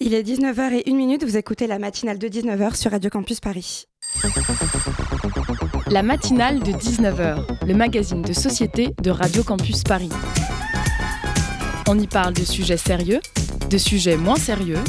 Il 0.00 0.12
est 0.12 0.24
19h01, 0.24 1.24
vous 1.24 1.36
écoutez 1.36 1.68
la 1.68 1.78
matinale 1.78 2.18
de 2.18 2.26
19h 2.26 2.74
sur 2.74 2.90
Radio 2.90 3.10
Campus 3.10 3.38
Paris. 3.38 3.84
La 5.86 6.02
matinale 6.02 6.60
de 6.60 6.72
19h, 6.72 7.64
le 7.64 7.74
magazine 7.74 8.22
de 8.22 8.32
société 8.32 8.88
de 9.00 9.10
Radio 9.10 9.44
Campus 9.44 9.84
Paris. 9.84 10.10
On 11.88 11.96
y 11.96 12.08
parle 12.08 12.34
de 12.34 12.42
sujets 12.42 12.76
sérieux, 12.76 13.20
de 13.70 13.78
sujets 13.78 14.16
moins 14.16 14.36
sérieux, 14.36 14.82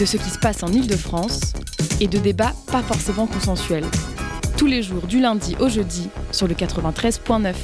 de 0.00 0.04
ce 0.04 0.16
qui 0.16 0.30
se 0.30 0.38
passe 0.38 0.64
en 0.64 0.68
Ile-de-France 0.72 1.52
et 2.00 2.08
de 2.08 2.18
débats 2.18 2.54
pas 2.72 2.82
forcément 2.82 3.28
consensuels. 3.28 3.86
Tous 4.56 4.66
les 4.66 4.82
jours 4.82 5.06
du 5.06 5.20
lundi 5.20 5.54
au 5.60 5.68
jeudi 5.68 6.08
sur 6.32 6.48
le 6.48 6.54
93.9. 6.54 7.54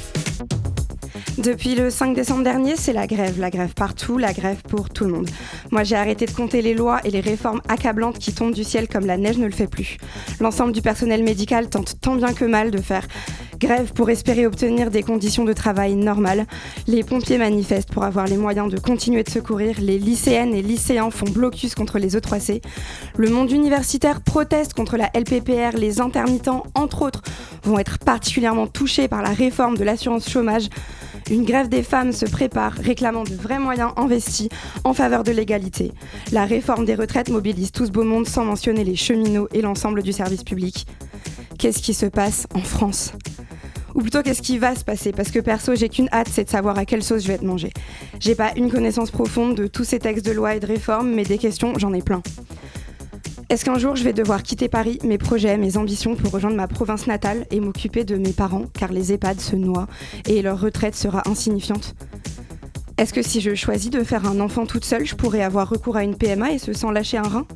Depuis 1.37 1.75
le 1.75 1.91
5 1.91 2.15
décembre 2.15 2.43
dernier, 2.43 2.75
c'est 2.75 2.93
la 2.93 3.05
grève. 3.05 3.39
La 3.39 3.51
grève 3.51 3.75
partout, 3.75 4.17
la 4.17 4.33
grève 4.33 4.63
pour 4.67 4.89
tout 4.89 5.05
le 5.05 5.11
monde. 5.11 5.29
Moi, 5.69 5.83
j'ai 5.83 5.95
arrêté 5.95 6.25
de 6.25 6.31
compter 6.31 6.63
les 6.63 6.73
lois 6.73 6.99
et 7.03 7.11
les 7.11 7.19
réformes 7.19 7.61
accablantes 7.67 8.17
qui 8.17 8.33
tombent 8.33 8.55
du 8.55 8.63
ciel 8.63 8.87
comme 8.87 9.05
la 9.05 9.17
neige 9.17 9.37
ne 9.37 9.45
le 9.45 9.51
fait 9.51 9.67
plus. 9.67 9.97
L'ensemble 10.39 10.71
du 10.71 10.81
personnel 10.81 11.23
médical 11.23 11.69
tente 11.69 12.01
tant 12.01 12.15
bien 12.15 12.33
que 12.33 12.45
mal 12.45 12.71
de 12.71 12.79
faire 12.79 13.07
grève 13.57 13.93
pour 13.93 14.09
espérer 14.09 14.45
obtenir 14.45 14.91
des 14.91 15.03
conditions 15.03 15.43
de 15.43 15.53
travail 15.53 15.95
normales. 15.95 16.45
Les 16.87 17.03
pompiers 17.03 17.37
manifestent 17.37 17.91
pour 17.91 18.03
avoir 18.03 18.27
les 18.27 18.37
moyens 18.37 18.71
de 18.71 18.79
continuer 18.79 19.23
de 19.23 19.29
secourir. 19.29 19.75
Les 19.79 19.99
lycéennes 19.99 20.53
et 20.53 20.61
lycéens 20.61 21.11
font 21.11 21.29
blocus 21.29 21.75
contre 21.75 21.99
les 21.99 22.15
E3C. 22.15 22.61
Le 23.17 23.29
monde 23.29 23.51
universitaire 23.51 24.21
proteste 24.21 24.73
contre 24.73 24.97
la 24.97 25.09
LPPR. 25.13 25.77
Les 25.77 25.99
intermittents, 25.99 26.63
entre 26.75 27.01
autres, 27.01 27.21
vont 27.63 27.79
être 27.79 27.97
particulièrement 27.99 28.67
touchés 28.67 29.07
par 29.07 29.21
la 29.21 29.31
réforme 29.31 29.77
de 29.77 29.83
l'assurance 29.83 30.29
chômage. 30.29 30.69
Une 31.29 31.43
grève 31.43 31.67
des 31.67 31.83
femmes 31.83 32.13
se 32.13 32.25
prépare, 32.25 32.71
réclamant 32.73 33.23
de 33.23 33.35
vrais 33.35 33.59
moyens 33.59 33.91
investis 33.97 34.47
en 34.85 34.93
faveur 34.93 35.23
de 35.23 35.31
l'égalité. 35.31 35.91
La 36.31 36.45
réforme 36.45 36.85
des 36.85 36.95
retraites 36.95 37.29
mobilise 37.29 37.71
tout 37.71 37.85
ce 37.85 37.91
beau 37.91 38.03
monde 38.03 38.27
sans 38.27 38.45
mentionner 38.45 38.85
les 38.85 38.95
cheminots 38.95 39.49
et 39.53 39.61
l'ensemble 39.61 40.03
du 40.03 40.13
service 40.13 40.43
public. 40.43 40.87
Qu'est-ce 41.57 41.81
qui 41.81 41.93
se 41.93 42.05
passe 42.05 42.47
en 42.53 42.61
France? 42.61 43.13
Ou 43.97 44.01
plutôt 44.01 44.21
qu'est-ce 44.21 44.43
qui 44.43 44.59
va 44.59 44.75
se 44.75 44.85
passer? 44.85 45.11
Parce 45.11 45.31
que 45.31 45.39
perso, 45.39 45.73
j'ai 45.75 45.89
qu'une 45.89 46.07
hâte, 46.11 46.29
c'est 46.31 46.43
de 46.43 46.49
savoir 46.49 46.77
à 46.77 46.85
quelle 46.85 47.03
sauce 47.03 47.23
je 47.23 47.27
vais 47.27 47.33
être 47.33 47.43
mangée. 47.43 47.71
J'ai 48.19 48.35
pas 48.35 48.51
une 48.55 48.71
connaissance 48.71 49.09
profonde 49.09 49.55
de 49.55 49.65
tous 49.65 49.83
ces 49.83 49.97
textes 49.97 50.23
de 50.23 50.31
loi 50.31 50.55
et 50.55 50.59
de 50.59 50.67
réformes, 50.67 51.09
mais 51.09 51.23
des 51.23 51.39
questions, 51.39 51.73
j'en 51.77 51.91
ai 51.93 52.03
plein. 52.03 52.21
Est-ce 53.49 53.65
qu'un 53.65 53.79
jour 53.79 53.95
je 53.95 54.03
vais 54.03 54.13
devoir 54.13 54.43
quitter 54.43 54.67
Paris, 54.67 54.99
mes 55.03 55.17
projets, 55.17 55.57
mes 55.57 55.77
ambitions 55.77 56.15
pour 56.15 56.31
rejoindre 56.31 56.55
ma 56.55 56.67
province 56.67 57.07
natale 57.07 57.47
et 57.49 57.59
m'occuper 57.59 58.03
de 58.03 58.17
mes 58.17 58.33
parents, 58.33 58.65
car 58.77 58.91
les 58.91 59.13
EHPAD 59.13 59.39
se 59.39 59.55
noient 59.55 59.87
et 60.27 60.43
leur 60.43 60.61
retraite 60.61 60.95
sera 60.95 61.23
insignifiante? 61.27 61.95
Est-ce 62.99 63.13
que 63.13 63.23
si 63.23 63.41
je 63.41 63.55
choisis 63.55 63.89
de 63.89 64.03
faire 64.03 64.27
un 64.27 64.39
enfant 64.41 64.67
toute 64.67 64.85
seule, 64.85 65.05
je 65.05 65.15
pourrais 65.15 65.41
avoir 65.41 65.69
recours 65.69 65.97
à 65.97 66.03
une 66.03 66.15
PMA 66.15 66.51
et 66.51 66.59
se 66.59 66.73
sans 66.73 66.91
lâcher 66.91 67.17
un 67.17 67.27
rein? 67.27 67.47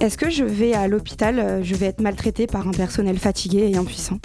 Est-ce 0.00 0.18
que 0.18 0.28
je 0.28 0.44
vais 0.44 0.72
à 0.72 0.88
l'hôpital, 0.88 1.38
euh, 1.38 1.62
je 1.62 1.74
vais 1.74 1.86
être 1.86 2.00
maltraitée 2.00 2.46
par 2.46 2.66
un 2.66 2.72
personnel 2.72 3.18
fatigué 3.18 3.70
et 3.72 3.76
impuissant? 3.76 4.18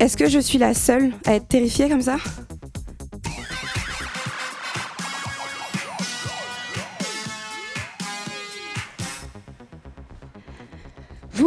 Est-ce 0.00 0.16
que 0.16 0.28
je 0.28 0.38
suis 0.38 0.58
la 0.58 0.74
seule 0.74 1.12
à 1.26 1.34
être 1.34 1.48
terrifiée 1.48 1.88
comme 1.88 2.02
ça? 2.02 2.16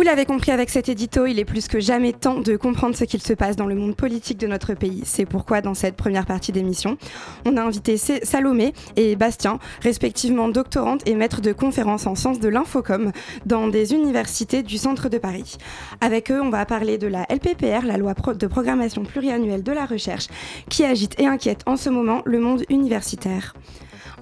Vous 0.01 0.07
l'avez 0.07 0.25
compris 0.25 0.49
avec 0.49 0.71
cet 0.71 0.89
édito, 0.89 1.27
il 1.27 1.37
est 1.37 1.45
plus 1.45 1.67
que 1.67 1.79
jamais 1.79 2.11
temps 2.11 2.39
de 2.39 2.57
comprendre 2.57 2.95
ce 2.95 3.03
qu'il 3.03 3.21
se 3.21 3.33
passe 3.33 3.55
dans 3.55 3.67
le 3.67 3.75
monde 3.75 3.95
politique 3.95 4.39
de 4.39 4.47
notre 4.47 4.73
pays. 4.73 5.03
C'est 5.05 5.27
pourquoi 5.27 5.61
dans 5.61 5.75
cette 5.75 5.95
première 5.95 6.25
partie 6.25 6.51
d'émission, 6.51 6.97
on 7.45 7.55
a 7.55 7.61
invité 7.61 7.97
Salomé 7.97 8.73
et 8.95 9.15
Bastien, 9.15 9.59
respectivement 9.83 10.49
doctorantes 10.49 11.07
et 11.07 11.13
maîtres 11.13 11.41
de 11.41 11.53
conférences 11.53 12.07
en 12.07 12.15
sciences 12.15 12.39
de 12.39 12.49
l'infocom 12.49 13.11
dans 13.45 13.67
des 13.67 13.93
universités 13.93 14.63
du 14.63 14.79
centre 14.79 15.07
de 15.07 15.19
Paris. 15.19 15.57
Avec 16.01 16.31
eux, 16.31 16.41
on 16.41 16.49
va 16.49 16.65
parler 16.65 16.97
de 16.97 17.05
la 17.05 17.27
LPPR, 17.29 17.85
la 17.85 17.97
loi 17.97 18.15
de 18.15 18.47
programmation 18.47 19.03
pluriannuelle 19.03 19.61
de 19.61 19.71
la 19.71 19.85
recherche, 19.85 20.29
qui 20.67 20.83
agite 20.83 21.13
et 21.19 21.27
inquiète 21.27 21.61
en 21.67 21.77
ce 21.77 21.91
moment 21.91 22.23
le 22.25 22.39
monde 22.39 22.63
universitaire. 22.69 23.53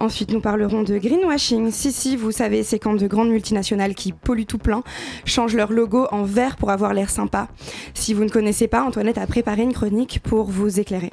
Ensuite, 0.00 0.32
nous 0.32 0.40
parlerons 0.40 0.82
de 0.82 0.96
greenwashing. 0.96 1.70
Si, 1.70 1.92
si, 1.92 2.16
vous 2.16 2.32
savez, 2.32 2.62
c'est 2.62 2.78
quand 2.78 2.94
de 2.94 3.06
grandes 3.06 3.28
multinationales 3.28 3.94
qui 3.94 4.12
polluent 4.12 4.46
tout 4.46 4.56
plein 4.56 4.82
changent 5.26 5.54
leur 5.54 5.72
logo 5.72 6.06
en 6.10 6.22
vert 6.22 6.56
pour 6.56 6.70
avoir 6.70 6.94
l'air 6.94 7.10
sympa. 7.10 7.48
Si 7.92 8.14
vous 8.14 8.24
ne 8.24 8.30
connaissez 8.30 8.66
pas, 8.66 8.82
Antoinette 8.82 9.18
a 9.18 9.26
préparé 9.26 9.62
une 9.62 9.74
chronique 9.74 10.20
pour 10.22 10.46
vous 10.46 10.80
éclairer. 10.80 11.10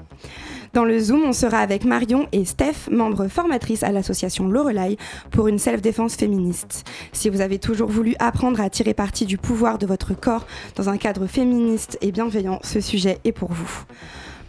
Dans 0.73 0.85
le 0.85 0.99
Zoom, 0.99 1.23
on 1.25 1.33
sera 1.33 1.57
avec 1.57 1.83
Marion 1.83 2.27
et 2.31 2.45
Steph, 2.45 2.89
membres 2.89 3.27
formatrices 3.27 3.83
à 3.83 3.91
l'association 3.91 4.47
Lorelai, 4.47 4.95
pour 5.31 5.49
une 5.49 5.59
self-défense 5.59 6.15
féministe. 6.15 6.85
Si 7.11 7.29
vous 7.29 7.41
avez 7.41 7.59
toujours 7.59 7.89
voulu 7.89 8.15
apprendre 8.19 8.61
à 8.61 8.69
tirer 8.69 8.93
parti 8.93 9.25
du 9.25 9.37
pouvoir 9.37 9.79
de 9.79 9.85
votre 9.85 10.13
corps 10.13 10.47
dans 10.77 10.87
un 10.87 10.97
cadre 10.97 11.27
féministe 11.27 11.97
et 11.99 12.13
bienveillant, 12.13 12.59
ce 12.63 12.79
sujet 12.79 13.19
est 13.25 13.33
pour 13.33 13.51
vous. 13.51 13.83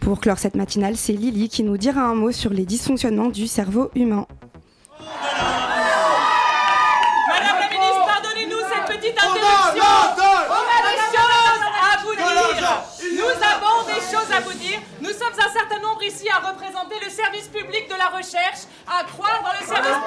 Pour 0.01 0.19
clore 0.19 0.39
cette 0.39 0.55
matinale, 0.55 0.95
c'est 0.97 1.13
Lily 1.13 1.49
qui 1.49 1.63
nous 1.63 1.77
dira 1.77 2.01
un 2.01 2.15
mot 2.15 2.31
sur 2.31 2.51
les 2.51 2.65
dysfonctionnements 2.65 3.29
du 3.29 3.47
cerveau 3.47 3.91
humain. 3.95 4.25
Madame 7.27 7.59
la 7.59 7.69
ministre, 7.69 8.05
pardonnez-nous 8.07 8.57
cette 8.57 8.85
petite 8.97 9.17
interruption. 9.17 9.83
On 10.49 10.65
a 10.65 10.81
des 10.89 10.97
choses 11.13 11.63
à 11.77 11.97
vous 12.03 12.15
dire. 12.15 12.81
Nous 13.13 13.33
avons 13.43 13.77
des 13.87 14.01
choses 14.01 14.31
à 14.35 14.39
vous 14.39 14.53
dire. 14.53 14.79
Nous 15.01 15.09
sommes 15.11 15.37
un 15.37 15.51
certain 15.53 15.79
nombre 15.79 16.01
ici 16.03 16.27
à 16.29 16.39
représenter 16.49 16.95
le 17.03 17.09
service 17.11 17.47
public 17.47 17.87
de 17.87 17.95
la 17.95 18.07
recherche, 18.07 18.65
à 18.87 19.03
croire 19.03 19.43
dans 19.43 19.53
le 19.59 19.65
service. 19.67 20.01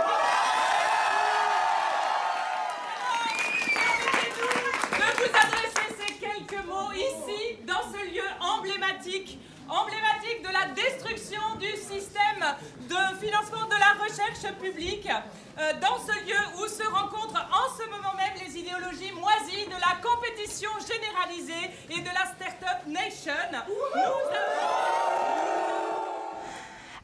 De 4.98 5.06
vous 5.18 5.30
adresser 5.36 5.88
ces 6.00 6.12
quelques 6.14 6.64
mots 6.66 6.92
ici, 6.92 7.58
dans 7.66 7.84
ce 7.92 8.00
lieu 8.12 8.28
emblématique 8.40 9.38
emblématique 9.68 10.42
de 10.42 10.52
la 10.52 10.72
destruction 10.74 11.42
du 11.58 11.70
système 11.76 12.44
de 12.88 13.24
financement 13.24 13.66
de 13.66 13.78
la 13.78 13.92
recherche 14.02 14.52
publique, 14.60 15.08
euh, 15.08 15.72
dans 15.80 15.98
ce 15.98 16.12
lieu 16.26 16.40
où 16.58 16.66
se 16.66 16.86
rencontrent 16.88 17.46
en 17.50 17.68
ce 17.78 17.84
moment 17.90 18.14
même 18.16 18.34
les 18.44 18.58
idéologies 18.58 19.12
moisies 19.12 19.66
de 19.66 19.78
la 19.80 20.00
compétition 20.02 20.70
généralisée 20.80 21.70
et 21.90 22.00
de 22.00 22.06
la 22.06 22.26
Startup 22.34 22.86
Nation. 22.86 23.32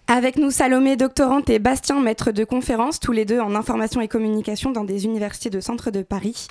Avec 0.06 0.36
nous, 0.36 0.50
Salomé, 0.50 0.96
doctorante, 0.96 1.50
et 1.50 1.58
Bastien, 1.58 2.00
maître 2.00 2.32
de 2.32 2.44
conférence, 2.44 2.98
tous 2.98 3.12
les 3.12 3.26
deux 3.26 3.40
en 3.40 3.54
information 3.54 4.00
et 4.00 4.08
communication 4.08 4.70
dans 4.70 4.84
des 4.84 5.04
universités 5.04 5.50
de 5.50 5.60
centre 5.60 5.90
de 5.90 6.02
Paris. 6.02 6.48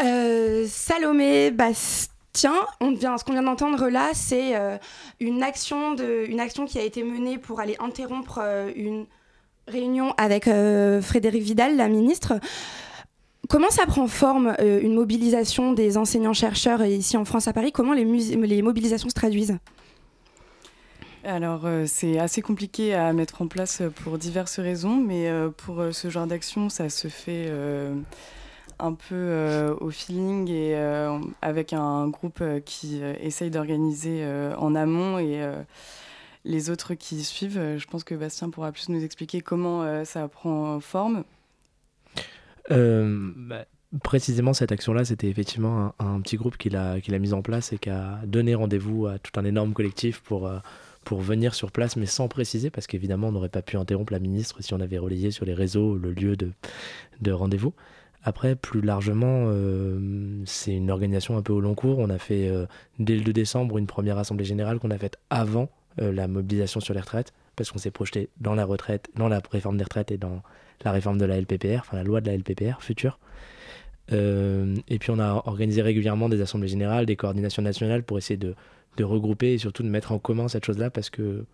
Euh, 0.00 0.64
Salomé, 0.68 1.50
Bastien 1.50 2.17
Tiens, 2.38 2.68
on 2.80 2.92
vient, 2.92 3.18
ce 3.18 3.24
qu'on 3.24 3.32
vient 3.32 3.42
d'entendre 3.42 3.88
là, 3.88 4.10
c'est 4.12 4.54
euh, 4.54 4.78
une, 5.18 5.42
action 5.42 5.96
une 5.96 6.38
action 6.38 6.66
qui 6.66 6.78
a 6.78 6.84
été 6.84 7.02
menée 7.02 7.36
pour 7.36 7.58
aller 7.58 7.74
interrompre 7.80 8.38
euh, 8.40 8.70
une 8.76 9.06
réunion 9.66 10.14
avec 10.16 10.46
euh, 10.46 11.02
Frédéric 11.02 11.42
Vidal, 11.42 11.76
la 11.76 11.88
ministre. 11.88 12.34
Comment 13.48 13.70
ça 13.70 13.86
prend 13.86 14.06
forme 14.06 14.54
une 14.60 14.94
mobilisation 14.94 15.72
des 15.72 15.96
enseignants-chercheurs 15.96 16.84
ici 16.84 17.16
en 17.16 17.24
France 17.24 17.48
à 17.48 17.52
Paris? 17.52 17.72
Comment 17.72 17.92
les, 17.92 18.04
les 18.04 18.62
mobilisations 18.62 19.08
se 19.08 19.14
traduisent? 19.14 19.58
Alors, 21.24 21.66
c'est 21.86 22.20
assez 22.20 22.40
compliqué 22.40 22.94
à 22.94 23.12
mettre 23.12 23.42
en 23.42 23.48
place 23.48 23.82
pour 24.04 24.16
diverses 24.16 24.60
raisons, 24.60 24.94
mais 24.94 25.28
pour 25.56 25.82
ce 25.90 26.08
genre 26.08 26.28
d'action, 26.28 26.68
ça 26.68 26.88
se 26.88 27.08
fait 27.08 27.50
un 28.78 28.94
peu 28.94 29.14
euh, 29.14 29.74
au 29.80 29.90
feeling 29.90 30.48
et 30.50 30.76
euh, 30.76 31.18
avec 31.42 31.72
un 31.72 32.08
groupe 32.08 32.38
euh, 32.40 32.60
qui 32.60 33.00
essaye 33.20 33.50
d'organiser 33.50 34.24
en 34.56 34.74
amont 34.74 35.18
et 35.18 35.40
les 36.44 36.70
autres 36.70 36.94
qui 36.94 37.22
suivent. 37.24 37.76
Je 37.76 37.86
pense 37.86 38.04
que 38.04 38.14
Bastien 38.14 38.50
pourra 38.50 38.72
plus 38.72 38.88
nous 38.88 39.04
expliquer 39.04 39.40
comment 39.40 40.04
ça 40.04 40.28
prend 40.28 40.80
forme. 40.80 41.24
Bah, 42.70 43.64
précisément, 44.02 44.52
cette 44.52 44.72
action-là, 44.72 45.04
c'était 45.04 45.28
effectivement 45.28 45.94
un, 45.98 46.20
petit 46.20 46.36
groupe 46.36 46.56
qui 46.56 46.70
l'a 46.70 47.18
mis 47.18 47.32
en 47.32 47.42
place 47.42 47.72
et 47.72 47.78
qui 47.78 47.90
a 47.90 48.20
donné 48.26 48.54
rendez-vous 48.54 49.06
à 49.06 49.18
tout 49.18 49.38
un 49.38 49.44
énorme 49.44 49.72
collectif 49.72 50.20
pour 50.20 50.50
pour 51.04 51.20
venir 51.22 51.54
sur 51.54 51.72
place, 51.72 51.96
mais 51.96 52.04
sans 52.04 52.28
préciser, 52.28 52.68
parce 52.68 52.86
qu'évidemment, 52.86 53.28
on 53.28 53.32
n'aurait 53.32 53.48
pas 53.48 53.62
pu 53.62 53.78
interrompre 53.78 54.12
la 54.12 54.18
ministre 54.18 54.62
si 54.62 54.74
on 54.74 54.80
avait 54.80 54.98
relayé 54.98 55.30
sur 55.30 55.46
les 55.46 55.54
réseaux 55.54 55.96
le 55.96 56.12
lieu 56.12 56.36
de, 56.36 56.52
de 57.22 57.32
rendez-vous. 57.32 57.72
Après, 58.28 58.56
plus 58.56 58.82
largement, 58.82 59.46
euh, 59.46 60.42
c'est 60.44 60.74
une 60.74 60.90
organisation 60.90 61.38
un 61.38 61.42
peu 61.42 61.54
au 61.54 61.60
long 61.60 61.74
cours. 61.74 61.98
On 61.98 62.10
a 62.10 62.18
fait 62.18 62.46
euh, 62.46 62.66
dès 62.98 63.16
le 63.16 63.22
2 63.22 63.32
décembre 63.32 63.78
une 63.78 63.86
première 63.86 64.18
assemblée 64.18 64.44
générale 64.44 64.78
qu'on 64.78 64.90
a 64.90 64.98
faite 64.98 65.16
avant 65.30 65.70
euh, 65.98 66.12
la 66.12 66.28
mobilisation 66.28 66.78
sur 66.80 66.92
les 66.92 67.00
retraites, 67.00 67.32
parce 67.56 67.70
qu'on 67.70 67.78
s'est 67.78 67.90
projeté 67.90 68.28
dans 68.38 68.54
la 68.54 68.66
retraite, 68.66 69.08
dans 69.16 69.28
la 69.28 69.40
réforme 69.50 69.78
des 69.78 69.84
retraites 69.84 70.10
et 70.10 70.18
dans 70.18 70.42
la 70.84 70.92
réforme 70.92 71.16
de 71.16 71.24
la 71.24 71.40
LPPR, 71.40 71.78
enfin 71.78 71.96
la 71.96 72.04
loi 72.04 72.20
de 72.20 72.26
la 72.26 72.36
LPPR 72.36 72.82
future. 72.82 73.18
et 74.12 74.98
puis 75.00 75.10
on 75.10 75.18
a 75.18 75.42
organisé 75.46 75.80
régulièrement 75.80 76.28
des 76.28 76.42
assemblées 76.42 76.68
générales, 76.68 77.06
des 77.06 77.16
coordinations 77.16 77.62
nationales 77.62 78.02
pour 78.02 78.18
essayer 78.18 78.36
de, 78.36 78.54
regrouper 79.00 79.54
et 79.54 79.58
surtout 79.58 79.82
de 79.82 79.88
mettre 79.88 80.12
en 80.12 80.18
commun 80.18 80.48
cette 80.48 80.66
chose-là, 80.66 80.90
parce 80.90 81.08
que 81.08 81.46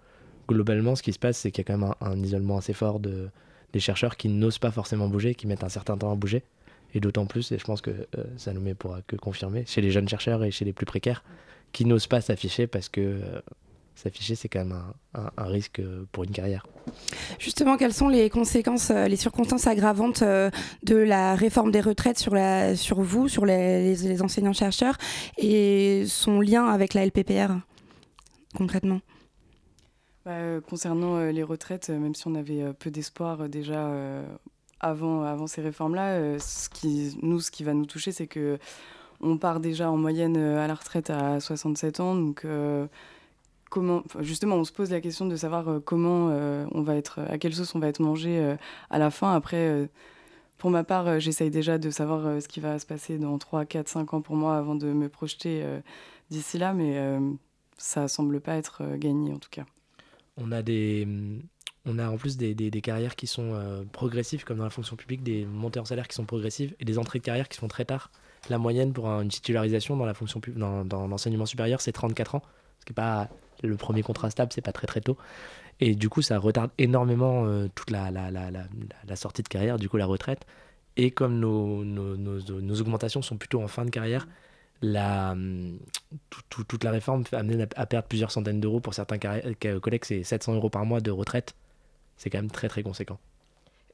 globalement, 0.49 0.97
ce 0.97 1.05
qui 1.05 1.12
se 1.12 1.20
passe, 1.20 1.38
c'est 1.38 1.53
qu'il 1.53 1.62
y 1.62 1.70
a 1.70 1.73
quand 1.73 1.79
même 1.79 1.94
un, 2.00 2.19
isolement 2.20 2.56
assez 2.56 2.73
fort 2.73 2.99
de, 2.99 3.29
des 3.73 3.81
chercheurs 3.81 4.17
qui 4.17 4.29
n'osent 4.29 4.59
pas 4.59 4.73
forcément 4.73 5.06
bouger, 5.06 5.37
qui 5.37 5.47
mettent 5.47 5.62
un 5.62 5.69
certain 5.69 5.97
temps 5.97 6.11
à 6.11 6.17
bouger. 6.17 6.43
Et 6.94 7.00
d'autant 7.00 7.26
plus, 7.26 7.50
et 7.50 7.58
je 7.58 7.64
pense 7.64 7.81
que 7.81 7.91
euh, 7.91 8.25
ça 8.37 8.52
nous 8.52 8.61
met 8.61 8.75
pourra 8.75 9.02
que 9.02 9.17
confirmer, 9.17 9.64
chez 9.67 9.81
les 9.81 9.91
jeunes 9.91 10.08
chercheurs 10.08 10.44
et 10.44 10.52
chez 10.52 10.64
les 10.64 10.73
plus 10.73 10.87
précaires, 10.87 11.25
qui 11.73 11.85
n'osent 11.85 12.06
pas 12.06 12.20
s'afficher 12.20 12.69
parce 12.69 12.88
que 12.88 13.00
euh, 13.00 13.41
s'afficher, 13.96 14.37
c'est 14.37 14.49
quand 14.49 14.61
même 14.61 14.81
un, 15.14 15.44
risque 15.44 15.82
pour 16.12 16.23
une 16.23 16.31
carrière. 16.31 16.67
Justement, 17.41 17.76
quelles 17.76 17.93
sont 17.93 18.08
les 18.08 18.31
conséquences, 18.31 18.91
euh, 18.91 19.08
les 19.08 19.17
circonstances 19.17 19.67
aggravantes 19.67 20.23
de 20.23 20.96
la 20.96 21.35
réforme 21.35 21.73
des 21.73 21.81
retraites 21.81 22.19
sur, 22.19 22.35
la, 22.35 22.76
sur 22.76 23.00
vous, 23.00 23.29
sur 23.29 23.44
les, 23.44 23.96
les 23.96 24.23
enseignants-chercheurs, 24.23 24.96
et 25.37 26.05
son 26.06 26.41
lien 26.41 26.67
avec 26.67 26.94
la 26.94 27.05
LPPR, 27.05 27.55
concrètement? 28.56 29.00
Bah, 30.25 30.61
Concernant 30.69 31.19
les 31.19 31.43
retraites, 31.43 31.91
même 31.91 32.14
si 32.14 32.29
on 32.29 32.37
avait 32.37 32.73
peu 32.73 32.91
d'espoir 32.91 33.49
déjà 33.49 33.91
avant, 34.85 35.47
ces 35.47 35.63
réformes-là, 35.63 36.13
euh, 36.13 36.39
ce 36.39 36.69
qui, 36.69 37.17
nous, 37.23 37.41
ce 37.41 37.51
qui 37.51 37.65
va 37.65 37.75
nous 37.75 37.87
toucher, 37.87 38.13
c'est 38.13 38.27
que 38.27 38.59
on 39.21 39.39
part 39.39 39.61
déjà 39.61 39.91
en 39.91 39.97
moyenne 39.97 40.37
euh, 40.37 40.63
à 40.63 40.67
la 40.67 40.75
retraite 40.75 41.09
à 41.09 41.41
67 41.41 42.01
ans. 42.01 42.15
Donc, 42.15 42.45
euh, 42.45 42.87
justement, 44.21 44.57
on 44.57 44.65
se 44.65 44.73
pose 44.73 44.91
la 44.91 45.01
question 45.01 45.27
de 45.27 45.37
savoir 45.37 45.81
comment 45.85 46.29
on 46.73 46.83
va 46.83 46.95
être, 46.95 47.21
à 47.29 47.39
quelle 47.39 47.55
sauce 47.55 47.75
on 47.75 47.81
va 47.81 47.89
être 47.89 48.01
mangé 48.01 48.57
à 48.89 48.99
la 49.01 49.11
fin. 49.11 49.35
Après, 49.35 49.89
pour 50.59 50.71
ma 50.71 50.85
part, 50.85 51.19
j'essaye 51.19 51.51
déjà 51.51 51.77
de 51.77 51.91
savoir 51.91 52.41
ce 52.41 52.47
qui 52.47 52.61
va 52.61 52.79
se 52.79 52.87
passer 52.87 53.19
dans 53.19 53.37
3, 53.37 53.65
4, 53.65 53.89
5 53.89 54.15
ans 54.15 54.21
pour 54.21 54.37
moi 54.37 54.57
avant 54.57 54.77
de 54.77 54.93
me 54.93 55.09
projeter 55.09 55.65
d'ici 56.31 56.57
là, 56.57 56.73
mais 56.73 57.19
ça 57.77 58.07
semble 58.07 58.41
pas 58.41 58.55
être 58.55 58.85
gagné 58.97 59.33
en 59.33 59.39
tout 59.39 59.51
cas. 59.51 59.65
On 60.37 60.53
a 60.53 60.63
des, 60.63 61.09
on 61.87 61.99
a 61.99 62.09
en 62.09 62.17
plus 62.17 62.37
des, 62.37 62.71
carrières 62.81 63.15
qui 63.15 63.27
sont 63.27 63.53
euh, 63.53 63.85
progressives, 63.93 64.45
comme 64.45 64.59
dans 64.59 64.65
la 64.65 64.71
fonction 64.71 64.97
publique, 64.97 65.23
des 65.23 65.45
montées 65.45 65.81
en 65.81 65.85
salaire 65.85 66.09
qui 66.09 66.15
sont 66.15 66.25
progressives 66.25 66.75
et 66.81 66.85
des 66.85 66.99
entrées 66.99 67.19
de 67.19 67.25
carrière 67.25 67.49
qui 67.49 67.59
sont 67.59 67.69
très 67.69 67.85
tard. 67.85 68.11
La 68.49 68.59
moyenne 68.59 68.93
pour 68.93 69.07
une 69.09 69.29
titularisation 69.29 69.97
dans 69.97 70.07
la 70.07 70.15
dans, 70.57 70.85
dans 70.85 71.07
l'enseignement 71.07 71.47
supérieur, 71.47 71.81
c'est 71.81 71.93
34 71.93 72.37
ans, 72.37 72.43
ce 72.81 72.85
qui 72.85 72.93
n'est 72.93 72.95
pas 72.95 73.29
le 73.63 73.77
premier 73.77 74.03
contrat 74.03 74.31
stable, 74.31 74.53
c'est 74.53 74.63
pas 74.63 74.73
très 74.73 74.87
très 74.87 75.01
tôt. 75.01 75.17
Et 75.81 75.95
du 75.95 76.09
coup, 76.09 76.23
ça 76.23 76.39
retarde 76.39 76.71
énormément 76.79 77.47
euh, 77.47 77.69
toute 77.75 77.91
la, 77.91 78.11
la, 78.11 79.17
sortie 79.17 79.43
de 79.43 79.49
carrière, 79.49 79.79
du 79.79 79.89
coup 79.89 79.97
la 79.97 80.07
retraite. 80.07 80.47
Et 80.97 81.11
comme 81.11 81.39
nos, 81.41 81.85
nos, 81.85 82.81
augmentations 82.81 83.23
sont 83.23 83.37
plutôt 83.37 83.61
en 83.63 83.69
fin 83.69 83.85
de 83.85 83.91
carrière, 83.91 84.29
la, 84.81 85.37
toute 86.59 86.85
la 86.85 86.91
réforme 86.91 87.25
amène 87.33 87.67
à, 87.77 87.87
perdre 87.87 88.07
plusieurs 88.07 88.31
centaines 88.31 88.61
d'euros 88.61 88.81
pour 88.81 88.95
certains 88.95 89.19
collègues, 89.19 90.05
c'est 90.05 90.23
700 90.23 90.55
euros 90.55 90.71
par 90.71 90.85
mois 90.85 91.01
de 91.01 91.11
retraite 91.11 91.55
c'est 92.17 92.31
quand 92.31 92.39
même 92.39 92.51
très 92.51 92.69
très 92.69 92.83
conséquent. 92.83 93.19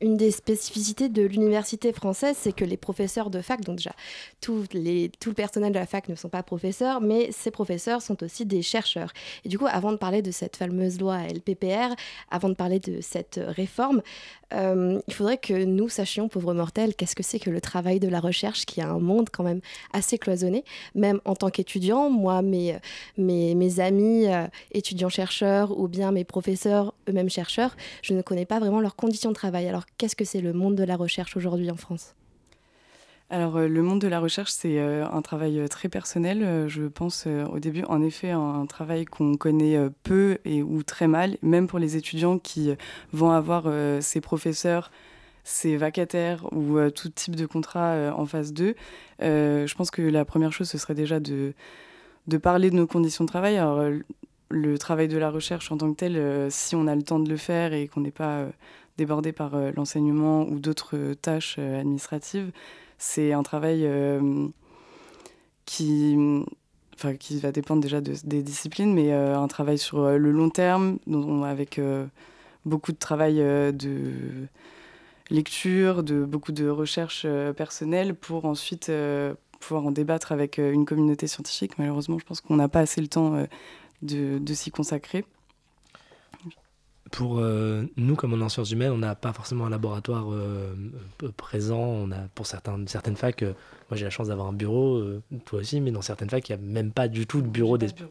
Une 0.02 0.17
des 0.17 0.31
spécificités 0.31 1.08
de 1.11 1.23
l'université 1.23 1.93
française, 1.93 2.37
c'est 2.38 2.52
que 2.52 2.64
les 2.64 2.79
professeurs 2.79 3.29
de 3.29 3.43
fac, 3.43 3.61
donc 3.61 3.76
déjà 3.76 3.93
tout, 4.41 4.64
le 4.73 5.32
personnel 5.32 5.73
de 5.73 5.79
la 5.79 5.87
fac 5.87 6.08
ne 6.08 6.14
sont 6.14 6.31
pas 6.31 6.43
professeurs, 6.43 7.02
mais 7.02 7.31
ces 7.32 7.50
professeurs 7.50 8.00
sont 8.00 8.23
aussi 8.23 8.47
des 8.47 8.62
chercheurs. 8.62 9.12
Et 9.44 9.49
du 9.50 9.58
coup, 9.58 9.67
avant 9.69 9.93
de 9.93 9.99
parler 9.99 10.23
de 10.23 10.31
cette 10.31 10.56
fameuse 10.56 10.99
loi 10.99 11.19
LPPR, 11.29 11.94
avant 12.31 12.49
de 12.49 12.55
parler 12.55 12.81
de 12.81 13.00
cette 13.02 13.41
réforme, 13.47 14.00
euh, 14.52 15.00
il 15.06 15.14
faudrait 15.14 15.38
que 15.38 15.64
nous 15.64 15.88
sachions, 15.88 16.29
pauvres 16.29 16.55
mortels, 16.55 16.94
qu'est-ce 16.94 17.14
que 17.14 17.23
c'est 17.23 17.38
que 17.38 17.50
le 17.50 17.61
travail 17.61 18.00
de 18.00 18.08
la 18.08 18.20
recherche, 18.20 18.67
qui 18.67 18.81
a 18.81 18.88
un 18.88 18.99
monde 18.99 19.29
quand 19.31 19.44
même 19.44 19.61
assez 19.93 20.19
cloisonné. 20.19 20.64
Même 20.94 21.20
en 21.25 21.37
tant 21.37 21.50
qu'étudiant, 21.50 22.11
moi, 22.11 22.43
mes 22.43 23.81
amis 23.81 24.26
euh, 24.26 24.47
étudiants-chercheurs 24.73 25.79
ou 25.79 25.88
bien 25.88 26.11
mes 26.11 26.25
professeurs 26.25 26.94
eux-mêmes 27.08 27.31
chercheurs, 27.31 27.76
je 28.02 28.14
ne 28.14 28.23
connais 28.23 28.47
pas 28.47 28.58
vraiment 28.58 28.81
leurs 28.81 28.97
conditions 28.97 29.31
de 29.31 29.35
travail. 29.35 29.69
Alors, 29.69 29.85
qu'est-ce 29.99 30.17
que 30.17 30.25
c'est 30.25 30.41
le 30.41 30.53
monde 30.53 30.77
de 30.77 30.85
la 30.85 30.97
recherche 30.97 31.37
aujourd'hui 31.37 31.71
en 31.71 31.77
France? 31.77 32.15
Alors, 33.33 33.57
euh, 33.59 33.69
le 33.69 33.83
monde 33.83 34.01
de 34.01 34.09
la 34.09 34.19
recherche, 34.19 34.51
c'est 34.51 34.81
euh, 34.81 35.07
un 35.07 35.23
travail 35.23 35.61
euh, 35.61 35.69
très 35.69 35.89
personnel. 35.89 36.67
je 36.69 36.83
pense 36.83 37.27
au 37.27 37.61
début, 37.61 37.85
en 37.85 38.03
effet, 38.03 38.31
un, 38.31 38.67
travail 38.67 39.05
qu'on 39.05 39.37
connaît 39.37 39.79
peu 40.03 40.39
et 40.45 40.63
ou 40.63 40.83
très 40.83 41.07
mal, 41.07 41.37
même 41.43 41.69
pour 41.69 41.79
les 41.79 41.97
étudiants 41.97 42.39
qui 42.39 42.71
vont 43.13 43.31
avoir 43.31 43.69
ces 44.01 44.21
professeurs, 44.21 44.91
ces 45.45 45.77
vacataires 45.77 46.53
ou 46.53 46.79
tout 46.91 47.09
type 47.09 47.37
de 47.37 47.47
contrat 47.47 48.13
en 48.17 48.27
phase 48.27 48.53
2. 48.53 48.75
je 49.21 49.75
pense 49.75 49.91
que 49.91 50.03
la 50.03 50.25
première 50.25 50.53
chose, 50.53 50.69
ce 50.69 50.79
serait 50.79 50.95
déjà 50.95 51.21
de, 51.21 51.55
de 52.27 52.37
parler 52.37 52.71
de 52.71 52.77
nos 52.77 52.87
conditions 52.87 53.25
de 53.25 53.29
travail. 53.29 53.57
Alors, 53.57 53.83
le 54.51 54.79
travail 54.79 55.09
de 55.09 55.19
la 55.19 55.31
recherche 55.31 55.71
en 55.73 55.79
tant 55.79 55.93
que 55.93 55.97
tel, 55.97 56.51
si 56.51 56.75
on 56.77 56.87
a 56.87 56.95
le 56.95 57.03
temps 57.03 57.21
de 57.21 57.29
le 57.29 57.37
faire 57.37 57.73
et 57.73 57.89
qu'on 57.89 58.01
n'est 58.01 58.11
pas 58.11 58.47
débordé 59.00 59.32
par 59.32 59.56
l'enseignement 59.73 60.43
ou 60.43 60.61
d'autres 60.61 61.14
tâches 61.14 61.58
administratives, 61.58 62.52
c'est 63.00 63.32
un 63.32 63.43
travail 63.43 63.87
euh, 63.87 64.47
qui, 65.64 66.17
va 67.02 67.50
dépendre 67.50 67.81
déjà 67.81 68.02
des 68.02 68.43
disciplines, 68.43 68.93
mais 68.93 69.12
euh, 69.12 69.38
un 69.38 69.49
travail 69.49 69.79
sur 69.79 70.00
euh, 70.00 70.19
le 70.19 70.31
long 70.31 70.50
terme, 70.50 70.99
avec 71.44 71.81
beaucoup 72.67 72.93
de 72.93 72.99
travail 72.99 73.37
de 73.37 74.47
lecture, 75.31 76.02
de 76.02 76.25
beaucoup 76.25 76.52
de 76.52 76.69
recherche 76.69 77.26
personnelle 77.56 78.14
pour 78.14 78.44
ensuite 78.44 78.93
pouvoir 79.61 79.87
en 79.87 79.93
débattre 79.93 80.32
avec 80.32 80.58
une 80.58 80.85
communauté 80.85 81.26
scientifique. 81.26 81.79
Malheureusement, 81.79 82.19
je 82.19 82.25
pense 82.26 82.43
qu'on 82.43 82.56
n'a 82.56 82.69
pas 82.69 82.81
assez 82.81 83.00
le 83.00 83.08
temps 83.08 83.47
de 84.02 84.55
s'y 84.55 84.70
consacrer 84.70 85.25
pour 87.11 87.39
euh, 87.39 87.83
nous, 87.97 88.15
comme 88.15 88.33
on 88.33 88.41
est 88.41 88.45
en 88.45 88.49
sciences 88.49 88.71
humaines, 88.71 88.93
on 88.93 88.99
n'a 88.99 89.15
pas 89.15 89.33
forcément 89.33 89.67
un 89.67 89.71
laboratoire 89.71 90.33
euh, 90.33 90.75
présent. 91.37 91.81
On 91.81 92.12
a, 92.12 92.29
pour 92.35 92.47
certains, 92.47 92.79
certaines 92.87 93.17
facs, 93.17 93.43
euh, 93.43 93.53
moi 93.91 93.97
j'ai 93.97 94.05
la 94.05 94.11
chance 94.11 94.29
d'avoir 94.29 94.47
un 94.47 94.53
bureau, 94.53 95.03
toi 95.45 95.61
aussi, 95.61 95.81
mais 95.81 95.91
dans 95.91 96.03
certaines 96.03 96.31
facs, 96.31 96.49
il 96.49 96.57
n'y 96.57 96.62
a 96.62 96.65
même 96.65 96.93
pas 96.93 97.09
du 97.09 97.27
tout 97.27 97.43
de 97.43 97.49
bureau 97.49 97.79
d'espace. 97.79 98.07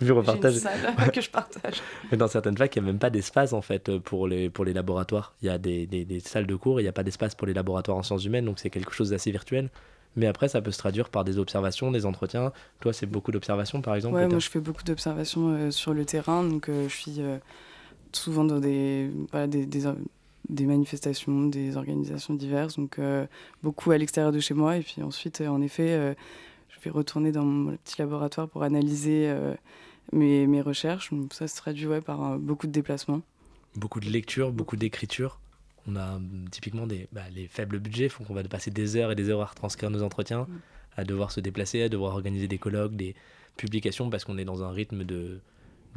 bureau. 0.00 0.22
partage. 0.22 0.54
Une 0.54 0.60
salle 0.60 1.10
que 1.12 1.20
je 1.20 1.30
partage. 1.30 1.82
Mais 2.10 2.16
dans 2.16 2.28
certaines 2.28 2.56
facs, 2.56 2.74
il 2.76 2.82
n'y 2.82 2.88
a 2.88 2.92
même 2.92 2.98
pas 2.98 3.10
d'espace 3.10 3.52
en 3.52 3.60
fait 3.62 3.98
pour 3.98 4.26
les, 4.28 4.48
pour 4.48 4.64
les 4.64 4.72
laboratoires. 4.72 5.34
Il 5.42 5.46
y 5.46 5.50
a 5.50 5.58
des, 5.58 5.86
des, 5.86 6.06
des 6.06 6.20
salles 6.20 6.46
de 6.46 6.56
cours, 6.56 6.80
il 6.80 6.84
n'y 6.84 6.88
a 6.88 6.92
pas 6.92 7.02
d'espace 7.02 7.34
pour 7.34 7.46
les 7.46 7.54
laboratoires 7.54 7.98
en 7.98 8.02
sciences 8.02 8.24
humaines, 8.24 8.46
donc 8.46 8.58
c'est 8.58 8.70
quelque 8.70 8.94
chose 8.94 9.10
d'assez 9.10 9.30
virtuel. 9.30 9.68
Mais 10.18 10.26
après, 10.26 10.48
ça 10.48 10.62
peut 10.62 10.70
se 10.70 10.78
traduire 10.78 11.10
par 11.10 11.24
des 11.24 11.38
observations, 11.38 11.90
des 11.90 12.06
entretiens. 12.06 12.50
Toi, 12.80 12.94
c'est 12.94 13.04
beaucoup 13.04 13.32
d'observations, 13.32 13.82
par 13.82 13.94
exemple 13.94 14.14
Ouais, 14.14 14.26
moi, 14.26 14.38
je 14.38 14.48
fais 14.48 14.60
beaucoup 14.60 14.82
d'observations 14.82 15.70
sur 15.70 15.92
le 15.92 16.06
terrain. 16.06 16.42
Donc, 16.42 16.70
je 16.70 16.88
suis 16.88 17.20
souvent 18.16 18.44
dans 18.44 18.60
des, 18.60 19.10
des, 19.48 19.66
des, 20.48 20.66
manifestations, 20.66 21.46
des 21.46 21.76
organisations 21.76 22.34
diverses, 22.34 22.76
donc 22.76 22.98
euh, 22.98 23.26
beaucoup 23.62 23.90
à 23.90 23.98
l'extérieur 23.98 24.32
de 24.32 24.40
chez 24.40 24.54
moi. 24.54 24.76
Et 24.76 24.82
puis 24.82 25.02
ensuite, 25.02 25.40
euh, 25.40 25.48
en 25.48 25.60
effet, 25.60 25.90
euh, 25.90 26.14
je 26.68 26.80
vais 26.80 26.90
retourner 26.90 27.32
dans 27.32 27.44
mon 27.44 27.76
petit 27.76 27.96
laboratoire 27.98 28.48
pour 28.48 28.62
analyser 28.62 29.32
mes, 30.12 30.46
mes, 30.46 30.60
recherches. 30.60 31.10
Donc, 31.10 31.32
ça 31.32 31.48
se 31.48 31.56
traduit 31.56 31.86
ouais, 31.86 32.00
par 32.00 32.38
beaucoup 32.38 32.66
de 32.66 32.72
déplacements. 32.72 33.22
Beaucoup 33.76 34.00
de 34.00 34.10
lecture, 34.10 34.52
beaucoup 34.52 34.76
d'écriture. 34.76 35.40
On 35.88 35.96
a 35.96 36.20
typiquement 36.50 36.86
des, 36.86 37.08
bah, 37.12 37.22
les 37.34 37.46
faibles 37.46 37.78
budgets, 37.78 38.08
font 38.08 38.24
qu'on 38.24 38.34
va 38.34 38.42
passer 38.44 38.70
des 38.70 38.96
heures 38.96 39.10
et 39.10 39.14
des 39.14 39.30
heures 39.30 39.40
à 39.40 39.46
retranscrire 39.46 39.90
nos 39.90 40.02
entretiens, 40.02 40.42
mm. 40.42 40.58
à 40.96 41.04
devoir 41.04 41.30
se 41.30 41.40
déplacer, 41.40 41.82
à 41.82 41.88
devoir 41.88 42.12
organiser 42.12 42.48
des 42.48 42.58
colloques, 42.58 42.94
des 42.94 43.14
publications, 43.56 44.10
parce 44.10 44.24
qu'on 44.24 44.36
est 44.36 44.44
dans 44.44 44.62
un 44.62 44.70
rythme 44.70 45.04
de, 45.04 45.40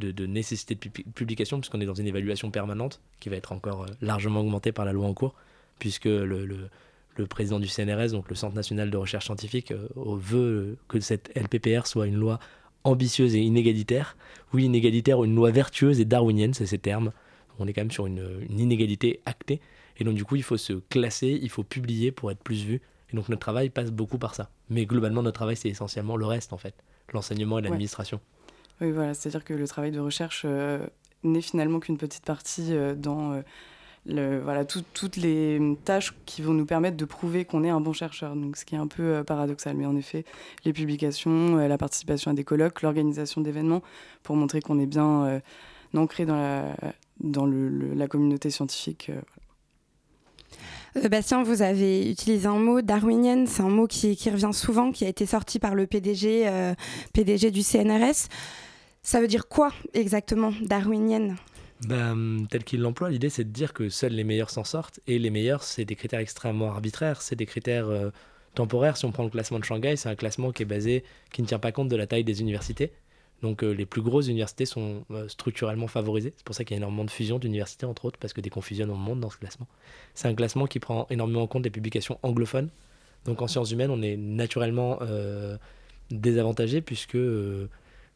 de, 0.00 0.26
nécessité 0.26 0.74
de 0.74 0.80
publication, 1.12 1.60
puisqu'on 1.60 1.80
est 1.80 1.86
dans 1.86 1.94
une 1.94 2.06
évaluation 2.06 2.50
permanente 2.50 3.00
qui 3.20 3.28
va 3.28 3.36
être 3.36 3.52
encore 3.52 3.82
euh, 3.82 3.86
largement 4.00 4.40
augmentée 4.40 4.72
par 4.72 4.84
la 4.84 4.92
loi 4.92 5.06
en 5.06 5.14
cours, 5.14 5.34
puisque 5.78 6.06
le, 6.06 6.46
le, 6.46 7.26
président 7.26 7.60
du 7.60 7.68
CNRS, 7.68 8.12
donc 8.12 8.30
le 8.30 8.34
Centre 8.34 8.54
national 8.54 8.90
de 8.90 8.96
recherche 8.96 9.26
scientifique, 9.26 9.72
euh, 9.72 9.88
veut 9.96 10.78
que 10.88 11.00
cette 11.00 11.30
LPPR 11.36 11.86
soit 11.86 12.06
une 12.06 12.16
loi 12.16 12.40
ambitieuse 12.84 13.34
et 13.34 13.40
inégalitaire. 13.40 14.16
Oui, 14.52 14.64
inégalitaire 14.64 15.18
ou 15.18 15.24
une 15.24 15.34
loi 15.34 15.50
vertueuse 15.50 16.00
et 16.00 16.04
darwinienne, 16.04 16.54
c'est 16.54 16.66
ces 16.66 16.78
termes. 16.78 17.12
On 17.58 17.66
est 17.66 17.72
quand 17.72 17.82
même 17.82 17.90
sur 17.90 18.06
une, 18.06 18.46
inégalité 18.48 19.20
actée. 19.26 19.60
Et 19.98 20.04
donc, 20.04 20.14
du 20.14 20.24
coup, 20.24 20.36
il 20.36 20.42
faut 20.42 20.56
se 20.56 20.72
classer, 20.72 21.38
il 21.42 21.50
faut 21.50 21.62
publier 21.62 22.10
pour 22.10 22.30
être 22.30 22.42
plus 22.42 22.64
vu. 22.64 22.80
Et 23.12 23.16
donc, 23.16 23.28
notre 23.28 23.40
travail 23.40 23.68
passe 23.68 23.90
beaucoup 23.90 24.18
par 24.18 24.34
ça. 24.34 24.50
Mais 24.70 24.86
globalement, 24.86 25.22
notre 25.22 25.34
travail, 25.34 25.56
c'est 25.56 25.68
essentiellement 25.68 26.16
le 26.16 26.24
reste, 26.24 26.52
en 26.52 26.56
fait. 26.56 26.74
L'enseignement 27.12 27.58
et 27.58 27.62
l'administration. 27.62 28.20
Oui, 28.80 28.92
voilà, 28.92 29.12
c'est-à-dire 29.12 29.44
que 29.44 29.52
le 29.52 29.68
travail 29.68 29.90
de 29.90 30.00
recherche 30.00 30.42
euh, 30.46 30.86
n'est 31.22 31.42
finalement 31.42 31.80
qu'une 31.80 31.98
petite 31.98 32.24
partie 32.24 32.68
euh, 32.70 32.94
dans 32.94 33.32
euh, 33.32 33.42
le, 34.06 34.40
voilà, 34.40 34.64
toutes 34.64 35.16
les 35.16 35.60
tâches 35.84 36.14
qui 36.24 36.40
vont 36.40 36.54
nous 36.54 36.64
permettre 36.64 36.96
de 36.96 37.04
prouver 37.04 37.44
qu'on 37.44 37.62
est 37.62 37.68
un 37.68 37.80
bon 37.80 37.92
chercheur. 37.92 38.34
Donc, 38.34 38.56
ce 38.56 38.64
qui 38.64 38.74
est 38.74 38.78
un 38.78 38.86
peu 38.86 39.22
paradoxal. 39.22 39.76
Mais 39.76 39.84
en 39.84 39.94
effet, 39.96 40.24
les 40.64 40.72
publications, 40.72 41.56
la 41.56 41.76
participation 41.76 42.30
à 42.30 42.34
des 42.34 42.44
colloques, 42.44 42.80
l'organisation 42.80 43.42
d'événements 43.42 43.82
pour 44.22 44.36
montrer 44.36 44.62
qu'on 44.62 44.78
est 44.78 44.86
bien 44.86 45.42
ancré 45.94 46.24
dans 46.24 46.36
la, 46.36 46.74
dans 47.20 47.44
le, 47.44 47.92
la 47.92 48.08
communauté 48.08 48.48
scientifique. 48.48 49.10
Bastien, 51.10 51.42
vous 51.42 51.60
avez 51.60 52.10
utilisé 52.10 52.46
un 52.46 52.58
mot 52.58 52.80
darwinienne, 52.80 53.46
c'est 53.46 53.62
un 53.62 53.68
mot 53.68 53.86
qui, 53.86 54.16
qui, 54.16 54.30
revient 54.30 54.54
souvent, 54.54 54.92
qui 54.92 55.04
a 55.04 55.08
été 55.08 55.26
sorti 55.26 55.58
par 55.58 55.74
le 55.74 55.86
PDG, 55.86 56.50
PDG 57.12 57.50
du 57.50 57.62
CNRS. 57.62 58.28
Ça 59.02 59.20
veut 59.20 59.28
dire 59.28 59.48
quoi 59.48 59.72
exactement, 59.94 60.52
darwinienne? 60.62 61.36
Ben, 61.86 62.46
tel 62.50 62.62
qu'il 62.62 62.82
l'emploie, 62.82 63.08
l'idée 63.08 63.30
c'est 63.30 63.44
de 63.44 63.50
dire 63.50 63.72
que 63.72 63.88
seuls 63.88 64.12
les 64.12 64.24
meilleurs 64.24 64.50
s'en 64.50 64.64
sortent, 64.64 65.00
et 65.06 65.18
les 65.18 65.30
meilleurs, 65.30 65.62
c'est 65.62 65.86
des 65.86 65.96
critères 65.96 66.20
extrêmement 66.20 66.70
arbitraires, 66.70 67.22
c'est 67.22 67.36
des 67.36 67.46
critères 67.46 67.88
euh, 67.88 68.10
temporaires. 68.54 68.98
Si 68.98 69.06
on 69.06 69.12
prend 69.12 69.24
le 69.24 69.30
classement 69.30 69.58
de 69.58 69.64
Shanghai, 69.64 69.96
c'est 69.96 70.10
un 70.10 70.14
classement 70.14 70.52
qui 70.52 70.64
est 70.64 70.66
basé, 70.66 71.04
qui 71.32 71.40
ne 71.40 71.46
tient 71.46 71.58
pas 71.58 71.72
compte 71.72 71.88
de 71.88 71.96
la 71.96 72.06
taille 72.06 72.24
des 72.24 72.42
universités. 72.42 72.92
Donc 73.40 73.64
euh, 73.64 73.70
les 73.70 73.86
plus 73.86 74.02
grosses 74.02 74.28
universités 74.28 74.66
sont 74.66 75.06
euh, 75.10 75.26
structurellement 75.28 75.86
favorisées. 75.86 76.34
C'est 76.36 76.44
pour 76.44 76.54
ça 76.54 76.64
qu'il 76.64 76.74
y 76.74 76.76
a 76.76 76.80
énormément 76.80 77.06
de 77.06 77.10
fusions 77.10 77.38
d'universités, 77.38 77.86
entre 77.86 78.04
autres, 78.04 78.18
parce 78.18 78.34
que 78.34 78.42
dès 78.42 78.50
qu'on 78.50 78.60
fusionne, 78.60 78.90
on 78.90 78.96
monte 78.96 79.20
dans 79.20 79.30
ce 79.30 79.38
classement. 79.38 79.66
C'est 80.14 80.28
un 80.28 80.34
classement 80.34 80.66
qui 80.66 80.80
prend 80.80 81.06
énormément 81.08 81.42
en 81.42 81.46
compte 81.46 81.64
les 81.64 81.70
publications 81.70 82.18
anglophones. 82.22 82.68
Donc 83.24 83.40
en 83.40 83.48
sciences 83.48 83.70
humaines, 83.70 83.90
on 83.90 84.02
est 84.02 84.18
naturellement 84.18 84.98
désavantagé, 86.10 86.80
puisque 86.80 87.18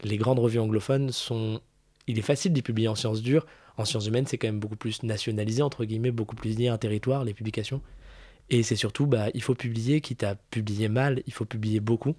les 0.03 0.17
grandes 0.17 0.39
revues 0.39 0.59
anglophones 0.59 1.11
sont 1.13 1.61
il 2.07 2.19
est 2.19 2.23
facile 2.23 2.53
d'y 2.53 2.63
publier 2.63 2.89
en 2.89 2.95
sciences 2.95 3.23
dures. 3.23 3.47
En 3.77 3.85
sciences 3.85 4.07
humaines, 4.07 4.27
c'est 4.27 4.39
quand 4.39 4.49
même 4.49 4.61
beaucoup 4.61 4.77
plus 4.77 5.03
nationalisé, 5.03 5.63
entre 5.63 5.85
guillemets, 5.85 6.11
beaucoup 6.11 6.37
plus 6.37 6.57
lié 6.57 6.69
à 6.69 6.75
un 6.75 6.79
territoire, 6.79 7.25
les 7.25 7.35
publications. 7.35 7.81
Et 8.51 8.63
c'est 8.63 8.77
surtout, 8.77 9.07
bah, 9.07 9.29
il 9.35 9.43
faut 9.43 9.55
publier, 9.55 10.01
quitte 10.01 10.23
à 10.23 10.35
publier 10.35 10.89
mal, 10.89 11.23
il 11.27 11.33
faut 11.33 11.47
publier 11.47 11.81
beaucoup. 11.81 12.15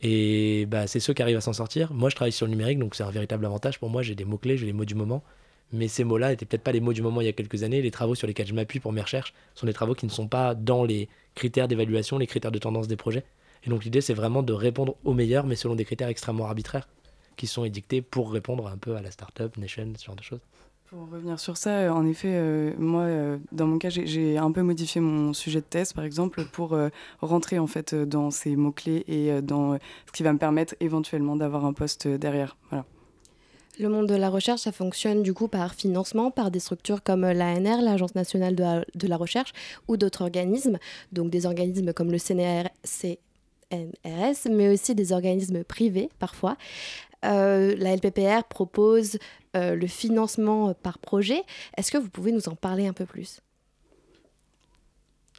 Et 0.00 0.66
bah, 0.66 0.86
c'est 0.86 1.00
ceux 1.00 1.12
qui 1.12 1.22
arrivent 1.22 1.36
à 1.36 1.40
s'en 1.40 1.52
sortir. 1.52 1.92
Moi, 1.92 2.10
je 2.10 2.14
travaille 2.14 2.32
sur 2.32 2.46
le 2.46 2.50
numérique, 2.50 2.78
donc 2.78 2.94
c'est 2.94 3.02
un 3.02 3.10
véritable 3.10 3.44
avantage 3.44 3.80
pour 3.80 3.90
moi. 3.90 4.02
J'ai 4.02 4.14
des 4.14 4.24
mots-clés, 4.24 4.56
j'ai 4.56 4.66
les 4.66 4.72
mots 4.72 4.84
du 4.84 4.94
moment. 4.94 5.24
Mais 5.72 5.88
ces 5.88 6.04
mots-là 6.04 6.30
n'étaient 6.30 6.46
peut-être 6.46 6.62
pas 6.62 6.72
les 6.72 6.80
mots 6.80 6.92
du 6.92 7.02
moment 7.02 7.20
il 7.20 7.26
y 7.26 7.28
a 7.28 7.32
quelques 7.32 7.62
années. 7.64 7.82
Les 7.82 7.90
travaux 7.90 8.14
sur 8.14 8.26
lesquels 8.26 8.46
je 8.46 8.54
m'appuie 8.54 8.80
pour 8.80 8.92
mes 8.92 9.02
recherches 9.02 9.34
sont 9.54 9.66
des 9.66 9.72
travaux 9.74 9.94
qui 9.94 10.06
ne 10.06 10.10
sont 10.10 10.28
pas 10.28 10.54
dans 10.54 10.84
les 10.84 11.08
critères 11.34 11.68
d'évaluation, 11.68 12.16
les 12.16 12.26
critères 12.26 12.52
de 12.52 12.58
tendance 12.58 12.88
des 12.88 12.96
projets. 12.96 13.24
Et 13.64 13.70
donc 13.70 13.84
l'idée, 13.84 14.00
c'est 14.00 14.14
vraiment 14.14 14.42
de 14.42 14.52
répondre 14.52 14.96
aux 15.04 15.12
meilleurs, 15.12 15.46
mais 15.46 15.56
selon 15.56 15.74
des 15.74 15.84
critères 15.84 16.08
extrêmement 16.08 16.46
arbitraires 16.46 16.88
qui 17.38 17.46
sont 17.46 17.64
édictés 17.64 18.02
pour 18.02 18.30
répondre 18.30 18.66
un 18.66 18.76
peu 18.76 18.96
à 18.96 19.00
la 19.00 19.10
startup 19.10 19.56
nation, 19.56 19.90
ce 19.96 20.04
genre 20.04 20.16
de 20.16 20.22
choses. 20.22 20.40
Pour 20.90 21.00
revenir 21.10 21.38
sur 21.38 21.58
ça, 21.58 21.80
euh, 21.80 21.90
en 21.90 22.06
effet, 22.06 22.30
euh, 22.32 22.72
moi, 22.78 23.02
euh, 23.02 23.36
dans 23.52 23.66
mon 23.66 23.76
cas, 23.76 23.90
j'ai 23.90 24.38
un 24.38 24.50
peu 24.50 24.62
modifié 24.62 25.02
mon 25.02 25.34
sujet 25.34 25.60
de 25.60 25.66
thèse, 25.66 25.92
par 25.92 26.04
exemple, 26.04 26.46
pour 26.46 26.74
rentrer 27.20 27.58
en 27.58 27.66
fait 27.66 27.94
dans 27.94 28.30
ces 28.30 28.56
mots-clés 28.56 29.04
et 29.06 29.42
dans 29.42 29.74
ce 29.74 30.12
qui 30.12 30.22
va 30.22 30.32
me 30.32 30.38
permettre 30.38 30.74
éventuellement 30.80 31.36
d'avoir 31.36 31.66
un 31.66 31.74
poste 31.74 32.08
derrière. 32.08 32.56
Voilà. 32.70 32.86
Le 33.78 33.90
monde 33.90 34.06
de 34.06 34.14
la 34.14 34.30
recherche, 34.30 34.62
ça 34.62 34.72
fonctionne 34.72 35.22
du 35.22 35.34
coup 35.34 35.46
par 35.46 35.74
financement, 35.74 36.30
par 36.30 36.50
des 36.50 36.58
structures 36.58 37.02
comme 37.02 37.20
l'ANR, 37.20 37.82
l'Agence 37.82 38.14
nationale 38.14 38.56
de 38.56 38.62
la, 38.62 38.84
de 38.94 39.06
la 39.06 39.16
recherche, 39.18 39.52
ou 39.88 39.98
d'autres 39.98 40.22
organismes, 40.22 40.78
donc 41.12 41.28
des 41.30 41.44
organismes 41.44 41.92
comme 41.92 42.10
le 42.10 42.18
CNRS, 42.18 42.68
mais 44.50 44.68
aussi 44.72 44.94
des 44.94 45.12
organismes 45.12 45.64
privés 45.64 46.08
parfois. 46.18 46.56
Euh, 47.24 47.74
la 47.76 47.96
LPPR 47.96 48.44
propose 48.48 49.18
euh, 49.56 49.74
le 49.74 49.86
financement 49.86 50.74
par 50.74 50.98
projet. 50.98 51.42
Est-ce 51.76 51.90
que 51.90 51.98
vous 51.98 52.10
pouvez 52.10 52.32
nous 52.32 52.48
en 52.48 52.54
parler 52.54 52.86
un 52.86 52.92
peu 52.92 53.06
plus? 53.06 53.40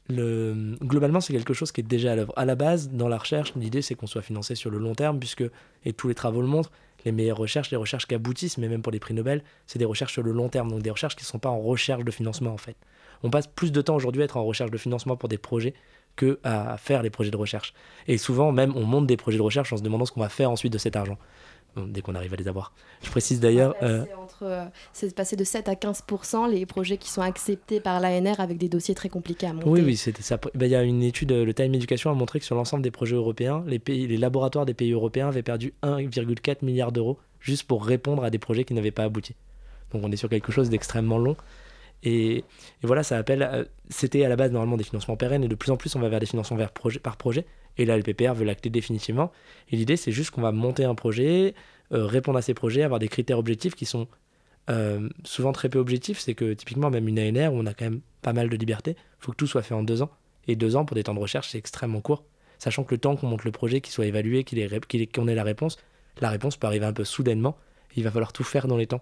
Le... 0.10 0.76
Globalement, 0.82 1.22
c'est 1.22 1.34
quelque 1.34 1.54
chose 1.54 1.72
qui 1.72 1.82
est 1.82 1.84
déjà 1.84 2.14
à 2.14 2.16
l'œuvre. 2.16 2.34
À 2.36 2.46
la 2.46 2.56
base, 2.56 2.90
dans 2.90 3.08
la 3.08 3.18
recherche, 3.18 3.54
l'idée 3.56 3.82
c'est 3.82 3.96
qu'on 3.96 4.08
soit 4.08 4.24
financé 4.24 4.56
sur 4.56 4.72
le 4.72 4.80
long 4.80 4.96
terme, 4.96 5.20
puisque, 5.20 5.44
et 5.86 5.94
tous 5.94 6.08
les 6.08 6.16
travaux 6.16 6.42
le 6.42 6.48
montrent, 6.48 6.72
les 7.06 7.12
meilleures 7.12 7.38
recherches, 7.38 7.70
les 7.72 7.78
recherches 7.78 8.08
qui 8.08 8.16
aboutissent, 8.16 8.58
mais 8.58 8.68
même 8.68 8.82
pour 8.82 8.92
les 8.92 9.00
prix 9.00 9.14
Nobel, 9.14 9.44
c'est 9.68 9.80
des 9.80 9.86
recherches 9.86 10.14
sur 10.14 10.24
le 10.24 10.32
long 10.32 10.50
terme, 10.50 10.70
donc 10.70 10.82
des 10.82 10.90
recherches 10.90 11.16
qui 11.16 11.24
ne 11.24 11.28
sont 11.28 11.40
pas 11.40 11.50
en 11.50 11.62
recherche 11.62 12.04
de 12.04 12.12
financement 12.12 12.52
en 12.52 12.58
fait. 12.58 12.76
On 13.24 13.30
passe 13.30 13.48
plus 13.48 13.72
de 13.72 13.82
temps 13.82 13.96
aujourd'hui 13.96 14.22
à 14.22 14.26
être 14.26 14.38
en 14.38 14.44
recherche 14.44 14.72
de 14.72 14.78
financement 14.78 15.16
pour 15.16 15.30
des 15.30 15.38
projets 15.38 15.74
que 16.16 16.40
à 16.44 16.78
faire 16.78 17.04
les 17.04 17.10
projets 17.10 17.32
de 17.32 17.38
recherche. 17.38 17.74
Et 18.08 18.18
souvent, 18.18 18.52
même, 18.52 18.76
on 18.76 18.84
monte 18.84 19.08
des 19.08 19.18
projets 19.18 19.38
de 19.38 19.44
recherche 19.44 19.72
en 19.72 19.78
se 19.78 19.84
demandant 19.84 20.06
ce 20.06 20.12
qu'on 20.12 20.22
va 20.22 20.30
faire 20.30 20.52
ensuite 20.52 20.74
de 20.74 20.78
cet 20.78 20.96
argent 20.96 21.18
dès 21.88 22.02
qu'on 22.02 22.16
arrive 22.16 22.34
à 22.34 22.38
les 22.38 22.48
avoir. 22.48 22.74
Je 23.02 23.10
précise 23.10 23.40
d'ailleurs. 23.40 23.76
Euh, 23.84 24.06
euh, 24.42 24.66
c'est 24.94 25.14
passé 25.16 25.36
de 25.36 25.44
7 25.44 25.68
à 25.70 25.76
15 25.76 26.04
les 26.52 26.66
projets 26.66 26.98
qui 26.98 27.10
sont 27.10 27.22
acceptés 27.22 27.80
par 27.80 28.00
l'ANR 28.00 28.40
avec 28.40 28.58
des 28.58 28.70
dossiers 28.70 28.96
très 28.96 29.10
compliqués 29.10 29.48
à 29.48 29.54
monter. 29.54 29.70
Oui, 29.70 29.82
oui, 29.82 29.98
c'était 29.98 30.22
ça. 30.22 30.38
Ben, 30.56 30.66
il 30.66 30.72
y 30.72 30.76
a 30.76 30.84
une 30.84 31.04
étude, 31.04 31.32
le 31.32 31.54
Time 31.54 31.74
Education 31.74 32.12
a 32.12 32.14
montré 32.14 32.40
que 32.40 32.46
sur 32.46 32.56
l'ensemble 32.56 32.84
des 32.84 32.92
projets 32.92 33.16
européens, 33.16 33.64
les, 33.68 33.80
pays, 33.80 34.08
les 34.08 34.18
laboratoires 34.18 34.66
des 34.66 34.74
pays 34.74 34.92
européens 34.92 35.28
avaient 35.28 35.44
perdu 35.44 35.74
1,4 35.84 36.64
milliard 36.64 36.92
d'euros 36.92 37.18
juste 37.40 37.64
pour 37.64 37.86
répondre 37.86 38.24
à 38.24 38.30
des 38.30 38.40
projets 38.40 38.64
qui 38.64 38.74
n'avaient 38.74 38.92
pas 38.92 39.04
abouti. 39.04 39.36
Donc 39.92 40.04
on 40.04 40.12
est 40.12 40.18
sur 40.18 40.30
quelque 40.30 40.52
chose 40.52 40.70
d'extrêmement 40.70 41.18
long. 41.18 41.36
Et, 42.04 42.44
voilà, 42.82 43.04
ça 43.04 43.18
appelle. 43.18 43.44
Euh, 43.44 43.66
c'était 43.90 44.24
à 44.24 44.30
la 44.30 44.36
base 44.36 44.52
normalement 44.52 44.78
des 44.78 44.84
financements 44.84 45.18
pérennes 45.18 45.44
et 45.44 45.48
de 45.48 45.56
plus 45.56 45.72
en 45.72 45.78
plus 45.78 45.96
on 45.96 46.00
va 46.00 46.10
vers 46.10 46.20
des 46.20 46.26
financements 46.26 46.58
par 47.04 47.18
projet. 47.18 47.46
Et 47.78 47.86
là, 47.86 47.98
le 47.98 48.04
PPR 48.04 48.34
veut 48.34 48.46
l'acter 48.46 48.70
définitivement. 48.70 49.32
Et 49.72 49.76
l'idée, 49.76 49.96
c'est 49.96 50.12
juste 50.12 50.32
qu'on 50.32 50.42
va 50.42 50.52
monter 50.52 50.84
un 50.84 50.96
projet, 50.96 51.54
euh, 51.94 52.06
répondre 52.06 52.38
à 52.38 52.42
ces 52.42 52.54
projets, 52.54 52.84
avoir 52.84 53.00
des 53.00 53.08
critères 53.08 53.40
objectifs 53.40 53.76
qui 53.76 53.86
sont 53.86 54.08
euh, 54.70 55.10
souvent 55.24 55.54
très 55.54 55.70
peu 55.70 55.80
objectifs. 55.80 56.20
C'est 56.20 56.34
que 56.34 56.54
typiquement, 56.54 56.90
même 56.90 57.08
une 57.08 57.20
ANR 57.20 57.54
où 57.54 57.58
on 57.58 57.66
a 57.66 57.74
quand 57.74 57.86
même 57.86 58.02
pas 58.22 58.34
mal 58.34 58.50
de 58.50 58.56
liberté, 58.58 58.96
faut 59.20 59.32
que 59.32 59.38
tout 59.38 59.48
soit 59.48 59.62
fait 59.62 59.74
en 59.74 59.84
deux 59.84 60.02
ans. 60.02 60.10
Et 60.48 60.56
deux 60.56 60.76
ans 60.76 60.86
pour 60.86 60.96
des 60.96 61.04
temps 61.04 61.14
de 61.14 61.20
recherche, 61.20 61.50
c'est 61.50 61.58
extrêmement 61.58 62.02
court. 62.02 62.24
Sachant 62.58 62.84
que 62.84 62.94
le 62.94 63.00
temps 63.00 63.16
qu'on 63.16 63.28
monte 63.28 63.46
le 63.46 63.52
projet, 63.52 63.82
qu'il 63.82 63.94
soit 63.94 64.06
évalué, 64.06 64.44
qu'on 64.44 65.28
ait 65.28 65.36
la 65.36 65.44
réponse, 65.44 65.78
la 66.20 66.30
réponse 66.30 66.58
peut 66.58 66.68
arriver 66.68 66.86
un 66.86 66.94
peu 66.94 67.06
soudainement. 67.06 67.58
Il 67.96 68.04
va 68.04 68.12
falloir 68.12 68.34
tout 68.34 68.44
faire 68.44 68.68
dans 68.68 68.78
les 68.78 68.88
temps. 68.88 69.02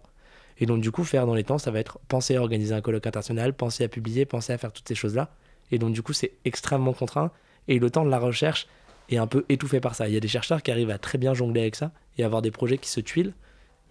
Et 0.59 0.65
donc, 0.65 0.81
du 0.81 0.91
coup, 0.91 1.03
faire 1.03 1.25
dans 1.25 1.35
les 1.35 1.43
temps, 1.43 1.57
ça 1.57 1.71
va 1.71 1.79
être 1.79 1.99
penser 2.07 2.35
à 2.35 2.41
organiser 2.41 2.73
un 2.73 2.81
colloque 2.81 3.05
international, 3.05 3.53
penser 3.53 3.83
à 3.83 3.87
publier, 3.87 4.25
penser 4.25 4.53
à 4.53 4.57
faire 4.57 4.71
toutes 4.71 4.87
ces 4.87 4.95
choses-là. 4.95 5.29
Et 5.71 5.77
donc, 5.77 5.93
du 5.93 6.01
coup, 6.01 6.13
c'est 6.13 6.33
extrêmement 6.45 6.93
contraint 6.93 7.31
et 7.67 7.79
le 7.79 7.89
temps 7.89 8.05
de 8.05 8.09
la 8.09 8.19
recherche 8.19 8.67
est 9.09 9.17
un 9.17 9.27
peu 9.27 9.45
étouffé 9.49 9.79
par 9.79 9.95
ça. 9.95 10.07
Il 10.07 10.13
y 10.13 10.17
a 10.17 10.19
des 10.19 10.27
chercheurs 10.27 10.61
qui 10.61 10.71
arrivent 10.71 10.89
à 10.89 10.97
très 10.97 11.17
bien 11.17 11.33
jongler 11.33 11.61
avec 11.61 11.75
ça 11.75 11.91
et 12.17 12.23
avoir 12.23 12.41
des 12.41 12.51
projets 12.51 12.77
qui 12.77 12.89
se 12.89 12.99
tuilent, 12.99 13.33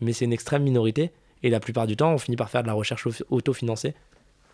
mais 0.01 0.13
c'est 0.13 0.25
une 0.25 0.33
extrême 0.33 0.63
minorité. 0.63 1.13
Et 1.43 1.51
la 1.51 1.61
plupart 1.61 1.87
du 1.87 1.97
temps, 1.97 2.13
on 2.13 2.19
finit 2.19 2.37
par 2.37 2.51
faire 2.51 2.63
de 2.63 2.67
la 2.67 2.73
recherche 2.73 3.07
autofinancée 3.31 3.95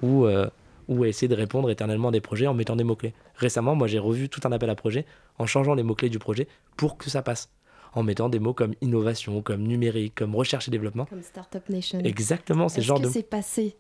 ou, 0.03 0.27
euh, 0.27 0.49
ou 0.89 1.05
essayer 1.05 1.29
de 1.29 1.35
répondre 1.35 1.71
éternellement 1.71 2.09
à 2.09 2.13
des 2.13 2.21
projets 2.21 2.47
en 2.47 2.55
mettant 2.55 2.77
des 2.77 2.85
mots-clés. 2.85 3.15
Récemment, 3.37 3.75
moi, 3.75 3.87
j'ai 3.87 3.99
revu 3.99 4.29
tout 4.29 4.41
un 4.45 4.53
appel 4.53 4.69
à 4.69 4.75
projet 4.75 5.07
en 5.39 5.47
changeant 5.47 5.75
les 5.75 5.85
mots-clés 5.85 6.11
du 6.11 6.19
projet 6.19 6.49
pour 6.77 6.99
que 6.99 7.09
ça 7.09 7.23
passe. 7.23 7.51
En 7.95 8.03
mettant 8.03 8.29
des 8.29 8.39
mots 8.39 8.55
comme 8.55 8.75
innovation, 8.81 9.43
comme 9.43 9.63
numérique, 9.63 10.15
comme 10.15 10.35
recherche 10.35 10.69
et 10.69 10.71
développement. 10.71 11.05
Comme 11.05 11.23
Startup 11.23 11.69
Nation. 11.69 12.01
Exactement, 12.01 12.69
c'est 12.69 12.83
genre 12.83 12.99
de. 12.99 13.05
Est-ce 13.05 13.13
que 13.13 13.19
c'est 13.21 13.29
passé 13.29 13.77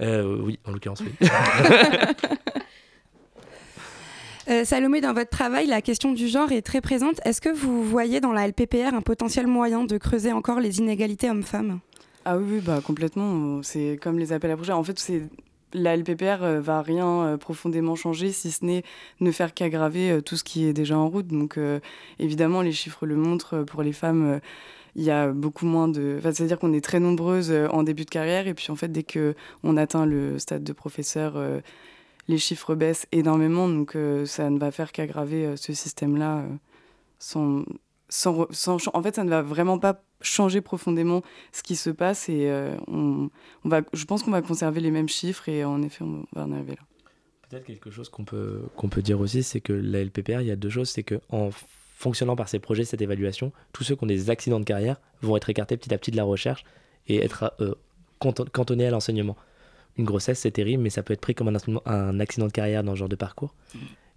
euh, 0.00 0.40
Oui, 0.42 0.58
en 0.66 0.72
l'occurrence, 0.72 1.00
oui. 1.00 1.12
Euh, 4.48 4.64
Salomé, 4.64 5.00
dans 5.00 5.12
votre 5.12 5.30
travail, 5.30 5.66
la 5.66 5.82
question 5.82 6.12
du 6.12 6.28
genre 6.28 6.52
est 6.52 6.62
très 6.62 6.80
présente. 6.80 7.20
Est-ce 7.24 7.40
que 7.40 7.48
vous 7.48 7.82
voyez 7.82 8.20
dans 8.20 8.32
la 8.32 8.46
LPPR 8.46 8.94
un 8.94 9.00
potentiel 9.00 9.48
moyen 9.48 9.82
de 9.82 9.98
creuser 9.98 10.32
encore 10.32 10.60
les 10.60 10.78
inégalités 10.78 11.28
hommes-femmes? 11.28 11.80
Ah 12.24 12.38
oui, 12.38 12.60
bah, 12.60 12.80
complètement. 12.84 13.60
C'est 13.64 13.98
comme 14.00 14.20
les 14.20 14.32
appels 14.32 14.52
à 14.52 14.56
projets. 14.56 14.72
En 14.72 14.84
fait, 14.84 14.98
c'est 15.00 15.22
la 15.76 15.96
LPPR 15.96 16.42
euh, 16.42 16.60
va 16.60 16.82
rien 16.82 17.06
euh, 17.06 17.36
profondément 17.36 17.94
changer 17.94 18.32
si 18.32 18.50
ce 18.50 18.64
n'est 18.64 18.82
ne 19.20 19.30
faire 19.30 19.54
qu'aggraver 19.54 20.20
tout 20.22 20.36
ce 20.36 20.44
qui 20.44 20.64
est 20.64 20.72
déjà 20.72 20.98
en 20.98 21.08
route. 21.08 21.28
Donc 21.28 21.58
évidemment, 22.18 22.62
les 22.62 22.72
chiffres 22.72 23.06
le 23.06 23.16
montrent. 23.16 23.62
Pour 23.62 23.82
les 23.82 23.92
femmes, 23.92 24.40
il 24.96 25.04
y 25.04 25.10
a 25.10 25.28
beaucoup 25.28 25.66
moins 25.66 25.88
de. 25.88 26.18
C'est-à-dire 26.22 26.58
qu'on 26.58 26.72
est 26.72 26.84
très 26.84 27.00
nombreuses 27.00 27.52
en 27.70 27.82
début 27.82 28.04
de 28.04 28.10
carrière 28.10 28.46
et 28.48 28.54
puis 28.54 28.70
en 28.70 28.76
fait, 28.76 28.88
dès 28.88 29.04
qu'on 29.04 29.76
atteint 29.76 30.06
le 30.06 30.38
stade 30.38 30.64
de 30.64 30.72
professeur 30.72 31.36
les 32.28 32.38
chiffres 32.38 32.74
baissent 32.74 33.06
énormément, 33.12 33.68
donc 33.68 33.94
euh, 33.94 34.26
ça 34.26 34.50
ne 34.50 34.58
va 34.58 34.70
faire 34.70 34.92
qu'aggraver 34.92 35.46
euh, 35.46 35.56
ce 35.56 35.72
système-là 35.72 36.44
euh, 37.36 37.64
En 38.92 39.02
fait, 39.02 39.14
ça 39.14 39.24
ne 39.24 39.30
va 39.30 39.42
vraiment 39.42 39.78
pas 39.78 40.02
changer 40.20 40.60
profondément 40.60 41.22
ce 41.52 41.62
qui 41.62 41.76
se 41.76 41.90
passe 41.90 42.28
et 42.28 42.50
on, 42.88 43.30
on, 43.64 43.68
va, 43.68 43.82
je 43.92 44.04
pense 44.04 44.22
qu'on 44.22 44.30
va 44.30 44.42
conserver 44.42 44.80
les 44.80 44.90
mêmes 44.90 45.08
chiffres 45.08 45.48
et 45.48 45.64
en 45.64 45.82
effet, 45.82 46.04
on 46.04 46.24
va 46.32 46.44
en 46.44 46.52
arriver 46.52 46.72
là. 46.72 46.82
Peut-être 47.48 47.64
quelque 47.64 47.90
chose 47.90 48.08
qu'on 48.08 48.24
peut, 48.24 48.62
peut 48.90 49.02
dire 49.02 49.20
aussi, 49.20 49.42
c'est 49.42 49.60
que 49.60 49.72
la 49.72 50.02
LPPR, 50.02 50.40
il 50.40 50.48
y 50.48 50.50
a 50.50 50.56
deux 50.56 50.70
choses, 50.70 50.88
c'est 50.88 51.04
qu'en 51.04 51.50
fonctionnant 51.94 52.34
par 52.34 52.48
ces 52.48 52.58
projets, 52.58 52.84
cette 52.84 53.02
évaluation, 53.02 53.52
tous 53.72 53.84
ceux 53.84 53.94
qui 53.94 54.02
ont 54.02 54.08
des 54.08 54.30
accidents 54.30 54.58
de 54.58 54.64
carrière 54.64 55.00
vont 55.22 55.36
être 55.36 55.48
écartés 55.48 55.76
petit 55.76 55.94
à 55.94 55.98
petit 55.98 56.10
de 56.10 56.16
la 56.16 56.24
recherche 56.24 56.64
et 57.06 57.24
être 57.24 57.56
cantonnés 58.18 58.86
à 58.86 58.90
l'enseignement 58.90 59.36
une 59.96 60.04
grossesse, 60.04 60.40
c'est 60.40 60.50
terrible, 60.50 60.82
mais 60.82 60.90
ça 60.90 61.02
peut 61.02 61.14
être 61.14 61.20
pris 61.20 61.34
comme 61.34 61.48
un, 61.48 61.58
un, 61.86 62.20
accident 62.20 62.46
de 62.46 62.52
carrière 62.52 62.84
dans 62.84 62.92
ce 62.92 62.98
genre 62.98 63.08
de 63.08 63.16
parcours. 63.16 63.54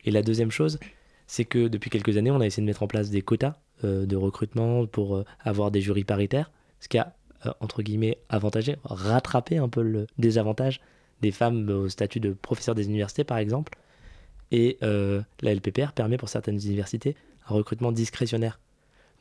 Et 0.06 0.12
la 0.12 0.22
deuxième 0.22 0.51
chose, 0.51 0.79
c'est 1.27 1.46
que 1.46 1.68
depuis 1.68 1.89
quelques 1.89 2.18
années, 2.18 2.32
on 2.32 2.41
a 2.41 2.46
essayé 2.46 2.62
de 2.62 2.68
mettre 2.68 2.84
en 2.84 2.88
place 2.88 3.10
des 3.10 3.22
quotas 3.22 3.48
euh, 3.48 3.68
de 3.83 4.15
recrutement 4.15 4.86
pour 4.86 5.15
euh, 5.15 5.25
avoir 5.39 5.71
des 5.71 5.81
jurys 5.81 6.03
paritaires, 6.03 6.51
ce 6.79 6.88
qui 6.88 6.98
a, 6.98 7.15
euh, 7.45 7.51
entre 7.59 7.81
guillemets, 7.81 8.17
avantagé, 8.29 8.77
rattrapé 8.83 9.57
un 9.57 9.69
peu 9.69 9.81
le 9.81 10.07
désavantage 10.17 10.81
des 11.21 11.31
femmes 11.31 11.69
au 11.69 11.89
statut 11.89 12.19
de 12.19 12.31
professeur 12.31 12.75
des 12.75 12.86
universités, 12.86 13.24
par 13.24 13.38
exemple. 13.38 13.77
Et 14.51 14.79
la 14.81 15.53
LPPR 15.53 15.91
permet 15.93 16.17
pour 16.17 16.27
certaines 16.27 16.59
universités 16.59 17.15
un 17.48 17.53
recrutement 17.53 17.91
discrétionnaire. 17.91 18.59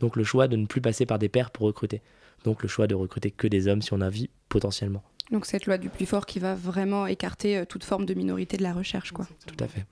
Donc 0.00 0.16
le 0.16 0.24
choix 0.24 0.48
de 0.48 0.56
ne 0.56 0.64
plus 0.64 0.80
passer 0.80 1.04
par 1.04 1.18
des 1.18 1.28
pairs 1.28 1.50
pour 1.50 1.66
recruter. 1.66 2.00
Donc 2.44 2.62
le 2.62 2.68
choix 2.68 2.86
de 2.86 2.94
recruter 2.94 3.30
que 3.30 3.46
des 3.46 3.68
hommes 3.68 3.82
si 3.82 3.92
on 3.92 4.00
a 4.00 4.06
envie 4.06 4.30
potentiellement. 4.48 5.02
Donc 5.30 5.44
cette 5.44 5.66
loi 5.66 5.78
du 5.78 5.88
plus 5.88 6.06
fort 6.06 6.26
qui 6.26 6.38
va 6.38 6.54
vraiment 6.54 7.06
écarter 7.06 7.58
euh, 7.58 7.64
toute 7.64 7.84
forme 7.84 8.06
de 8.06 8.14
minorité 8.14 8.56
de 8.56 8.62
la 8.62 8.72
recherche. 8.72 9.12
Quoi. 9.12 9.26
Tout 9.46 9.62
à 9.62 9.68
fait. 9.68 9.84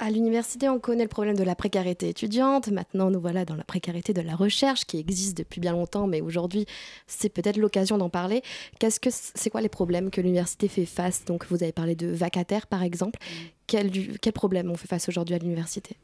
À 0.00 0.10
l'université, 0.10 0.68
on 0.68 0.78
connaît 0.78 1.02
le 1.02 1.08
problème 1.08 1.36
de 1.36 1.42
la 1.42 1.56
précarité 1.56 2.08
étudiante. 2.08 2.68
Maintenant, 2.68 3.10
nous 3.10 3.20
voilà 3.20 3.44
dans 3.44 3.56
la 3.56 3.64
précarité 3.64 4.12
de 4.12 4.20
la 4.20 4.36
recherche 4.36 4.84
qui 4.84 4.98
existe 4.98 5.36
depuis 5.36 5.60
bien 5.60 5.72
longtemps, 5.72 6.06
mais 6.06 6.20
aujourd'hui, 6.20 6.66
c'est 7.08 7.28
peut-être 7.28 7.56
l'occasion 7.56 7.98
d'en 7.98 8.08
parler. 8.08 8.42
Qu'est-ce 8.78 9.00
que 9.00 9.10
c'est 9.10 9.50
quoi 9.50 9.60
les 9.60 9.68
problèmes 9.68 10.10
que 10.10 10.20
l'université 10.20 10.68
fait 10.68 10.86
face? 10.86 11.24
Donc, 11.24 11.46
vous 11.50 11.62
avez 11.64 11.72
parlé 11.72 11.96
de 11.96 12.06
vacataires, 12.06 12.68
par 12.68 12.84
exemple. 12.84 13.18
Mm. 13.20 13.34
Quel, 13.66 14.18
quel 14.18 14.32
problème 14.32 14.70
on 14.70 14.76
fait 14.76 14.86
face 14.86 15.08
aujourd'hui 15.08 15.34
à 15.34 15.38
l'université? 15.38 15.96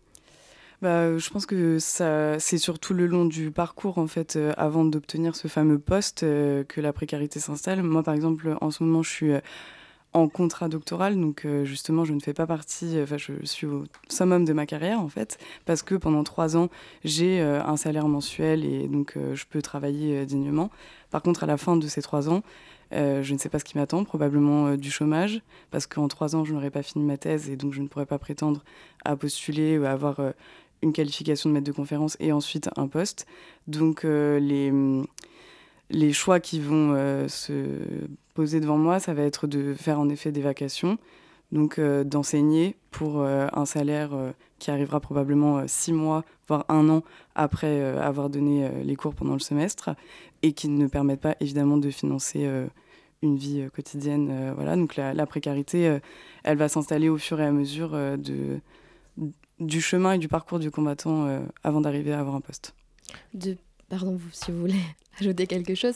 Bah, 0.83 1.17
je 1.17 1.31
pense 1.31 1.47
que 1.47 1.79
ça, 1.79 2.39
c'est 2.41 2.59
surtout 2.59 2.95
le 2.95 3.07
long 3.07 3.25
du 3.25 3.53
parcours, 3.53 3.99
en 3.99 4.09
fait, 4.09 4.35
euh, 4.37 4.53
avant 4.57 4.85
d'obtenir 4.85 5.37
ce 5.37 5.47
fameux 5.47 5.79
poste, 5.79 6.25
euh, 6.25 6.65
que 6.65 6.81
la 6.81 6.93
précarité 6.93 7.39
s'installe. 7.39 7.83
Moi, 7.83 8.03
par 8.03 8.15
exemple, 8.15 8.57
en 8.61 8.71
ce 8.71 8.83
moment, 8.83 9.03
je 9.03 9.11
suis 9.11 9.33
euh, 9.33 9.41
en 10.15 10.29
contrat 10.29 10.69
doctoral, 10.69 11.21
donc 11.21 11.47
justement, 11.65 12.05
je 12.05 12.15
ne 12.15 12.21
fais 12.21 12.33
pas 12.33 12.47
partie, 12.47 12.99
enfin, 13.03 13.19
je 13.19 13.33
suis 13.45 13.67
au 13.67 13.85
summum 14.09 14.45
de 14.45 14.53
ma 14.53 14.65
carrière, 14.65 15.01
en 15.01 15.09
fait, 15.09 15.39
parce 15.67 15.83
que 15.83 15.95
pendant 15.97 16.25
trois 16.25 16.57
ans, 16.57 16.71
j'ai 17.05 17.41
un 17.41 17.77
salaire 17.77 18.09
mensuel 18.09 18.65
et 18.65 18.89
donc 18.89 19.17
je 19.17 19.45
peux 19.45 19.61
travailler 19.61 20.25
dignement. 20.25 20.71
Par 21.11 21.21
contre, 21.21 21.43
à 21.43 21.47
la 21.47 21.57
fin 21.57 21.77
de 21.77 21.87
ces 21.89 22.01
trois 22.01 22.31
ans, 22.31 22.43
je 22.93 23.33
ne 23.33 23.39
sais 23.39 23.49
pas 23.49 23.59
ce 23.59 23.65
qui 23.65 23.77
m'attend, 23.77 24.05
probablement 24.05 24.77
du 24.77 24.91
chômage, 24.91 25.43
parce 25.73 25.87
qu'en 25.89 26.07
trois 26.07 26.37
ans, 26.37 26.45
je 26.45 26.55
n'aurai 26.55 26.71
pas 26.71 26.83
fini 26.83 27.05
ma 27.05 27.17
thèse 27.17 27.51
et 27.51 27.57
donc 27.57 27.75
je 27.75 27.83
ne 27.83 27.89
pourrai 27.89 28.07
pas 28.07 28.19
prétendre 28.19 28.63
à 29.05 29.17
postuler 29.17 29.79
ou 29.79 29.85
avoir 29.85 30.21
une 30.85 30.93
qualification 30.93 31.51
de 31.51 31.55
maître 31.55 31.67
de 31.67 31.73
conférence 31.73 32.17
et 32.21 32.31
ensuite 32.31 32.69
un 32.77 32.87
poste. 32.87 33.27
Donc 33.67 34.05
euh, 34.05 34.39
les, 34.39 34.73
les 35.91 36.13
choix 36.13 36.41
qui 36.41 36.61
vont 36.61 36.93
euh, 36.95 37.27
se 37.27 37.81
poser 38.35 38.61
devant 38.61 38.79
moi, 38.79 39.01
ça 39.01 39.15
va 39.15 39.23
être 39.23 39.47
de 39.47 39.75
faire 39.75 39.99
en 39.99 40.09
effet 40.09 40.33
des 40.33 40.43
vacations, 40.43 40.99
donc 41.53 41.79
euh, 41.79 42.05
d'enseigner 42.05 42.77
pour 42.91 43.23
un 43.23 43.65
salaire 43.65 44.11
qui 44.61 44.71
arrivera 44.71 45.01
probablement 45.01 45.67
six 45.67 45.93
mois, 45.93 46.25
voire 46.47 46.65
un 46.69 46.89
an 46.89 47.03
après 47.35 47.83
avoir 47.99 48.31
donné 48.31 48.69
les 48.85 48.95
cours 48.95 49.15
pendant 49.15 49.33
le 49.33 49.41
semestre, 49.41 49.91
et 50.43 50.53
qui 50.53 50.69
ne 50.69 50.87
permettent 50.87 51.21
pas 51.21 51.35
évidemment 51.41 51.77
de 51.77 51.91
financer 51.91 52.49
une 53.23 53.37
vie 53.37 53.67
quotidienne. 53.75 54.53
voilà, 54.55 54.77
donc 54.77 54.95
la, 54.95 55.27
précarité, 55.27 55.99
elle 56.45 56.57
va 56.57 56.69
s'installer 56.69 57.09
au 57.09 57.19
fur 57.19 57.41
et 57.41 57.47
à 57.47 57.51
mesure 57.51 57.99
du 59.61 59.81
chemin 59.81 60.13
et 60.13 60.19
du 60.19 60.29
parcours 60.29 60.59
du 60.59 60.71
combattant 60.71 61.27
euh, 61.27 61.41
avant 61.63 61.81
d'arriver 61.81 62.13
à 62.13 62.21
avoir 62.21 62.35
un 62.35 62.41
poste. 62.41 62.75
De, 63.33 63.57
pardon, 63.89 64.19
si 64.33 64.51
vous 64.51 64.61
voulez 64.61 64.81
ajouter 65.21 65.47
quelque 65.47 65.75
chose. 65.75 65.95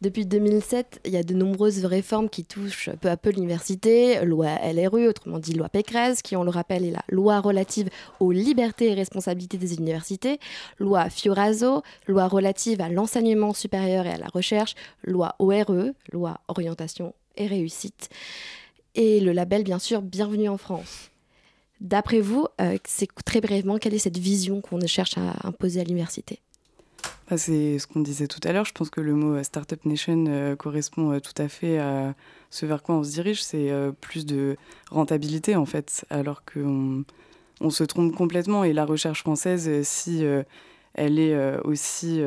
Depuis 0.00 0.26
2007, 0.26 1.00
il 1.04 1.12
y 1.12 1.16
a 1.16 1.22
de 1.22 1.34
nombreuses 1.34 1.84
réformes 1.84 2.28
qui 2.28 2.44
touchent 2.44 2.90
peu 3.00 3.08
à 3.08 3.16
peu 3.16 3.30
l'université, 3.30 4.24
loi 4.24 4.58
LRU, 4.72 5.06
autrement 5.06 5.38
dit 5.38 5.52
loi 5.52 5.68
Pécresse, 5.68 6.22
qui, 6.22 6.34
on 6.34 6.42
le 6.42 6.50
rappelle, 6.50 6.84
est 6.84 6.90
la 6.90 7.04
loi 7.08 7.40
relative 7.40 7.88
aux 8.18 8.32
libertés 8.32 8.90
et 8.90 8.94
responsabilités 8.94 9.58
des 9.58 9.74
universités, 9.74 10.40
loi 10.78 11.08
Fioraso, 11.08 11.82
loi 12.08 12.26
relative 12.26 12.80
à 12.80 12.88
l'enseignement 12.88 13.52
supérieur 13.52 14.06
et 14.06 14.12
à 14.12 14.18
la 14.18 14.26
recherche, 14.26 14.74
loi 15.04 15.36
ORE, 15.38 15.92
loi 16.12 16.40
orientation 16.48 17.14
et 17.36 17.46
réussite, 17.46 18.08
et 18.94 19.20
le 19.20 19.32
label, 19.32 19.64
bien 19.64 19.78
sûr, 19.78 20.02
Bienvenue 20.02 20.48
en 20.48 20.58
France. 20.58 21.10
D'après 21.80 22.20
vous, 22.20 22.46
euh, 22.60 22.78
c'est 22.84 23.08
très 23.24 23.40
brièvement, 23.40 23.78
quelle 23.78 23.94
est 23.94 23.98
cette 23.98 24.18
vision 24.18 24.60
qu'on 24.60 24.84
cherche 24.86 25.16
à 25.16 25.46
imposer 25.46 25.80
à 25.80 25.84
l'université? 25.84 26.40
Bah, 27.30 27.38
C'est 27.38 27.78
ce 27.78 27.86
qu'on 27.86 28.00
disait 28.00 28.26
tout 28.26 28.40
à 28.44 28.52
l'heure. 28.52 28.64
Je 28.64 28.72
pense 28.72 28.90
que 28.90 29.00
le 29.00 29.14
mot 29.14 29.34
euh, 29.34 29.42
Startup 29.42 29.84
Nation 29.84 30.24
euh, 30.28 30.56
correspond 30.56 31.18
tout 31.20 31.40
à 31.40 31.48
fait 31.48 31.78
à 31.78 32.14
ce 32.50 32.66
vers 32.66 32.82
quoi 32.82 32.96
on 32.96 33.04
se 33.04 33.12
dirige. 33.12 33.42
C'est 33.42 33.70
plus 34.00 34.26
de 34.26 34.56
rentabilité, 34.90 35.56
en 35.56 35.66
fait, 35.66 36.04
alors 36.10 36.44
qu'on 36.44 37.04
on 37.60 37.70
se 37.70 37.84
trompe 37.84 38.14
complètement. 38.14 38.64
Et 38.64 38.72
la 38.72 38.84
recherche 38.84 39.20
française, 39.20 39.82
si 39.82 40.24
elle 40.94 41.18
est 41.18 41.58
aussi 41.64 42.20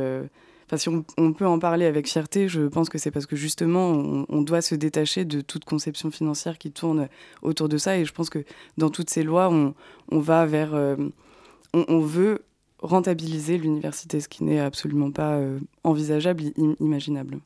Enfin, 0.68 0.78
si 0.78 0.90
on, 0.90 1.34
peut 1.34 1.46
en 1.46 1.60
parler 1.60 1.86
avec 1.86 2.08
fierté, 2.08 2.48
je 2.48 2.64
pense 2.64 2.90
que 2.90 2.98
c'est 2.98 3.12
parce 3.12 3.28
que 3.28 3.36
justement, 3.36 4.26
on, 4.28 4.42
doit 4.42 4.62
se 4.62 4.74
détacher 4.74 5.24
de 5.24 5.42
toute 5.42 5.64
conception 5.64 6.10
financière 6.10 6.58
qui 6.58 6.72
tourne 6.72 7.08
autour 7.44 7.70
de 7.70 7.78
ça. 7.78 8.00
Et 8.00 8.06
je 8.06 8.12
pense 8.12 8.32
que 8.32 8.44
dans 8.78 8.90
toutes 8.90 9.12
ces 9.12 9.22
lois, 9.22 9.52
on, 9.52 10.20
va 10.20 10.48
vers. 10.48 10.74
Euh, 10.74 10.96
on, 11.74 12.00
veut 12.00 12.42
rentabiliser 12.86 13.58
l'université, 13.58 14.20
ce 14.20 14.28
qui 14.28 14.44
n'est 14.44 14.60
absolument 14.60 15.12
pas 15.12 15.36
euh, 15.36 15.60
envisageable, 15.84 16.44
imaginable. 16.80 17.40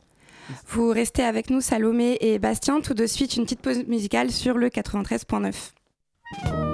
Vous 0.68 0.90
restez 0.90 1.24
avec 1.24 1.50
nous, 1.50 1.62
Salomé 1.62 2.18
et 2.22 2.40
Bastien. 2.40 2.82
Tout 2.82 2.94
de 2.94 3.06
suite, 3.06 3.38
une 3.38 3.44
petite 3.44 3.62
pause 3.62 3.86
musicale 3.88 4.32
sur 4.32 4.58
le 4.58 4.70
93.9. 4.70 6.69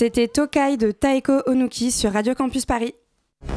C'était 0.00 0.28
Tokai 0.28 0.78
de 0.78 0.92
Taeko 0.92 1.42
Onuki 1.44 1.90
sur 1.90 2.14
Radio 2.14 2.34
Campus 2.34 2.64
Paris. 2.64 2.94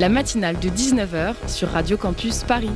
La 0.02 0.10
matinale 0.10 0.60
de 0.60 0.68
19h 0.68 1.36
sur 1.48 1.70
Radio 1.70 1.96
Campus 1.96 2.44
Paris. 2.44 2.70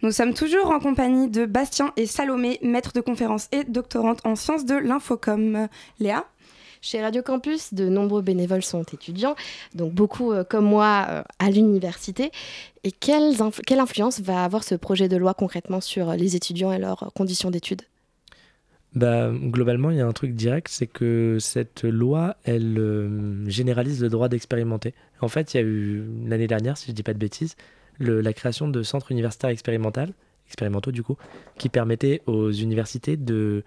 Nous 0.00 0.10
sommes 0.10 0.32
toujours 0.32 0.70
en 0.70 0.80
compagnie 0.80 1.28
de 1.28 1.44
Bastien 1.44 1.92
et 1.98 2.06
Salomé, 2.06 2.58
maîtres 2.62 2.94
de 2.94 3.02
conférences 3.02 3.48
et 3.52 3.64
doctorantes 3.64 4.24
en 4.24 4.36
sciences 4.36 4.64
de 4.64 4.74
l'infocom. 4.74 5.68
Léa 6.00 6.24
chez 6.80 7.02
Radio 7.02 7.20
Campus, 7.20 7.74
de 7.74 7.90
nombreux 7.90 8.22
bénévoles 8.22 8.62
sont 8.62 8.82
étudiants, 8.84 9.34
donc 9.74 9.92
beaucoup 9.92 10.32
euh, 10.32 10.44
comme 10.44 10.64
moi 10.64 11.06
euh, 11.10 11.22
à 11.38 11.50
l'université. 11.50 12.30
Et 12.84 12.92
quelle, 12.92 13.34
quelle 13.66 13.80
influence 13.80 14.20
va 14.20 14.44
avoir 14.44 14.64
ce 14.64 14.76
projet 14.76 15.08
de 15.08 15.16
loi 15.18 15.34
concrètement 15.34 15.82
sur 15.82 16.12
les 16.12 16.36
étudiants 16.36 16.72
et 16.72 16.78
leurs 16.78 17.12
conditions 17.14 17.50
d'études? 17.50 17.82
Bah, 18.96 19.30
globalement, 19.30 19.90
il 19.90 19.98
y 19.98 20.00
a 20.00 20.06
un 20.06 20.12
truc 20.12 20.32
direct, 20.32 20.68
c'est 20.70 20.86
que 20.86 21.36
cette 21.38 21.84
loi, 21.84 22.36
elle 22.44 22.78
euh, 22.78 23.46
généralise 23.46 24.02
le 24.02 24.08
droit 24.08 24.30
d'expérimenter. 24.30 24.94
En 25.20 25.28
fait, 25.28 25.52
il 25.52 25.56
y 25.58 25.60
a 25.60 25.62
eu 25.62 26.02
l'année 26.26 26.46
dernière, 26.46 26.78
si 26.78 26.86
je 26.86 26.92
ne 26.92 26.96
dis 26.96 27.02
pas 27.02 27.12
de 27.12 27.18
bêtises, 27.18 27.56
la 28.00 28.32
création 28.32 28.68
de 28.68 28.82
centres 28.82 29.12
universitaires 29.12 29.50
expérimentaux, 29.50 30.12
expérimentaux 30.46 30.92
du 30.92 31.02
coup, 31.02 31.18
qui 31.58 31.68
permettaient 31.68 32.22
aux 32.26 32.50
universités 32.50 33.18
de 33.18 33.64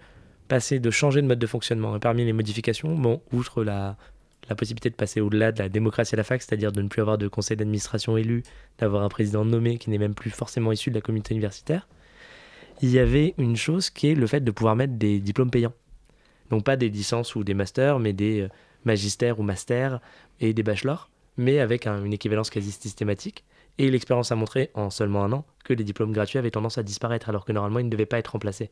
passer, 0.48 0.80
de 0.80 0.90
changer 0.90 1.22
de 1.22 1.28
mode 1.28 1.38
de 1.38 1.46
fonctionnement. 1.46 1.96
Parmi 2.00 2.24
les 2.24 2.32
modifications, 2.32 2.96
bon, 2.96 3.22
outre 3.32 3.62
la 3.62 3.96
possibilité 4.56 4.90
de 4.90 4.96
passer 4.96 5.20
au-delà 5.20 5.52
de 5.52 5.60
la 5.60 5.68
démocratie 5.68 6.16
à 6.16 6.18
la 6.18 6.24
fac, 6.24 6.42
c'est-à-dire 6.42 6.72
de 6.72 6.82
ne 6.82 6.88
plus 6.88 7.02
avoir 7.02 7.18
de 7.18 7.28
conseil 7.28 7.56
d'administration 7.56 8.16
élu, 8.16 8.42
d'avoir 8.78 9.04
un 9.04 9.08
président 9.08 9.44
nommé 9.44 9.78
qui 9.78 9.90
n'est 9.90 9.98
même 9.98 10.14
plus 10.14 10.30
forcément 10.30 10.72
issu 10.72 10.90
de 10.90 10.96
la 10.96 11.00
communauté 11.00 11.34
universitaire, 11.34 11.86
il 12.82 12.90
y 12.90 12.98
avait 12.98 13.34
une 13.38 13.56
chose 13.56 13.90
qui 13.90 14.08
est 14.08 14.14
le 14.14 14.26
fait 14.26 14.40
de 14.40 14.50
pouvoir 14.50 14.76
mettre 14.76 14.94
des 14.94 15.18
diplômes 15.20 15.50
payants. 15.50 15.74
Donc 16.50 16.64
pas 16.64 16.76
des 16.76 16.88
licences 16.88 17.34
ou 17.34 17.44
des 17.44 17.54
masters, 17.54 17.98
mais 17.98 18.12
des 18.12 18.42
euh, 18.42 18.48
magistères 18.84 19.38
ou 19.38 19.42
masters 19.42 20.00
et 20.40 20.52
des 20.52 20.62
bachelors, 20.62 21.10
mais 21.36 21.60
avec 21.60 21.86
une 21.86 22.12
équivalence 22.12 22.50
quasi 22.50 22.72
systématique. 22.72 23.44
Et 23.78 23.90
l'expérience 23.90 24.32
a 24.32 24.36
montré 24.36 24.70
en 24.74 24.90
seulement 24.90 25.24
un 25.24 25.32
an 25.32 25.44
que 25.64 25.72
les 25.72 25.84
diplômes 25.84 26.12
gratuits 26.12 26.38
avaient 26.38 26.50
tendance 26.50 26.78
à 26.78 26.82
disparaître 26.82 27.28
alors 27.28 27.44
que 27.44 27.52
normalement 27.52 27.78
ils 27.78 27.86
ne 27.86 27.90
devaient 27.90 28.06
pas 28.06 28.18
être 28.18 28.32
remplacés. 28.32 28.70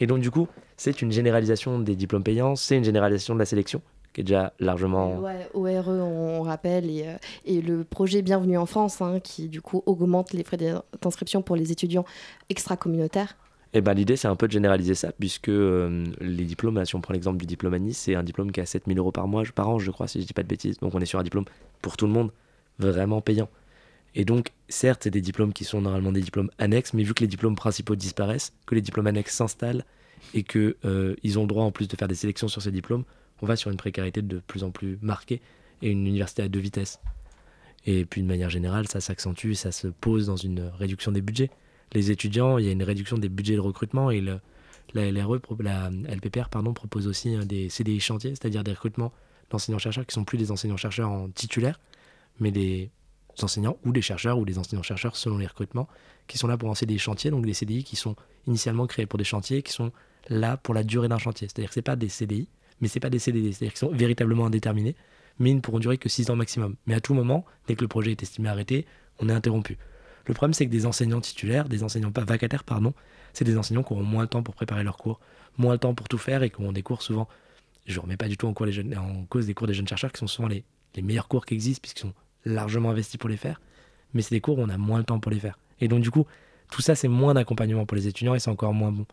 Et 0.00 0.06
donc 0.06 0.20
du 0.20 0.30
coup, 0.30 0.48
c'est 0.76 1.02
une 1.02 1.12
généralisation 1.12 1.78
des 1.78 1.94
diplômes 1.94 2.24
payants, 2.24 2.56
c'est 2.56 2.76
une 2.76 2.84
généralisation 2.84 3.34
de 3.34 3.38
la 3.38 3.46
sélection 3.46 3.80
qui 4.14 4.20
est 4.20 4.24
déjà 4.24 4.54
largement... 4.60 5.18
Ouais, 5.18 5.48
ORE, 5.52 5.88
on 5.88 6.42
rappelle, 6.42 6.88
et, 6.88 7.02
euh, 7.06 7.16
et, 7.44 7.60
le 7.60 7.84
projet 7.84 8.22
Bienvenue 8.22 8.56
en 8.56 8.64
France, 8.64 9.02
hein, 9.02 9.18
qui 9.20 9.48
du 9.48 9.60
coup 9.60 9.82
augmente 9.86 10.32
les 10.32 10.44
frais 10.44 10.56
d'inscription 10.56 11.42
pour 11.42 11.56
les 11.56 11.72
étudiants 11.72 12.04
extra-communautaires. 12.48 13.36
Eh 13.74 13.80
ben, 13.80 13.92
l'idée, 13.92 14.16
c'est 14.16 14.28
un 14.28 14.36
peu 14.36 14.46
de 14.46 14.52
généraliser 14.52 14.94
ça, 14.94 15.10
puisque 15.18 15.48
euh, 15.48 16.04
les 16.20 16.44
diplômes, 16.44 16.82
si 16.84 16.94
on 16.94 17.00
prend 17.00 17.12
l'exemple 17.12 17.38
du 17.38 17.46
diplôme 17.46 17.74
à 17.74 17.78
Nice, 17.80 17.98
c'est 17.98 18.14
un 18.14 18.22
diplôme 18.22 18.52
qui 18.52 18.60
a 18.60 18.66
7000 18.66 18.96
euros 18.98 19.10
par 19.10 19.26
mois, 19.26 19.42
par 19.52 19.68
an, 19.68 19.80
je 19.80 19.90
crois, 19.90 20.06
si 20.06 20.20
je 20.22 20.26
dis 20.26 20.32
pas 20.32 20.44
de 20.44 20.48
bêtises. 20.48 20.78
Donc 20.78 20.94
on 20.94 21.00
est 21.00 21.06
sur 21.06 21.18
un 21.18 21.24
diplôme 21.24 21.44
pour 21.82 21.96
tout 21.96 22.06
le 22.06 22.12
monde, 22.12 22.30
vraiment 22.78 23.20
payant. 23.20 23.48
Et 24.14 24.24
donc, 24.24 24.52
certes, 24.68 25.00
c'est 25.02 25.10
des 25.10 25.20
diplômes 25.20 25.52
qui 25.52 25.64
sont 25.64 25.80
normalement 25.80 26.12
des 26.12 26.20
diplômes 26.20 26.50
annexes, 26.58 26.94
mais 26.94 27.02
vu 27.02 27.14
que 27.14 27.20
les 27.20 27.26
diplômes 27.26 27.56
principaux 27.56 27.96
disparaissent, 27.96 28.52
que 28.64 28.76
les 28.76 28.80
diplômes 28.80 29.08
annexes 29.08 29.34
s'installent 29.34 29.84
et 30.34 30.44
qu'ils 30.44 30.76
euh, 30.84 31.16
ont 31.36 31.40
le 31.40 31.48
droit 31.48 31.64
en 31.64 31.72
plus 31.72 31.88
de 31.88 31.96
faire 31.96 32.06
des 32.06 32.14
sélections 32.14 32.46
sur 32.46 32.62
ces 32.62 32.70
diplômes, 32.70 33.02
on 33.42 33.46
va 33.46 33.56
sur 33.56 33.70
une 33.70 33.76
précarité 33.76 34.22
de 34.22 34.38
plus 34.38 34.64
en 34.64 34.70
plus 34.70 34.98
marquée 35.02 35.40
et 35.82 35.90
une 35.90 36.06
université 36.06 36.42
à 36.42 36.48
deux 36.48 36.60
vitesses. 36.60 37.00
Et 37.86 38.04
puis 38.04 38.22
de 38.22 38.26
manière 38.26 38.50
générale, 38.50 38.88
ça 38.88 39.00
s'accentue 39.00 39.52
ça 39.52 39.72
se 39.72 39.88
pose 39.88 40.26
dans 40.26 40.36
une 40.36 40.70
réduction 40.78 41.12
des 41.12 41.20
budgets. 41.20 41.50
Les 41.92 42.10
étudiants, 42.10 42.58
il 42.58 42.64
y 42.64 42.68
a 42.68 42.72
une 42.72 42.82
réduction 42.82 43.18
des 43.18 43.28
budgets 43.28 43.54
de 43.54 43.60
recrutement 43.60 44.10
et 44.10 44.20
la, 44.20 44.40
LRE, 44.94 45.40
la 45.60 45.90
LPPR 45.90 46.48
pardon, 46.50 46.72
propose 46.72 47.06
aussi 47.06 47.34
hein, 47.34 47.44
des 47.44 47.68
CDI 47.68 48.00
chantiers, 48.00 48.30
c'est-à-dire 48.30 48.64
des 48.64 48.72
recrutements 48.72 49.12
d'enseignants-chercheurs 49.50 50.06
qui 50.06 50.14
sont 50.14 50.24
plus 50.24 50.38
des 50.38 50.50
enseignants-chercheurs 50.50 51.10
en 51.10 51.28
titulaire, 51.28 51.78
mais 52.40 52.50
des 52.50 52.90
enseignants 53.42 53.76
ou 53.84 53.92
des 53.92 54.02
chercheurs 54.02 54.38
ou 54.38 54.44
des 54.44 54.58
enseignants-chercheurs 54.58 55.16
selon 55.16 55.38
les 55.38 55.46
recrutements 55.46 55.88
qui 56.26 56.38
sont 56.38 56.46
là 56.46 56.56
pour 56.56 56.68
lancer 56.68 56.86
des 56.86 56.98
chantiers, 56.98 57.30
donc 57.30 57.44
des 57.44 57.54
CDI 57.54 57.84
qui 57.84 57.96
sont 57.96 58.16
initialement 58.46 58.86
créés 58.86 59.06
pour 59.06 59.18
des 59.18 59.24
chantiers, 59.24 59.62
qui 59.62 59.72
sont 59.72 59.92
là 60.28 60.56
pour 60.56 60.74
la 60.74 60.82
durée 60.82 61.08
d'un 61.08 61.18
chantier. 61.18 61.48
C'est-à-dire 61.48 61.68
que 61.68 61.74
ce 61.74 61.80
pas 61.80 61.96
des 61.96 62.08
CDI, 62.08 62.48
mais 62.80 62.88
c'est 62.88 63.00
pas 63.00 63.10
des 63.10 63.18
CDD, 63.18 63.52
c'est-à-dire 63.52 63.72
qu'ils 63.72 63.88
sont 63.88 63.92
véritablement 63.92 64.46
indéterminés, 64.46 64.96
mais 65.38 65.50
ils 65.50 65.56
ne 65.56 65.60
pourront 65.60 65.78
durer 65.78 65.98
que 65.98 66.08
6 66.08 66.30
ans 66.30 66.36
maximum. 66.36 66.76
Mais 66.86 66.94
à 66.94 67.00
tout 67.00 67.14
moment, 67.14 67.44
dès 67.66 67.74
que 67.74 67.82
le 67.82 67.88
projet 67.88 68.10
est 68.12 68.22
estimé 68.22 68.48
arrêté, 68.48 68.86
on 69.18 69.28
est 69.28 69.32
interrompu. 69.32 69.78
Le 70.26 70.34
problème, 70.34 70.54
c'est 70.54 70.66
que 70.66 70.70
des 70.70 70.86
enseignants 70.86 71.20
titulaires, 71.20 71.68
des 71.68 71.82
enseignants 71.82 72.12
pas 72.12 72.24
vacataires, 72.24 72.64
pardon, 72.64 72.94
c'est 73.32 73.44
des 73.44 73.58
enseignants 73.58 73.82
qui 73.82 73.92
auront 73.92 74.02
moins 74.02 74.24
de 74.24 74.28
temps 74.28 74.42
pour 74.42 74.54
préparer 74.54 74.82
leurs 74.82 74.96
cours, 74.96 75.20
moins 75.58 75.74
de 75.74 75.80
temps 75.80 75.94
pour 75.94 76.08
tout 76.08 76.18
faire 76.18 76.42
et 76.42 76.50
qui 76.50 76.60
auront 76.60 76.72
des 76.72 76.82
cours 76.82 77.02
souvent. 77.02 77.28
Je 77.86 77.96
ne 77.96 78.00
remets 78.00 78.16
pas 78.16 78.28
du 78.28 78.36
tout 78.36 78.46
en, 78.46 78.54
les 78.64 78.84
cause 79.28 79.46
des 79.46 79.54
cours 79.54 79.66
des 79.66 79.74
jeunes 79.74 79.88
chercheurs 79.88 80.12
qui 80.12 80.18
sont 80.18 80.26
souvent 80.26 80.48
les, 80.48 80.64
les 80.94 81.02
meilleurs 81.02 81.28
cours 81.28 81.44
qui 81.44 81.54
existent 81.54 81.82
puisqu'ils 81.82 82.02
sont 82.02 82.14
largement 82.44 82.90
investis 82.90 83.18
pour 83.18 83.28
les 83.28 83.36
faire, 83.36 83.60
mais 84.14 84.22
c'est 84.22 84.34
des 84.34 84.40
cours 84.40 84.58
où 84.58 84.62
on 84.62 84.68
a 84.68 84.78
moins 84.78 85.00
de 85.00 85.04
temps 85.04 85.20
pour 85.20 85.30
les 85.30 85.40
faire. 85.40 85.58
Et 85.80 85.88
donc, 85.88 86.02
du 86.02 86.10
coup, 86.10 86.26
tout 86.70 86.80
ça, 86.80 86.94
c'est 86.94 87.08
moins 87.08 87.34
d'accompagnement 87.34 87.84
pour 87.84 87.96
les 87.96 88.06
étudiants 88.06 88.34
et 88.34 88.38
c'est 88.38 88.50
encore 88.50 88.72
moins 88.72 88.92
bon. 88.92 89.06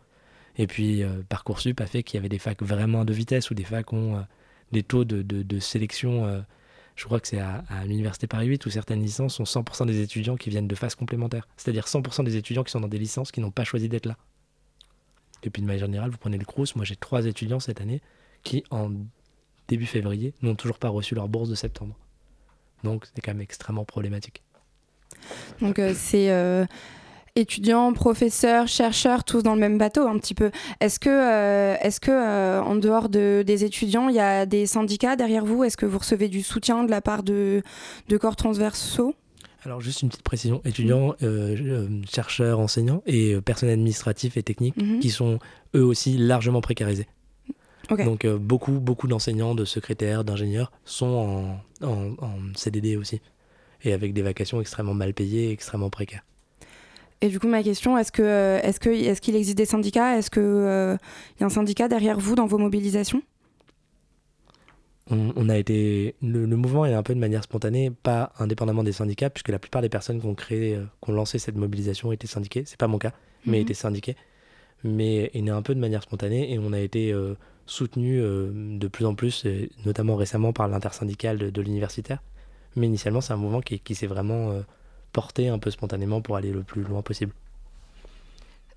Et 0.56 0.66
puis, 0.66 1.02
euh, 1.02 1.22
Parcoursup 1.28 1.80
a 1.80 1.86
fait 1.86 2.02
qu'il 2.02 2.16
y 2.16 2.18
avait 2.18 2.28
des 2.28 2.38
facs 2.38 2.62
vraiment 2.62 3.04
de 3.04 3.12
vitesse 3.12 3.50
ou 3.50 3.54
des 3.54 3.64
facs 3.64 3.92
ont 3.92 4.16
euh, 4.16 4.20
des 4.70 4.82
taux 4.82 5.04
de, 5.04 5.22
de, 5.22 5.58
sélection. 5.58 6.26
Euh, 6.26 6.40
je 6.94 7.04
crois 7.04 7.20
que 7.20 7.28
c'est 7.28 7.40
à, 7.40 7.64
l'Université 7.86 8.26
Paris 8.26 8.46
8 8.46 8.66
où 8.66 8.70
certaines 8.70 9.02
licences 9.02 9.34
sont 9.34 9.44
100% 9.44 9.86
des 9.86 10.00
étudiants 10.02 10.36
qui 10.36 10.50
viennent 10.50 10.68
de 10.68 10.74
phases 10.74 10.94
complémentaires. 10.94 11.48
C'est-à-dire 11.56 11.86
100% 11.86 12.24
des 12.24 12.36
étudiants 12.36 12.64
qui 12.64 12.70
sont 12.70 12.80
dans 12.80 12.88
des 12.88 12.98
licences 12.98 13.32
qui 13.32 13.40
n'ont 13.40 13.50
pas 13.50 13.64
choisi 13.64 13.88
d'être 13.88 14.06
là. 14.06 14.16
Et 15.42 15.50
puis, 15.50 15.62
de 15.62 15.66
manière 15.66 15.86
générale, 15.86 16.10
vous 16.10 16.18
prenez 16.18 16.38
le 16.38 16.44
Crous. 16.44 16.76
Moi, 16.76 16.84
j'ai 16.84 16.96
trois 16.96 17.26
étudiants 17.26 17.60
cette 17.60 17.80
année 17.80 18.00
qui, 18.42 18.62
en 18.70 18.90
début 19.68 19.86
février, 19.86 20.34
n'ont 20.42 20.54
toujours 20.54 20.78
pas 20.78 20.88
reçu 20.88 21.14
leur 21.14 21.28
bourse 21.28 21.48
de 21.48 21.54
septembre. 21.54 21.96
Donc, 22.84 23.06
c'est 23.06 23.22
quand 23.22 23.32
même 23.32 23.40
extrêmement 23.40 23.84
problématique. 23.84 24.42
Donc, 25.60 25.80
c'est 25.94 26.66
étudiants, 27.34 27.92
professeurs, 27.92 28.68
chercheurs, 28.68 29.24
tous 29.24 29.42
dans 29.42 29.54
le 29.54 29.60
même 29.60 29.78
bateau 29.78 30.06
un 30.06 30.18
petit 30.18 30.34
peu. 30.34 30.50
Est-ce 30.80 31.00
que, 31.00 31.08
euh, 31.08 31.76
est-ce 31.80 32.00
que 32.00 32.10
euh, 32.10 32.62
en 32.62 32.76
dehors 32.76 33.08
de, 33.08 33.42
des 33.46 33.64
étudiants, 33.64 34.08
il 34.08 34.16
y 34.16 34.20
a 34.20 34.44
des 34.46 34.66
syndicats 34.66 35.16
derrière 35.16 35.44
vous? 35.44 35.64
Est-ce 35.64 35.76
que 35.76 35.86
vous 35.86 35.98
recevez 35.98 36.28
du 36.28 36.42
soutien 36.42 36.84
de 36.84 36.90
la 36.90 37.00
part 37.00 37.22
de, 37.22 37.62
de 38.08 38.16
corps 38.16 38.36
transversaux 38.36 39.14
alors 39.64 39.80
juste 39.80 40.02
une 40.02 40.08
petite 40.08 40.24
précision, 40.24 40.60
étudiants, 40.64 41.14
euh, 41.22 41.86
chercheurs, 42.12 42.58
enseignants 42.58 43.00
et 43.06 43.40
personnel 43.42 43.74
administratif 43.74 44.36
et 44.36 44.42
technique 44.42 44.76
mhm. 44.76 44.98
qui 44.98 45.10
sont 45.10 45.38
eux 45.76 45.84
aussi 45.84 46.18
largement 46.18 46.60
précarisés. 46.60 47.06
Donc 47.88 48.26
beaucoup, 48.26 48.80
beaucoup 48.80 49.06
d'enseignants, 49.06 49.54
de 49.54 49.64
secrétaires, 49.64 50.24
d'ingénieurs 50.24 50.72
sont 50.84 51.60
en, 51.80 51.86
en, 51.86 52.10
en, 52.18 52.38
CDD 52.56 52.96
aussi 52.96 53.20
et 53.84 53.92
avec 53.92 54.14
des 54.14 54.22
vacations 54.22 54.60
extrêmement 54.60 54.94
mal 54.94 55.14
payées 55.14 55.52
extrêmement 55.52 55.90
précaires. 55.90 56.24
Et 57.22 57.28
du 57.28 57.38
coup, 57.38 57.46
ma 57.46 57.62
question, 57.62 57.96
est-ce 57.96 58.10
que 58.10 58.58
est-ce 58.64 58.80
que 58.80 58.90
est-ce 58.90 59.20
qu'il 59.20 59.36
existe 59.36 59.56
des 59.56 59.64
syndicats? 59.64 60.18
Est-ce 60.18 60.28
qu'il 60.28 60.42
euh, 60.42 60.96
y 61.38 61.44
a 61.44 61.46
un 61.46 61.50
syndicat 61.50 61.86
derrière 61.86 62.18
vous 62.18 62.34
dans 62.34 62.46
vos 62.46 62.58
mobilisations? 62.58 63.22
On, 65.10 65.48
a 65.48 65.58
été 65.58 66.14
le, 66.22 66.46
mouvement 66.46 66.86
est 66.86 66.94
un 66.94 67.02
peu 67.02 67.14
de 67.14 67.18
manière 67.18 67.42
spontanée, 67.42 67.90
pas 67.90 68.32
indépendamment 68.38 68.82
des 68.82 68.92
syndicats, 68.92 69.28
puisque 69.28 69.50
la 69.50 69.58
plupart 69.58 69.82
des 69.82 69.90
personnes 69.90 70.20
qui 70.20 70.26
ont 70.26 70.34
créé, 70.34 70.74
euh, 70.74 70.84
qui 71.02 71.10
ont 71.10 71.12
lancé 71.12 71.38
cette 71.38 71.56
mobilisation 71.56 72.12
étaient 72.12 72.26
syndiquées. 72.26 72.64
C'est 72.66 72.78
pas 72.78 72.86
mon 72.86 72.98
cas, 72.98 73.12
mais 73.44 73.58
mhm. 73.58 73.62
étaient 73.62 73.74
syndiquées. 73.74 74.16
Mais 74.84 75.30
il 75.34 75.46
est 75.46 75.50
un 75.50 75.62
peu 75.62 75.74
de 75.74 75.80
manière 75.80 76.02
spontanée 76.02 76.52
et 76.52 76.58
on 76.58 76.72
a 76.72 76.80
été 76.80 77.12
euh, 77.12 77.34
soutenu 77.66 78.20
de 78.20 78.88
plus 78.88 79.04
en 79.04 79.14
plus, 79.14 79.46
notamment 79.84 80.16
récemment 80.16 80.52
par 80.52 80.66
l'intersyndicale 80.66 81.52
de, 81.52 81.62
l'universitaire. 81.62 82.22
Mais 82.74 82.86
initialement, 82.86 83.20
c'est 83.20 83.32
un 83.32 83.36
mouvement 83.36 83.60
qui, 83.60 83.78
qui 83.80 83.94
s'est 83.94 84.08
vraiment 84.08 84.62
porter 85.12 85.48
un 85.48 85.58
peu 85.58 85.70
spontanément 85.70 86.20
pour 86.20 86.36
aller 86.36 86.50
le 86.50 86.62
plus 86.62 86.82
loin 86.82 87.02
possible 87.02 87.32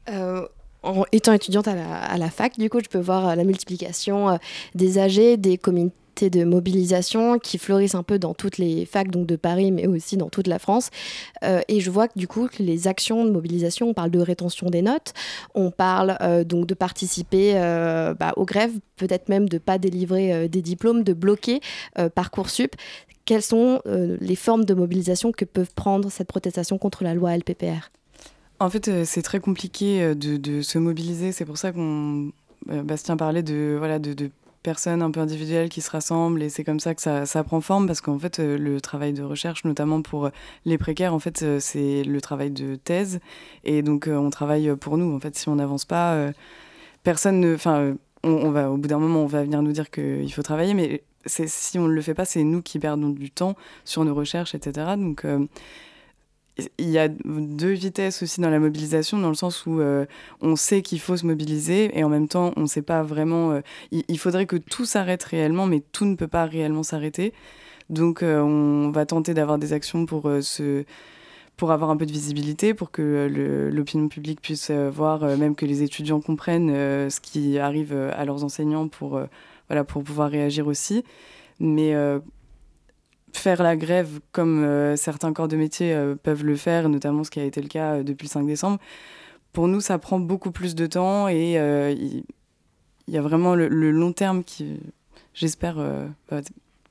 euh, 0.10 0.46
en 0.84 1.04
étant 1.12 1.34
étudiante 1.34 1.68
à 1.68 2.18
la, 2.18 2.30
fac, 2.30 2.60
du 2.60 2.70
coup, 2.70 2.80
je 2.80 2.90
peux 2.90 3.00
voir 3.00 3.30
euh, 3.30 3.36
la 3.36 3.44
multiplication 3.44 4.30
euh, 4.30 4.36
des 4.76 5.00
AG, 5.00 5.40
des 5.40 5.58
comités 5.58 6.30
de 6.30 6.44
mobilisation 6.44 7.40
qui 7.40 7.58
fleurissent 7.58 7.96
un 7.96 8.04
peu 8.04 8.20
dans 8.20 8.36
toutes 8.36 8.60
les 8.60 8.86
facs, 8.86 9.10
donc 9.10 9.26
de 9.26 9.36
Paris, 9.36 9.72
mais 9.72 9.88
aussi 9.88 10.16
dans 10.16 10.30
toute 10.30 10.48
la 10.48 10.60
France. 10.60 10.90
et 11.44 11.82
je 11.82 11.92
vois 11.92 12.08
que 12.08 12.18
du 12.18 12.26
coup, 12.26 12.48
les 12.58 12.88
actions 12.88 13.26
de 13.26 13.32
mobilisation, 13.32 13.90
on 13.90 13.94
parle 13.94 14.12
de 14.12 14.22
rétention 14.22 14.70
des 14.70 14.82
notes, 14.82 15.12
on 15.56 15.72
parle 15.72 16.18
donc 16.46 16.68
de 16.68 16.74
participer 16.74 17.56
bah, 18.18 18.32
aux 18.38 18.46
grèves, 18.46 18.72
peut-être 18.96 19.28
même 19.28 19.50
de 19.50 19.58
ne 19.58 19.60
pas 19.60 19.78
délivrer 19.78 20.48
des 20.48 20.62
diplômes, 20.62 21.04
de 21.04 21.12
bloquer 21.12 21.60
Parcoursup 22.16 22.78
quelles 23.26 23.42
sont 23.42 23.82
euh, 23.88 24.18
les 24.22 24.36
formes 24.36 24.66
de 24.66 24.74
mobilisation 24.74 25.32
que 25.32 25.46
peuvent 25.46 25.74
prendre 25.74 26.10
cette 26.12 26.28
protestation 26.28 26.78
contre 26.78 27.04
la 27.04 27.14
loi 27.14 27.36
LPPR 27.36 27.92
En 28.60 28.70
fait, 28.70 28.88
euh, 28.88 29.04
c'est 29.06 29.24
très 29.24 29.40
compliqué 29.40 30.02
euh, 30.02 30.16
de, 30.16 30.62
se 30.62 30.78
mobiliser. 30.78 31.32
C'est 31.32 31.46
pour 31.46 31.58
ça 31.58 31.72
qu'on 31.72 32.32
Bastien 32.68 33.16
parlait 33.16 33.44
de 33.44 33.76
voilà 33.78 34.00
de, 34.00 34.32
personnes 34.64 35.04
un 35.04 35.12
peu 35.12 35.20
individuelles 35.20 35.70
qui 35.70 35.82
se 35.82 35.92
rassemblent 35.92 36.42
et 36.42 36.50
c'est 36.50 36.64
comme 36.64 36.80
ça 36.80 36.96
que 36.96 37.02
ça, 37.04 37.44
prend 37.44 37.62
forme 37.62 37.86
parce 37.86 38.02
qu'en 38.02 38.18
fait 38.18 38.40
le 38.40 38.82
travail 38.82 39.14
de 39.14 39.22
recherche 39.22 39.64
notamment 39.64 40.02
pour 40.02 40.32
les 40.66 40.80
précaires 40.80 41.14
en 41.14 41.20
fait 41.20 41.60
c'est 41.60 42.04
le 42.04 42.20
travail 42.20 42.50
de 42.50 42.74
thèse 42.74 43.20
et 43.64 43.84
donc 43.84 44.10
on 44.12 44.32
travaille 44.32 44.76
pour 44.76 44.98
nous 44.98 45.16
en 45.16 45.20
fait 45.20 45.36
si 45.38 45.50
on 45.50 45.58
n'avance 45.58 45.86
pas 45.86 46.32
personne 47.04 47.40
ne 47.42 47.54
enfin 47.54 47.94
on, 48.26 48.50
va, 48.50 48.72
au 48.72 48.78
bout 48.78 48.88
d'un 48.88 49.00
moment, 49.00 49.22
on 49.22 49.28
va 49.28 49.44
venir 49.44 49.62
nous 49.62 49.72
dire 49.72 49.90
qu'il 49.90 50.32
faut 50.34 50.42
travailler, 50.42 50.74
mais 50.74 51.04
si 51.26 51.80
on 51.80 51.88
ne 51.88 51.94
le 51.94 52.02
fait 52.02 52.14
pas, 52.14 52.26
c'est 52.26 52.44
nous 52.44 52.62
qui 52.62 52.80
perdons 52.80 53.10
du 53.10 53.32
temps 53.32 53.56
sur 53.84 54.04
nos 54.06 54.14
recherches, 54.14 54.56
etc. 54.56 54.94
Donc, 54.98 55.26
euh, 55.26 55.46
il 56.78 56.90
y 56.90 56.98
a 56.98 57.10
deux 57.10 57.74
vitesses 57.74 58.24
aussi 58.24 58.40
dans 58.40 58.50
la 58.50 58.60
mobilisation, 58.60 59.18
dans 59.18 59.30
le 59.30 59.36
sens 59.36 59.66
où 59.66 59.82
euh, 59.82 60.06
on 60.40 60.56
sait 60.56 60.82
qu'il 60.82 61.02
faut 61.02 61.18
se 61.18 61.26
mobiliser 61.26 61.98
et 61.98 62.04
en 62.04 62.10
même 62.10 62.30
temps, 62.30 62.54
on 62.56 62.62
ne 62.62 62.68
sait 62.68 62.82
pas 62.82 63.04
vraiment. 63.04 63.52
Euh, 63.52 63.62
il, 63.92 64.18
faudrait 64.18 64.46
que 64.46 64.56
tout 64.56 64.86
s'arrête 64.86 65.24
réellement, 65.24 65.66
mais 65.66 65.82
tout 65.92 66.06
ne 66.06 66.16
peut 66.16 66.28
pas 66.28 66.46
réellement 66.46 66.84
s'arrêter. 66.84 67.34
Donc, 67.90 68.24
on 68.24 68.90
va 68.92 69.06
tenter 69.06 69.36
d'avoir 69.36 69.60
des 69.60 69.72
actions 69.74 70.08
pour 70.08 70.28
pour 71.56 71.72
avoir 71.72 71.90
un 71.92 71.98
peu 71.98 72.06
de 72.08 72.12
visibilité, 72.12 72.74
pour 72.74 72.90
que 72.90 73.30
l'opinion 73.72 74.08
publique 74.08 74.42
puisse 74.42 74.72
voir, 74.72 75.38
même 75.38 75.56
que 75.56 75.68
les 75.68 75.84
étudiants 75.84 76.20
comprennent 76.20 76.70
ce 77.10 77.20
qui 77.20 77.60
arrive 77.60 77.94
à 77.94 78.26
leurs 78.26 78.44
enseignants 78.44 78.88
pour 78.88 79.22
voilà, 79.70 79.84
pour 79.84 80.04
pouvoir 80.04 80.30
réagir 80.30 80.68
aussi. 80.68 81.04
Mais 81.60 81.96
euh, 81.96 82.20
faire 83.34 83.64
la 83.64 83.76
grève 83.76 84.20
comme 84.32 84.64
euh, 84.64 84.96
certains 84.96 85.34
corps 85.34 85.48
de 85.48 85.56
métier 85.56 85.94
euh, 85.94 86.16
peuvent 86.16 86.44
le 86.44 86.56
faire, 86.56 86.90
notamment 86.90 87.24
ce 87.24 87.32
qui 87.32 87.40
a 87.40 87.44
été 87.44 87.62
le 87.62 87.68
cas 87.68 88.04
depuis 88.04 88.26
le 88.26 88.32
5 88.32 88.46
décembre, 88.46 88.80
pour 89.54 89.68
nous, 89.68 89.80
ça 89.80 89.98
prend 90.00 90.20
beaucoup 90.20 90.52
plus 90.52 90.76
de 90.76 90.86
temps 90.86 91.30
et 91.30 91.54
il 91.54 93.14
y, 93.14 93.18
a 93.18 93.22
vraiment 93.22 93.56
le, 93.56 93.70
long 93.70 94.12
terme 94.12 94.44
qui, 94.44 94.82
j'espère, 95.34 95.78
va 95.78 96.42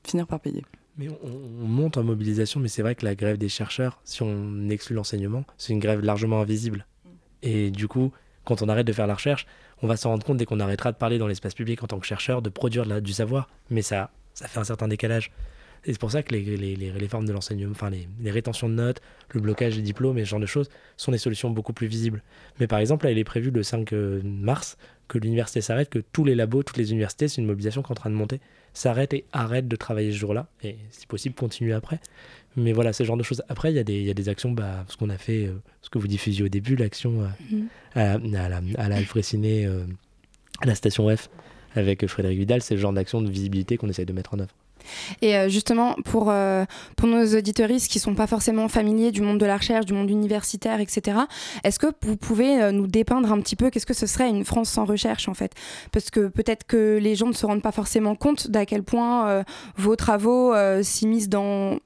finir 0.03 0.25
par 0.25 0.39
payer. 0.39 0.63
Mais 0.97 1.09
on, 1.09 1.67
monte 1.67 1.97
en 1.97 2.03
mobilisation, 2.03 2.59
mais 2.59 2.67
c'est 2.67 2.81
vrai 2.81 2.95
que 2.95 3.05
la 3.05 3.13
grève 3.13 3.37
des 3.37 3.49
chercheurs, 3.49 3.99
si 4.03 4.23
on 4.23 4.67
exclut 4.69 4.95
l'enseignement, 4.95 5.43
c'est 5.57 5.73
une 5.73 5.79
grève 5.79 6.01
largement 6.01 6.41
invisible. 6.41 6.87
Et 7.43 7.69
du 7.69 7.87
coup, 7.87 8.11
quand 8.45 8.63
on 8.63 8.69
arrête 8.69 8.87
de 8.87 8.93
faire 8.93 9.05
la 9.05 9.15
recherche, 9.15 9.45
on 9.81 9.87
va 9.87 9.97
s'en 9.97 10.09
rendre 10.09 10.25
compte 10.25 10.37
dès 10.37 10.45
qu'on 10.45 10.59
arrêtera 10.59 10.91
de 10.91 10.97
parler 10.97 11.17
dans 11.17 11.27
l'espace 11.27 11.53
public 11.53 11.83
en 11.83 11.87
tant 11.87 11.99
que 11.99 12.05
chercheur, 12.05 12.41
de 12.41 12.49
produire 12.49 13.01
du 13.01 13.13
savoir. 13.13 13.49
Mais 13.69 13.81
ça, 13.81 14.11
ça 14.33 14.47
fait 14.47 14.59
un 14.59 14.63
certain 14.63 14.87
décalage. 14.87 15.31
Et 15.87 15.93
c'est 15.93 15.99
pour 15.99 16.11
ça 16.11 16.23
que 16.23 16.33
les, 16.33 16.57
les, 16.57 17.07
formes 17.07 17.27
de 17.27 17.31
l'enseignement, 17.31 17.71
enfin 17.71 17.91
les, 17.91 18.07
les, 18.19 18.31
rétentions 18.31 18.67
de 18.67 18.73
notes, 18.73 19.01
le 19.29 19.39
blocage 19.39 19.75
des 19.75 19.83
diplômes 19.83 20.17
et 20.17 20.25
ce 20.25 20.29
genre 20.31 20.39
de 20.39 20.47
choses 20.47 20.67
sont 20.97 21.11
des 21.11 21.19
solutions 21.19 21.51
beaucoup 21.51 21.73
plus 21.73 21.85
visibles. 21.85 22.23
Mais 22.59 22.65
par 22.65 22.79
exemple, 22.79 23.05
là, 23.05 23.11
il 23.11 23.19
est 23.19 23.23
prévu 23.23 23.51
le 23.51 23.61
5 23.61 23.93
euh, 23.93 24.19
mars 24.23 24.77
que 25.07 25.19
l'université 25.19 25.61
s'arrête, 25.61 25.91
que 25.91 25.99
tous 25.99 26.23
les 26.23 26.33
labos, 26.33 26.63
toutes 26.63 26.77
les 26.77 26.91
universités, 26.91 27.27
c'est 27.27 27.39
une 27.39 27.45
mobilisation 27.45 27.83
qui 27.83 27.89
est 27.89 27.91
en 27.91 27.95
train 27.95 28.09
de 28.09 28.15
monter, 28.15 28.41
s'arrêtent 28.73 29.13
et 29.13 29.25
arrêtent 29.31 29.67
de 29.67 29.75
travailler 29.75 30.11
ce 30.11 30.17
jour-là, 30.17 30.47
et 30.63 30.77
si 30.89 31.05
possible, 31.05 31.35
continuer 31.35 31.73
après. 31.73 31.99
Mais 32.57 32.71
voilà, 32.71 32.93
ce 32.93 33.03
genre 33.03 33.17
de 33.17 33.23
choses. 33.23 33.43
Après, 33.49 33.71
il 33.71 33.75
y, 33.75 33.79
a 33.79 33.83
des, 33.83 34.01
y 34.01 34.09
a 34.09 34.13
des 34.13 34.29
actions, 34.29 34.51
bah, 34.51 34.85
ce 34.87 34.95
qu'on 34.95 35.09
a 35.09 35.17
fait, 35.17 35.45
euh, 35.45 35.61
ce 35.81 35.89
que 35.89 35.97
vous 35.97 36.07
diffusiez 36.07 36.43
au 36.43 36.47
début, 36.47 36.75
l'action 36.75 37.21
euh, 37.21 37.27
mhm. 37.51 37.67
à, 37.95 38.17
la, 38.17 38.61
à 38.77 38.89
la 38.89 38.97
euh, 38.97 39.85
à 40.61 40.65
la 40.65 40.75
station 40.75 41.15
F, 41.15 41.29
avec 41.75 42.07
Frédéric 42.07 42.39
Vidal, 42.39 42.61
c'est 42.61 42.75
le 42.75 42.79
genre 42.79 42.93
d'action 42.93 43.21
de 43.21 43.29
visibilité 43.29 43.75
qu'on 43.75 43.89
essaye 43.89 44.05
de 44.05 44.13
mettre 44.13 44.33
en 44.33 44.39
œuvre. 44.39 44.51
Et 45.23 45.49
justement, 45.49 45.95
pour, 46.05 46.31
pour 46.95 47.07
nos 47.07 47.25
auditoristes 47.35 47.91
qui 47.91 47.97
ne 47.97 48.01
sont 48.03 48.13
pas 48.13 48.27
forcément 48.27 48.67
familiers 48.67 49.11
du 49.11 49.21
monde 49.21 49.39
de 49.39 49.45
la 49.45 49.57
recherche, 49.57 49.87
du 49.87 49.93
monde 49.93 50.11
universitaire, 50.11 50.79
etc., 50.79 51.21
est-ce 51.63 51.79
que 51.79 51.87
vous 52.03 52.15
pouvez 52.15 52.71
nous 52.71 52.85
dépeindre 52.85 53.31
un 53.31 53.41
petit 53.41 53.55
peu 53.55 53.71
qu'est-ce 53.71 53.87
que 53.87 53.95
ce 53.95 54.05
serait 54.05 54.29
une 54.29 54.45
France 54.45 54.69
sans 54.69 54.85
recherche, 54.85 55.27
en 55.27 55.33
fait? 55.33 55.53
Parce 55.91 56.11
que 56.11 56.27
peut-être 56.27 56.67
que 56.67 56.99
les 57.01 57.15
gens 57.15 57.27
ne 57.27 57.33
se 57.33 57.47
rendent 57.47 57.63
pas 57.63 57.71
forcément 57.71 58.13
compte 58.13 58.51
d'à 58.51 58.67
quel 58.67 58.83
point 58.83 59.43
vos 59.75 59.95
travaux 59.95 60.53
s'immiscent 60.83 61.29
dans 61.29 61.79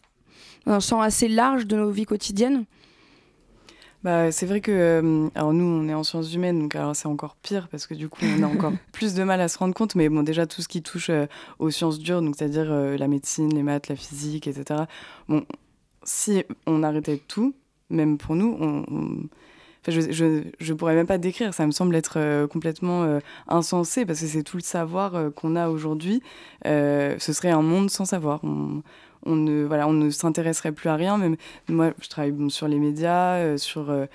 un 0.66 0.80
champ 0.80 1.02
assez 1.02 1.28
large 1.28 1.66
de 1.66 1.76
nos 1.76 1.90
vies 1.90 2.06
quotidiennes 2.06 2.66
bah, 4.04 4.32
c'est 4.32 4.46
vrai 4.46 4.62
que 4.62 4.72
euh, 4.72 5.28
alors 5.36 5.52
nous 5.52 5.66
on 5.66 5.90
est 5.90 5.94
en 5.94 6.04
sciences 6.04 6.34
humaines 6.34 6.58
donc 6.58 6.74
alors 6.74 6.96
c'est 6.96 7.08
encore 7.08 7.36
pire 7.36 7.68
parce 7.68 7.86
que 7.86 7.94
du 7.94 8.08
coup 8.08 8.22
on 8.24 8.44
a 8.44 8.48
encore 8.54 8.72
plus 8.94 9.14
de 9.14 9.24
mal 9.24 9.42
à 9.42 9.50
se 9.50 9.58
rendre 9.58 9.74
compte 9.74 9.96
mais 9.96 10.08
bon 10.08 10.24
déjà 10.24 10.48
tout 10.48 10.62
ce 10.62 10.70
qui 10.70 10.82
touche 10.82 11.10
euh, 11.10 11.26
aux 11.60 11.70
sciences 11.70 12.00
dures 12.00 12.22
donc 12.22 12.36
c'est-à-dire 12.38 12.72
euh, 12.72 12.98
la 12.98 13.10
médecine 13.10 13.54
les 13.54 13.62
maths 13.62 13.90
la 13.90 13.98
physique 13.98 14.48
etc 14.48 14.84
bon 15.28 15.44
si 16.04 16.46
on 16.66 16.82
arrêtait 16.82 17.22
tout 17.28 17.54
même 17.90 18.18
pour 18.18 18.38
nous 18.38 18.58
on, 18.62 18.86
je, 19.88 20.12
je, 20.12 20.44
je, 20.60 20.74
pourrais 20.74 20.94
même 20.94 21.08
pas 21.08 21.18
décrire, 21.18 21.54
ça 21.54 21.66
me 21.66 21.72
semble 21.72 21.96
être 21.96 22.46
complètement 22.48 23.20
insensé 23.48 24.06
parce 24.06 24.20
que 24.20 24.28
c'est 24.28 24.44
tout 24.44 24.58
le 24.58 24.62
savoir 24.62 25.34
qu'on 25.34 25.56
a 25.56 25.70
aujourd'hui. 25.70 26.22
ce 26.66 27.18
serait 27.18 27.50
un 27.50 27.62
monde 27.62 27.90
sans 27.90 28.04
savoir. 28.06 28.42
On, 28.44 28.84
on 29.26 29.36
ne, 29.36 29.64
voilà, 29.66 29.88
on 29.88 29.94
ne 29.94 30.10
s'intéresserait 30.10 30.72
plus 30.72 30.90
à 30.90 30.96
rien. 30.96 31.18
Même 31.18 31.36
moi, 31.68 31.94
je 32.02 32.10
travaille 32.10 32.34
sur 32.50 32.68
les 32.68 32.80
médias, 32.80 33.36
euh, 33.38 33.58
sur, 33.58 33.90
euh, 33.90 34.06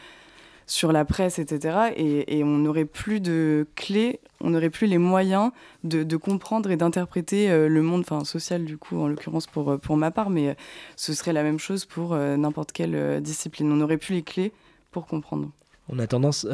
sur 0.66 0.92
la 0.92 1.04
presse, 1.04 1.38
etc. 1.38 1.92
Et, 1.96 2.42
on 2.42 2.58
n'aurait 2.58 2.84
plus 2.84 3.20
de 3.20 3.66
clés, 3.74 4.20
on 4.40 4.50
n'aurait 4.50 4.70
plus 4.70 4.86
les 4.86 4.98
moyens 4.98 5.50
de, 5.82 6.16
comprendre 6.16 6.70
et 6.70 6.76
d'interpréter 6.76 7.50
euh, 7.50 7.68
le 7.68 7.82
monde, 7.82 8.00
enfin 8.00 8.24
social 8.24 8.64
du 8.64 8.78
coup, 8.78 8.98
en 9.00 9.08
l'occurrence 9.08 9.46
pour, 9.46 9.78
pour 9.78 9.96
ma 9.96 10.10
part, 10.10 10.30
mais 10.30 10.56
ce 10.96 11.12
serait 11.12 11.32
la 11.32 11.42
même 11.42 11.58
chose 11.58 11.84
pour 11.84 12.16
n'importe 12.16 12.72
quelle 12.72 13.20
discipline. 13.20 13.70
On 13.70 13.76
n'aurait 13.76 13.98
plus 13.98 14.14
les 14.14 14.22
clés 14.22 14.52
pour 14.90 15.06
comprendre. 15.06 15.50
On 15.88 15.98
a 15.98 16.06
tendance... 16.06 16.46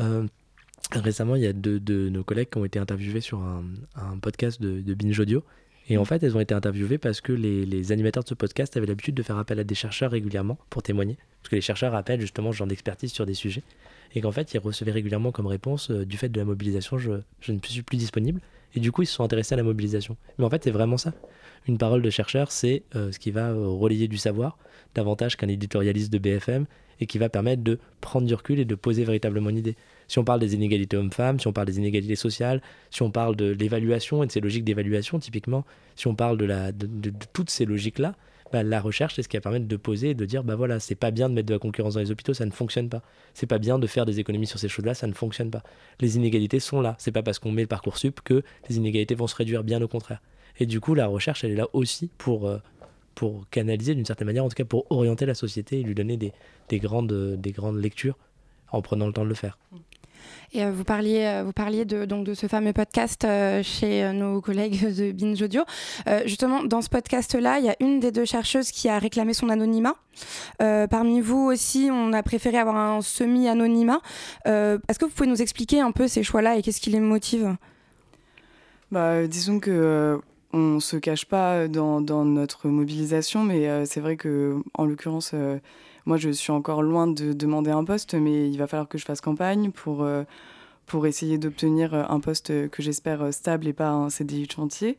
Récemment, 0.93 1.37
il 1.37 1.43
y 1.43 1.47
a 1.47 1.53
deux 1.53 1.79
de 1.79 2.09
nos 2.09 2.25
collègues 2.25 2.49
qui 2.51 2.59
ont 2.59 2.65
été 2.65 2.81
interviewés 2.81 3.21
sur 3.21 3.39
un, 3.39 4.19
podcast 4.21 4.61
de, 4.61 4.81
de 4.81 4.95
Binge 4.95 5.21
Audio 5.21 5.45
et 5.91 5.99
en 5.99 6.05
fait, 6.05 6.23
elles 6.23 6.37
ont 6.37 6.41
été 6.41 6.55
interviewées 6.55 6.99
parce 6.99 7.21
que 7.21 7.33
les, 7.33 7.91
animateurs 7.91 8.23
de 8.23 8.29
ce 8.29 8.35
podcast 8.35 8.77
avaient 8.77 8.87
l'habitude 8.87 9.17
de 9.17 9.25
faire 9.25 9.37
appel 9.39 9.59
à 9.59 9.65
des 9.65 9.75
chercheurs 9.75 10.13
régulièrement 10.13 10.57
pour 10.71 10.85
témoigner. 10.85 11.19
Parce 11.43 11.51
que 11.51 11.57
les 11.57 11.61
chercheurs 11.61 11.97
appellent 11.97 12.21
justement 12.21 12.53
ce 12.53 12.59
genre 12.59 12.69
d'expertise 12.69 13.13
sur 13.13 13.27
des 13.27 13.35
sujets. 13.35 13.65
Et 14.15 14.21
qu'en 14.21 14.31
fait, 14.31 14.55
ils 14.55 14.59
recevaient 14.59 14.93
régulièrement 14.93 15.33
comme 15.33 15.49
réponse 15.49 15.91
euh, 15.91 16.07
du 16.07 16.17
fait 16.17 16.29
de 16.29 16.39
la 16.39 16.45
mobilisation, 16.45 16.97
je, 16.97 17.11
ne 17.49 17.59
suis 17.65 17.83
plus 17.83 17.97
disponible. 17.97 18.41
Et 18.77 18.81
du 18.81 18.93
coup, 18.93 19.03
ils 19.03 19.07
se 19.07 19.15
sont 19.15 19.25
intéressés 19.25 19.55
à 19.55 19.57
la 19.57 19.65
mobilisation. 19.65 20.17
Mais 20.39 20.45
en 20.45 20.51
fait, 20.51 20.63
c'est 20.63 20.71
vraiment 20.71 20.97
ça. 20.97 21.13
Une 21.67 21.77
parole 21.77 22.03
de 22.03 22.11
chercheur, 22.11 22.53
c'est 22.53 22.85
euh, 22.95 23.11
ce 23.11 23.19
qui 23.19 23.33
va 23.33 23.49
euh, 23.49 23.67
relayer 23.67 24.07
du 24.07 24.17
savoir, 24.17 24.59
davantage 24.95 25.37
qu'un 25.37 25.49
éditorialiste 25.49 26.13
de 26.13 26.19
BFM, 26.19 26.67
et 27.01 27.07
qui 27.07 27.19
va 27.19 27.29
permettre 27.29 27.65
de 27.65 27.81
prendre 28.01 28.29
du 28.29 28.35
recul 28.35 28.61
et 28.61 28.65
de 28.65 28.75
poser 28.77 29.03
véritablement 29.03 29.51
une 29.51 29.59
idée. 29.59 29.75
Si 30.11 30.19
on 30.19 30.25
parle 30.25 30.41
des 30.41 30.57
inégalités 30.57 30.97
hommes-femmes, 30.97 31.39
si 31.39 31.47
on 31.47 31.53
parle 31.53 31.69
des 31.69 31.79
inégalités 31.79 32.17
sociales, 32.17 32.63
si 32.91 33.01
on 33.03 33.13
parle 33.13 33.37
de 33.37 33.53
l'évaluation 33.53 34.25
et 34.25 34.27
de 34.27 34.33
ces 34.33 34.41
logiques 34.41 34.65
d'évaluation, 34.65 35.21
typiquement, 35.21 35.65
si 35.95 36.09
on 36.09 36.17
parle 36.17 36.37
de, 36.37 36.47
la, 36.47 36.73
toutes 37.33 37.49
ces 37.49 37.65
logiques-là, 37.65 38.17
bah, 38.53 38.65
la 38.65 38.81
recherche, 38.81 39.15
c'est 39.15 39.23
ce 39.23 39.29
qui 39.29 39.37
va 39.37 39.41
permettre 39.41 39.69
de 39.69 39.77
poser 39.77 40.11
et 40.11 40.15
de 40.15 40.25
dire 40.25 40.43
bah 40.43 40.57
voilà, 40.57 40.81
c'est 40.81 40.97
pas 40.97 41.13
bien 41.13 41.29
de 41.29 41.35
mettre 41.35 41.47
de 41.47 41.55
la 41.55 41.61
concurrence 41.61 41.95
dans 41.95 42.01
les 42.01 42.11
hôpitaux, 42.11 42.35
ça 42.35 42.45
ne 42.45 42.51
fonctionne 42.51 42.89
pas. 42.89 43.03
C'est 43.35 43.47
pas 43.47 43.59
bien 43.59 43.79
de 43.79 43.87
faire 43.87 44.05
des 44.05 44.19
économies 44.19 44.49
sur 44.49 44.59
ces 44.59 44.69
choses-là, 44.69 44.95
ça 44.95 45.07
ne 45.07 45.13
fonctionne 45.13 45.49
pas. 45.49 45.63
Les 46.01 46.17
inégalités 46.17 46.59
sont 46.59 46.81
là. 46.81 46.97
C'est 46.99 47.13
pas 47.13 47.23
parce 47.23 47.39
qu'on 47.39 47.53
met 47.53 47.63
le 47.63 47.69
parcours 47.69 47.97
sup 47.97 48.21
que 48.25 48.43
les 48.69 48.79
inégalités 48.79 49.15
vont 49.15 49.29
se 49.29 49.37
réduire, 49.37 49.63
bien 49.63 49.81
au 49.81 49.87
contraire. 49.87 50.23
Et 50.59 50.67
du 50.67 50.81
coup, 50.81 50.97
la 50.97 51.07
recherche, 51.07 51.45
elle 51.45 51.53
est 51.53 51.57
là 51.57 51.69
aussi 51.73 52.11
pour, 52.19 52.49
euh, 52.49 52.59
canaliser 53.53 53.95
d'une 53.95 54.07
certaine 54.07 54.27
manière, 54.27 54.45
en 54.45 54.49
tout 54.49 54.57
cas 54.57 54.65
pour 54.65 54.91
orienter 54.91 55.25
la 55.25 55.35
société 55.35 55.79
et 55.79 55.83
lui 55.85 55.95
donner 55.95 56.17
des, 56.17 56.33
des 56.69 56.81
grandes, 56.81 57.37
des 57.39 57.53
grandes 57.53 57.81
lectures 57.81 58.19
en 58.73 58.83
prenant 58.83 59.07
le 59.07 59.13
temps 59.13 59.25
de 59.25 59.29
le 59.29 59.35
faire. 59.35 59.59
Et 60.53 60.65
euh, 60.65 60.71
vous 60.73 60.85
parliez, 60.85 61.25
euh, 61.25 61.43
vous 61.45 61.53
parliez 61.53 61.85
de, 61.85 62.05
donc, 62.05 62.25
de 62.25 62.35
ce 62.35 62.47
fameux 62.47 62.73
podcast 62.73 63.25
euh, 63.25 63.63
chez 63.63 64.13
nos 64.13 64.41
collègues 64.41 64.95
de 64.97 65.13
Binge 65.13 65.41
Audio. 65.43 65.63
justement, 66.25 66.65
dans 66.65 66.83
ce 66.83 66.89
podcast-là, 66.89 67.59
il 67.59 67.67
y 67.67 67.69
a 67.69 67.77
une 67.81 68.01
des 68.01 68.11
deux 68.11 68.25
chercheuses 68.25 68.71
qui 68.71 68.89
a 68.89 68.99
réclamé 68.99 69.35
son 69.35 69.49
anonymat. 69.49 69.95
parmi 70.59 71.21
vous 71.21 71.51
aussi, 71.51 71.89
on 71.93 72.13
a 72.13 72.23
préféré 72.23 72.59
avoir 72.59 72.77
un 72.77 73.01
semi-anonymat. 73.01 74.01
Est-ce 74.45 74.99
que 74.99 75.05
vous 75.05 75.13
pouvez 75.13 75.29
nous 75.29 75.43
expliquer 75.43 75.81
un 75.81 75.93
peu 75.93 76.09
ces 76.09 76.23
choix-là 76.23 76.57
et 76.57 76.63
qu'est-ce 76.63 76.81
qui 76.81 76.91
les 76.91 77.01
motive? 77.01 77.57
Bah, 78.91 79.27
Disons 79.27 79.61
que 79.61 80.21
on 80.53 80.81
se 80.81 80.97
cache 80.97 81.27
pas 81.27 81.69
dans, 81.69 82.01
notre 82.01 82.69
mobilisation, 82.69 83.45
mais 83.45 83.87
c'est 83.87 84.01
vrai 84.01 84.17
que 84.17 84.57
en 84.75 84.85
l'occurrence 84.85 85.35
moi, 86.07 86.17
je 86.17 86.31
suis 86.31 86.53
encore 86.53 86.83
loin 86.83 87.07
de 87.07 87.33
demander 87.33 87.71
un 87.71 87.85
poste, 87.85 88.15
mais 88.15 88.49
il 88.51 88.57
va 88.59 88.67
falloir 88.67 88.89
que 88.89 88.99
je 88.99 89.05
fasse 89.05 89.21
campagne 89.21 89.71
pour, 89.71 90.03
euh, 90.03 90.25
pour 90.87 91.07
essayer 91.07 91.39
d'obtenir 91.39 91.95
euh, 91.95 92.05
un 92.09 92.21
poste 92.21 92.69
que 92.71 92.83
j'espère 92.83 93.23
euh, 93.23 93.31
stable 93.33 93.67
et 93.67 93.73
pas 93.73 93.91
un 93.91 94.11
CDI 94.11 94.47
de 94.47 94.53
chantier. 94.53 94.97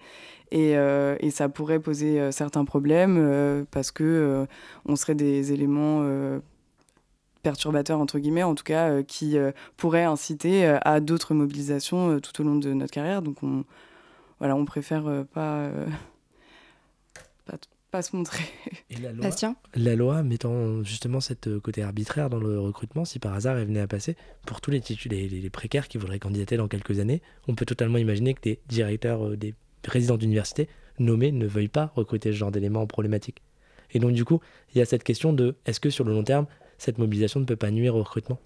Et, 0.52 0.72
et 0.74 1.32
ça 1.32 1.48
pourrait 1.48 1.80
poser 1.80 2.30
certains 2.34 2.66
problèmes 2.66 3.66
parce 3.72 3.90
que 3.90 4.46
on 4.86 4.98
serait 4.98 5.16
des 5.16 5.54
éléments 5.54 6.06
perturbateurs, 7.42 8.02
entre 8.02 8.20
guillemets, 8.20 8.44
en 8.44 8.54
tout 8.54 8.66
cas, 8.66 9.02
qui 9.02 9.38
pourraient 9.78 10.04
inciter 10.04 10.66
à 10.66 11.00
d'autres 11.00 11.34
mobilisations 11.34 12.20
tout 12.20 12.42
au 12.42 12.44
long 12.44 12.58
de 12.58 12.74
notre 12.74 12.92
carrière. 12.92 13.22
Donc, 13.22 13.44
on, 13.44 13.64
voilà, 14.40 14.58
on 14.58 14.66
préfère 14.66 15.24
pas, 15.34 15.70
pas 17.46 17.56
pas 17.92 18.02
se 18.02 18.16
montrer. 18.16 18.44
Et 18.90 18.96
la 18.96 19.12
loi, 19.12 19.30
la 19.76 19.96
loi 19.96 20.24
mettant 20.24 20.82
justement 20.84 21.20
cette 21.20 21.48
euh, 21.48 21.60
côté 21.60 21.84
arbitraire 21.84 22.30
dans 22.30 22.40
le 22.40 22.60
recrutement, 22.60 23.06
si 23.06 23.20
par 23.20 23.34
hasard 23.34 23.58
elle 23.58 23.68
venait 23.68 23.82
à 23.82 23.88
passer, 23.88 24.16
pour 24.46 24.62
tous 24.62 24.72
les, 24.72 24.82
les, 25.10 25.28
les 25.28 25.50
précaires 25.50 25.88
qui 25.88 25.98
voudraient 25.98 26.20
candidater 26.20 26.58
dans 26.58 26.68
quelques 26.68 27.00
années, 27.00 27.22
on 27.48 27.56
peut 27.56 27.66
totalement 27.66 27.98
imaginer 27.98 28.34
que 28.34 28.42
des 28.42 28.60
directeurs, 28.68 29.28
euh, 29.28 29.38
des 29.38 29.54
résidents 29.86 30.18
d'université 30.18 30.70
nommés 31.00 31.32
ne 31.32 31.46
veuillent 31.46 31.68
pas 31.68 31.92
recruter 31.96 32.32
ce 32.32 32.38
genre 32.38 32.52
d'éléments 32.52 32.88
problématiques. 32.88 33.42
Et 33.92 34.00
donc 34.00 34.14
du 34.14 34.24
coup, 34.24 34.40
il 34.74 34.78
y 34.78 34.82
a 34.82 34.86
cette 34.86 35.04
question 35.04 35.34
de 35.34 35.56
est-ce 35.66 35.80
que 35.80 35.90
sur 35.90 36.06
le 36.06 36.14
long 36.14 36.24
terme, 36.24 36.48
cette 36.78 36.98
mobilisation 36.98 37.40
ne 37.40 37.46
peut 37.46 37.58
pas 37.58 37.72
nuire 37.72 37.96
au 37.96 38.04
recrutement? 38.04 38.40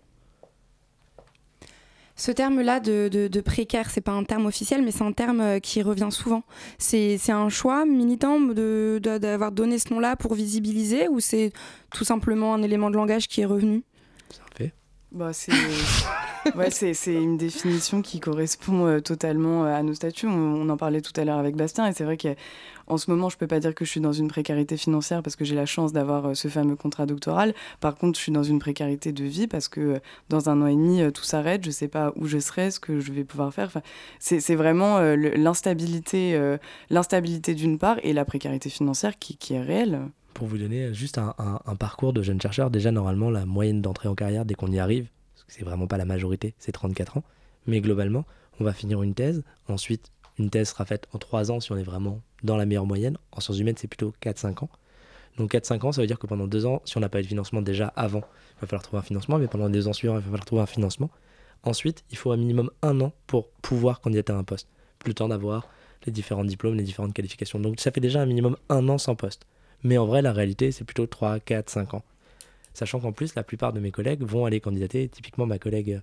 Ce 2.17 2.31
terme-là 2.31 2.79
de, 2.79 3.09
de, 3.11 3.27
de, 3.27 3.41
précaire, 3.41 3.89
c'est 3.89 3.99
pas 3.99 4.13
un 4.13 4.23
terme 4.23 4.45
officiel, 4.45 4.81
mais 4.83 4.91
c'est 4.91 5.03
un 5.03 5.11
terme 5.11 5.41
euh, 5.41 5.59
qui 5.59 5.81
revient 5.81 6.07
souvent. 6.11 6.43
C'est 6.77 7.19
un 7.29 7.49
choix 7.49 7.85
militant 7.85 8.39
d'avoir 8.39 9.51
de, 9.51 9.55
donné 9.55 9.79
ce 9.79 9.93
nom-là 9.93 10.15
pour 10.15 10.33
visibiliser 10.33 11.09
ou 11.09 11.19
c'est 11.19 11.51
tout 11.93 12.05
simplement 12.05 12.53
un 12.53 12.63
élément 12.63 12.89
de 12.89 12.95
langage 12.95 13.27
qui 13.27 13.41
est 13.41 13.45
revenu? 13.45 13.83
C'est 14.29 14.41
un 14.41 14.55
fait. 14.55 14.73
Bah, 15.11 15.33
c'est 15.33 15.51
ouais, 16.55 16.69
c'est 16.69 17.13
une 17.13 17.37
définition 17.37 18.01
qui 18.01 18.21
correspond 18.21 18.85
euh, 18.85 19.01
totalement 19.01 19.65
euh, 19.65 19.75
à 19.75 19.83
nos 19.83 19.93
statuts. 19.93 20.27
On, 20.27 20.69
en 20.69 20.77
parlait 20.77 21.01
tout 21.01 21.13
à 21.19 21.25
l'heure 21.25 21.39
avec 21.39 21.57
Bastien, 21.57 21.85
et 21.85 21.93
c'est 21.93 22.05
vrai 22.05 22.17
qu'en 22.87 22.97
ce 22.97 23.09
moment, 23.09 23.29
je 23.29 23.37
peux 23.37 23.47
pas 23.47 23.59
dire 23.59 23.73
que 23.73 23.85
je 23.85 23.89
suis 23.89 24.01
dans 24.01 24.13
une 24.13 24.27
précarité 24.27 24.77
financière 24.77 25.23
parce 25.23 25.35
que 25.35 25.45
j'ai 25.45 25.55
la 25.55 25.65
chance 25.65 25.93
d'avoir 25.93 26.27
euh, 26.27 26.33
ce 26.33 26.47
fameux 26.47 26.75
contrat 26.75 27.05
doctoral. 27.05 27.53
Par 27.79 27.95
contre, 27.95 28.17
je 28.17 28.23
suis 28.23 28.31
dans 28.31 28.43
une 28.43 28.59
précarité 28.59 29.11
de 29.11 29.23
vie 29.23 29.47
parce 29.47 29.67
que 29.67 29.99
dans 30.29 30.49
un 30.49 30.61
an 30.61 30.67
et 30.67 30.75
demi, 30.75 31.11
tout 31.11 31.23
s'arrête. 31.23 31.63
Je 31.65 31.71
sais 31.71 31.87
pas 31.87 32.13
où 32.15 32.27
je 32.27 32.39
serai, 32.39 32.71
ce 32.71 32.79
que 32.79 32.99
je 32.99 33.11
vais 33.11 33.23
pouvoir 33.23 33.53
faire. 33.53 33.71
C'est 34.19 34.55
vraiment 34.55 34.99
l'instabilité, 35.15 36.57
l'instabilité 36.89 37.53
d'une 37.53 37.77
part, 37.77 37.97
et 38.03 38.13
la 38.13 38.25
précarité 38.25 38.69
financière 38.69 39.17
qui, 39.17 39.37
qui 39.37 39.53
est 39.53 39.61
réelle 39.61 40.01
pour 40.35 40.47
vous 40.47 40.57
donner 40.57 40.93
juste 40.93 41.17
un, 41.17 41.33
parcours 41.79 42.13
de 42.13 42.21
jeune 42.21 42.39
chercheur, 42.39 42.69
déjà 42.69 42.91
normalement 42.91 43.31
la 43.31 43.45
moyenne 43.45 43.81
d'entrée 43.81 44.09
en 44.09 44.15
carrière 44.15 44.45
dès 44.45 44.53
qu'on 44.53 44.71
y 44.71 44.79
arrive, 44.79 45.07
c'est 45.47 45.63
vraiment 45.63 45.87
pas 45.87 45.97
la 45.97 46.05
majorité, 46.05 46.53
c'est 46.59 46.73
34 46.73 47.17
ans. 47.17 47.23
Mais 47.67 47.79
globalement, 47.81 48.25
on 48.59 48.63
va 48.63 48.73
finir 48.73 49.01
une 49.01 49.13
thèse. 49.13 49.43
Ensuite, 49.67 50.11
une 50.39 50.49
thèse 50.49 50.69
sera 50.69 50.85
faite 50.85 51.07
en 51.13 51.17
3 51.17 51.51
ans 51.51 51.59
si 51.59 51.71
on 51.71 51.77
est 51.77 51.83
vraiment 51.83 52.21
dans 52.43 52.57
la 52.57 52.65
meilleure 52.65 52.85
moyenne. 52.85 53.17
En 53.31 53.39
sciences 53.39 53.59
humaines, 53.59 53.75
c'est 53.77 53.87
plutôt 53.87 54.13
4-5 54.21 54.65
ans. 54.65 54.69
Donc 55.37 55.53
4-5 55.53 55.85
ans, 55.85 55.91
ça 55.91 56.01
veut 56.01 56.07
dire 56.07 56.19
que 56.19 56.27
pendant 56.27 56.47
2 56.47 56.65
ans, 56.65 56.81
si 56.85 56.97
on 56.97 56.99
n'a 57.01 57.09
pas 57.09 57.19
eu 57.19 57.23
de 57.23 57.27
financement 57.27 57.61
déjà 57.61 57.87
avant, 57.95 58.21
il 58.57 58.61
va 58.61 58.67
falloir 58.67 58.83
trouver 58.83 58.99
un 58.99 59.03
financement, 59.03 59.37
mais 59.37 59.47
pendant 59.47 59.67
les 59.67 59.73
2 59.73 59.87
ans 59.87 59.93
suivants, 59.93 60.15
il 60.15 60.17
va 60.17 60.23
falloir 60.23 60.45
trouver 60.45 60.61
un 60.61 60.67
financement. 60.67 61.09
Ensuite, 61.63 62.03
il 62.11 62.17
faut 62.17 62.31
un 62.31 62.37
minimum 62.37 62.69
un 62.81 63.01
an 63.01 63.11
pour 63.27 63.49
pouvoir 63.49 64.01
candidater 64.01 64.33
à 64.33 64.37
un 64.37 64.43
poste. 64.43 64.69
Plus 64.99 65.13
le 65.17 65.27
d'avoir 65.27 65.67
les 66.05 66.11
différents 66.11 66.45
diplômes, 66.45 66.75
les 66.75 66.83
différentes 66.83 67.13
qualifications. 67.13 67.59
Donc 67.59 67.79
ça 67.79 67.91
fait 67.91 68.01
déjà 68.01 68.21
un 68.21 68.25
minimum 68.25 68.55
un 68.69 68.87
an 68.89 68.97
sans 68.97 69.15
poste. 69.15 69.45
Mais 69.83 69.97
en 69.97 70.05
vrai, 70.05 70.21
la 70.21 70.31
réalité, 70.31 70.71
c'est 70.71 70.83
plutôt 70.83 71.07
3, 71.07 71.39
4, 71.39 71.69
5 71.69 71.93
ans 71.95 72.03
sachant 72.75 72.99
qu'en 72.99 73.11
plus, 73.11 73.33
la 73.35 73.43
plupart 73.43 73.73
de 73.73 73.79
mes 73.79 73.91
collègues 73.91 74.21
vont 74.21 74.45
aller 74.45 74.59
candidater, 74.59 75.07
typiquement 75.07 75.45
ma 75.45 75.57
collègue 75.57 76.01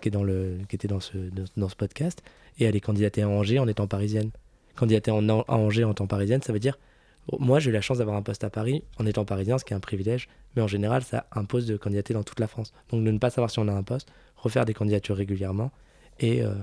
qui, 0.00 0.08
est 0.08 0.74
était 0.74 0.88
dans 0.88 1.00
ce, 1.00 1.74
podcast, 1.76 2.22
et 2.58 2.66
aller 2.66 2.80
candidater 2.80 3.22
à 3.22 3.28
Angers 3.28 3.58
en 3.58 3.68
étant 3.68 3.86
parisienne. 3.86 4.30
Candidater 4.76 5.10
en, 5.10 5.28
à 5.28 5.54
Angers 5.54 5.84
en 5.84 5.92
étant 5.92 6.06
parisienne, 6.06 6.42
ça 6.42 6.52
veut 6.52 6.58
dire, 6.58 6.78
moi 7.38 7.58
j'ai 7.58 7.72
la 7.72 7.80
chance 7.80 7.98
d'avoir 7.98 8.16
un 8.16 8.22
poste 8.22 8.44
à 8.44 8.50
Paris 8.50 8.84
en 8.98 9.06
étant 9.06 9.24
parisien, 9.24 9.58
ce 9.58 9.64
qui 9.64 9.72
est 9.72 9.76
un 9.76 9.80
privilège, 9.80 10.28
mais 10.54 10.62
en 10.62 10.68
général 10.68 11.02
ça 11.02 11.26
impose 11.32 11.66
de 11.66 11.76
candidater 11.76 12.14
dans 12.14 12.22
toute 12.22 12.40
la 12.40 12.46
France. 12.46 12.72
Donc 12.90 13.04
de 13.04 13.10
ne 13.10 13.18
pas 13.18 13.30
savoir 13.30 13.50
si 13.50 13.58
on 13.58 13.68
a 13.68 13.72
un 13.72 13.82
poste, 13.82 14.08
refaire 14.36 14.64
des 14.64 14.74
candidatures 14.74 15.16
régulièrement, 15.16 15.70
et 16.20 16.42
euh, 16.42 16.54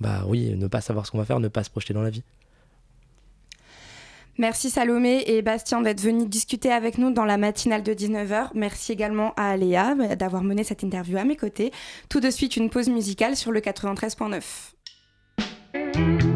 bah 0.00 0.24
oui, 0.26 0.54
ne 0.56 0.66
pas 0.66 0.80
savoir 0.80 1.06
ce 1.06 1.10
qu'on 1.10 1.18
va 1.18 1.24
faire, 1.24 1.40
ne 1.40 1.48
pas 1.48 1.64
se 1.64 1.70
projeter 1.70 1.94
dans 1.94 2.02
la 2.02 2.10
vie. 2.10 2.24
Merci 4.38 4.70
Salomé 4.70 5.24
et 5.26 5.42
Bastien 5.42 5.82
d'être 5.82 6.00
venus 6.00 6.26
discuter 6.26 6.72
avec 6.72 6.98
nous 6.98 7.12
dans 7.12 7.24
la 7.24 7.36
matinale 7.36 7.82
de 7.82 7.92
19h. 7.92 8.48
Merci 8.54 8.92
également 8.92 9.34
à 9.36 9.56
Léa 9.56 9.94
d'avoir 10.16 10.42
mené 10.42 10.64
cette 10.64 10.82
interview 10.82 11.18
à 11.18 11.24
mes 11.24 11.36
côtés. 11.36 11.70
Tout 12.08 12.20
de 12.20 12.30
suite, 12.30 12.56
une 12.56 12.70
pause 12.70 12.88
musicale 12.88 13.36
sur 13.36 13.52
le 13.52 13.60
93.9. 13.60 16.31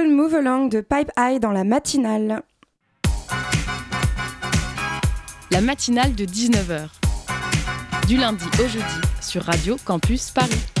Move 0.00 0.34
Along 0.36 0.68
de 0.68 0.80
Pipe 0.80 1.10
Eye 1.18 1.38
dans 1.38 1.52
la 1.52 1.64
matinale. 1.64 2.42
La 5.50 5.60
matinale 5.60 6.14
de 6.14 6.24
19h. 6.24 6.88
Du 8.08 8.16
lundi 8.16 8.44
au 8.58 8.68
jeudi 8.68 9.00
sur 9.20 9.42
Radio 9.44 9.76
Campus 9.84 10.30
Paris. 10.30 10.71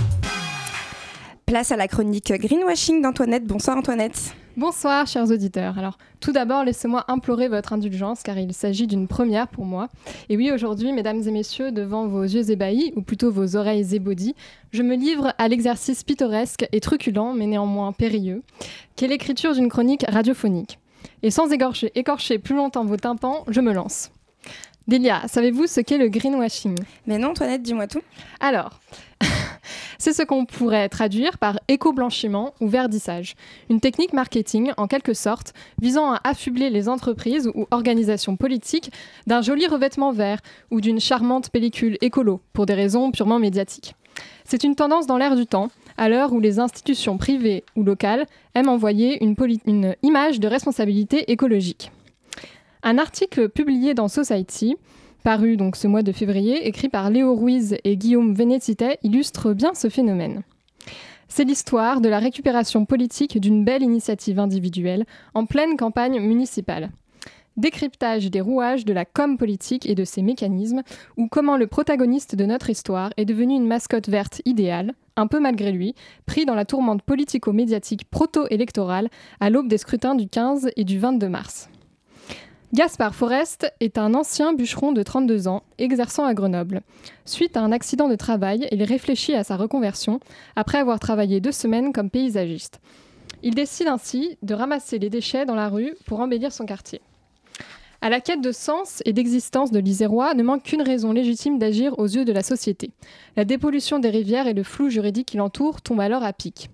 Place 1.52 1.70
à 1.70 1.76
la 1.76 1.86
chronique 1.86 2.32
greenwashing 2.32 3.02
d'Antoinette. 3.02 3.44
Bonsoir 3.44 3.76
Antoinette. 3.76 4.34
Bonsoir 4.56 5.06
chers 5.06 5.30
auditeurs. 5.30 5.78
Alors 5.78 5.98
tout 6.18 6.32
d'abord 6.32 6.64
laissez-moi 6.64 7.04
implorer 7.08 7.48
votre 7.48 7.74
indulgence 7.74 8.22
car 8.22 8.38
il 8.38 8.54
s'agit 8.54 8.86
d'une 8.86 9.06
première 9.06 9.48
pour 9.48 9.66
moi. 9.66 9.88
Et 10.30 10.38
oui 10.38 10.50
aujourd'hui 10.50 10.94
mesdames 10.94 11.20
et 11.20 11.30
messieurs 11.30 11.70
devant 11.70 12.06
vos 12.06 12.22
yeux 12.22 12.50
ébahis 12.50 12.94
ou 12.96 13.02
plutôt 13.02 13.30
vos 13.30 13.54
oreilles 13.54 13.94
ébaudies, 13.94 14.34
je 14.70 14.82
me 14.82 14.96
livre 14.96 15.34
à 15.36 15.46
l'exercice 15.46 16.04
pittoresque 16.04 16.66
et 16.72 16.80
truculent 16.80 17.34
mais 17.36 17.46
néanmoins 17.46 17.92
périlleux 17.92 18.42
qu'est 18.96 19.08
l'écriture 19.08 19.52
d'une 19.52 19.68
chronique 19.68 20.06
radiophonique. 20.08 20.78
Et 21.22 21.30
sans 21.30 21.52
écorcher, 21.52 21.92
écorcher 21.94 22.38
plus 22.38 22.56
longtemps 22.56 22.86
vos 22.86 22.96
tympans, 22.96 23.44
je 23.48 23.60
me 23.60 23.74
lance. 23.74 24.10
Delia, 24.88 25.28
savez-vous 25.28 25.66
ce 25.66 25.82
qu'est 25.82 25.98
le 25.98 26.08
greenwashing? 26.08 26.76
Mais 27.06 27.18
non 27.18 27.32
Antoinette, 27.32 27.62
dis-moi 27.62 27.88
tout. 27.88 28.00
Alors, 28.40 28.80
c'est 30.02 30.12
ce 30.12 30.24
qu'on 30.24 30.46
pourrait 30.46 30.88
traduire 30.88 31.38
par 31.38 31.60
éco-blanchiment 31.68 32.54
ou 32.60 32.66
verdissage, 32.66 33.36
une 33.70 33.78
technique 33.78 34.12
marketing 34.12 34.72
en 34.76 34.88
quelque 34.88 35.14
sorte 35.14 35.52
visant 35.80 36.12
à 36.12 36.20
affubler 36.24 36.70
les 36.70 36.88
entreprises 36.88 37.48
ou 37.54 37.68
organisations 37.70 38.36
politiques 38.36 38.90
d'un 39.28 39.42
joli 39.42 39.64
revêtement 39.68 40.10
vert 40.10 40.40
ou 40.72 40.80
d'une 40.80 40.98
charmante 40.98 41.50
pellicule 41.50 41.98
écolo 42.00 42.40
pour 42.52 42.66
des 42.66 42.74
raisons 42.74 43.12
purement 43.12 43.38
médiatiques. 43.38 43.94
C'est 44.44 44.64
une 44.64 44.74
tendance 44.74 45.06
dans 45.06 45.18
l'air 45.18 45.36
du 45.36 45.46
temps, 45.46 45.70
à 45.96 46.08
l'heure 46.08 46.32
où 46.32 46.40
les 46.40 46.58
institutions 46.58 47.16
privées 47.16 47.62
ou 47.76 47.84
locales 47.84 48.26
aiment 48.56 48.70
envoyer 48.70 49.22
une, 49.22 49.36
une 49.66 49.94
image 50.02 50.40
de 50.40 50.48
responsabilité 50.48 51.30
écologique. 51.30 51.92
Un 52.82 52.98
article 52.98 53.48
publié 53.48 53.94
dans 53.94 54.08
Society, 54.08 54.74
paru 55.22 55.56
donc 55.56 55.76
ce 55.76 55.86
mois 55.86 56.02
de 56.02 56.12
février, 56.12 56.66
écrit 56.66 56.88
par 56.88 57.10
Léo 57.10 57.34
Ruiz 57.34 57.76
et 57.84 57.96
Guillaume 57.96 58.34
Vénétité, 58.34 58.98
illustre 59.02 59.52
bien 59.52 59.74
ce 59.74 59.88
phénomène. 59.88 60.42
C'est 61.28 61.44
l'histoire 61.44 62.00
de 62.00 62.10
la 62.10 62.18
récupération 62.18 62.84
politique 62.84 63.40
d'une 63.40 63.64
belle 63.64 63.82
initiative 63.82 64.38
individuelle 64.38 65.06
en 65.32 65.46
pleine 65.46 65.78
campagne 65.78 66.20
municipale. 66.20 66.90
Décryptage 67.56 68.30
des 68.30 68.40
rouages 68.40 68.84
de 68.84 68.92
la 68.92 69.04
com 69.04 69.38
politique 69.38 69.86
et 69.86 69.94
de 69.94 70.04
ses 70.04 70.22
mécanismes, 70.22 70.82
ou 71.16 71.28
comment 71.28 71.56
le 71.56 71.66
protagoniste 71.66 72.34
de 72.36 72.44
notre 72.44 72.68
histoire 72.68 73.12
est 73.16 73.24
devenu 73.24 73.54
une 73.54 73.66
mascotte 73.66 74.08
verte 74.08 74.42
idéale, 74.44 74.92
un 75.16 75.26
peu 75.26 75.40
malgré 75.40 75.72
lui, 75.72 75.94
pris 76.26 76.44
dans 76.44 76.54
la 76.54 76.64
tourmente 76.64 77.02
politico-médiatique 77.02 78.08
proto-électorale 78.10 79.08
à 79.40 79.50
l'aube 79.50 79.68
des 79.68 79.78
scrutins 79.78 80.14
du 80.14 80.28
15 80.28 80.70
et 80.76 80.84
du 80.84 80.98
22 80.98 81.28
mars. 81.28 81.70
Gaspard 82.74 83.14
Forest 83.14 83.70
est 83.80 83.98
un 83.98 84.14
ancien 84.14 84.54
bûcheron 84.54 84.92
de 84.92 85.02
32 85.02 85.46
ans, 85.46 85.62
exerçant 85.76 86.24
à 86.24 86.32
Grenoble. 86.32 86.80
Suite 87.26 87.58
à 87.58 87.60
un 87.60 87.70
accident 87.70 88.08
de 88.08 88.16
travail, 88.16 88.66
il 88.72 88.82
réfléchit 88.82 89.34
à 89.34 89.44
sa 89.44 89.58
reconversion 89.58 90.20
après 90.56 90.78
avoir 90.78 90.98
travaillé 90.98 91.40
deux 91.40 91.52
semaines 91.52 91.92
comme 91.92 92.08
paysagiste. 92.08 92.80
Il 93.42 93.54
décide 93.54 93.88
ainsi 93.88 94.38
de 94.40 94.54
ramasser 94.54 94.98
les 94.98 95.10
déchets 95.10 95.44
dans 95.44 95.54
la 95.54 95.68
rue 95.68 95.94
pour 96.06 96.20
embellir 96.20 96.50
son 96.50 96.64
quartier. 96.64 97.02
À 98.00 98.08
la 98.08 98.22
quête 98.22 98.40
de 98.40 98.52
sens 98.52 99.02
et 99.04 99.12
d'existence 99.12 99.70
de 99.70 99.78
l'Isérois 99.78 100.32
ne 100.32 100.42
manque 100.42 100.62
qu'une 100.62 100.80
raison 100.80 101.12
légitime 101.12 101.58
d'agir 101.58 101.98
aux 101.98 102.06
yeux 102.06 102.24
de 102.24 102.32
la 102.32 102.42
société. 102.42 102.90
La 103.36 103.44
dépollution 103.44 103.98
des 103.98 104.08
rivières 104.08 104.46
et 104.46 104.54
le 104.54 104.62
flou 104.62 104.88
juridique 104.88 105.28
qui 105.28 105.36
l'entoure 105.36 105.82
tombent 105.82 106.00
alors 106.00 106.24
à 106.24 106.32
pic. 106.32 106.70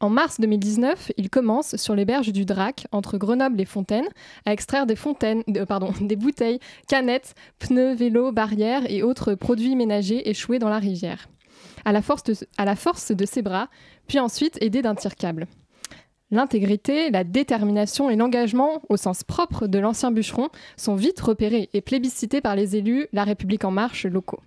En 0.00 0.10
mars 0.10 0.40
2019, 0.40 1.12
il 1.16 1.30
commence 1.30 1.76
sur 1.76 1.94
les 1.94 2.04
berges 2.04 2.32
du 2.32 2.44
Drac, 2.44 2.86
entre 2.92 3.16
Grenoble 3.16 3.60
et 3.60 3.64
Fontaine, 3.64 4.06
à 4.44 4.52
extraire 4.52 4.86
des, 4.86 4.96
fontaines, 4.96 5.42
pardon, 5.66 5.92
des 6.00 6.16
bouteilles, 6.16 6.60
canettes, 6.86 7.34
pneus, 7.58 7.94
vélos, 7.94 8.30
barrières 8.30 8.90
et 8.90 9.02
autres 9.02 9.34
produits 9.34 9.74
ménagers 9.74 10.28
échoués 10.28 10.58
dans 10.58 10.68
la 10.68 10.78
rivière. 10.78 11.28
À 11.86 11.92
la 11.92 12.02
force 12.02 12.24
de, 12.24 12.34
à 12.58 12.66
la 12.66 12.76
force 12.76 13.12
de 13.12 13.24
ses 13.24 13.40
bras, 13.40 13.68
puis 14.06 14.18
ensuite 14.18 14.58
aidé 14.60 14.82
d'un 14.82 14.94
tire-câble. 14.94 15.46
L'intégrité, 16.30 17.10
la 17.10 17.24
détermination 17.24 18.10
et 18.10 18.16
l'engagement, 18.16 18.82
au 18.88 18.96
sens 18.96 19.22
propre 19.22 19.66
de 19.66 19.78
l'ancien 19.78 20.10
bûcheron, 20.10 20.48
sont 20.76 20.96
vite 20.96 21.20
repérés 21.20 21.70
et 21.72 21.80
plébiscités 21.80 22.40
par 22.40 22.56
les 22.56 22.76
élus 22.76 23.06
La 23.12 23.24
République 23.24 23.64
en 23.64 23.70
marche 23.70 24.04
locaux. 24.04 24.40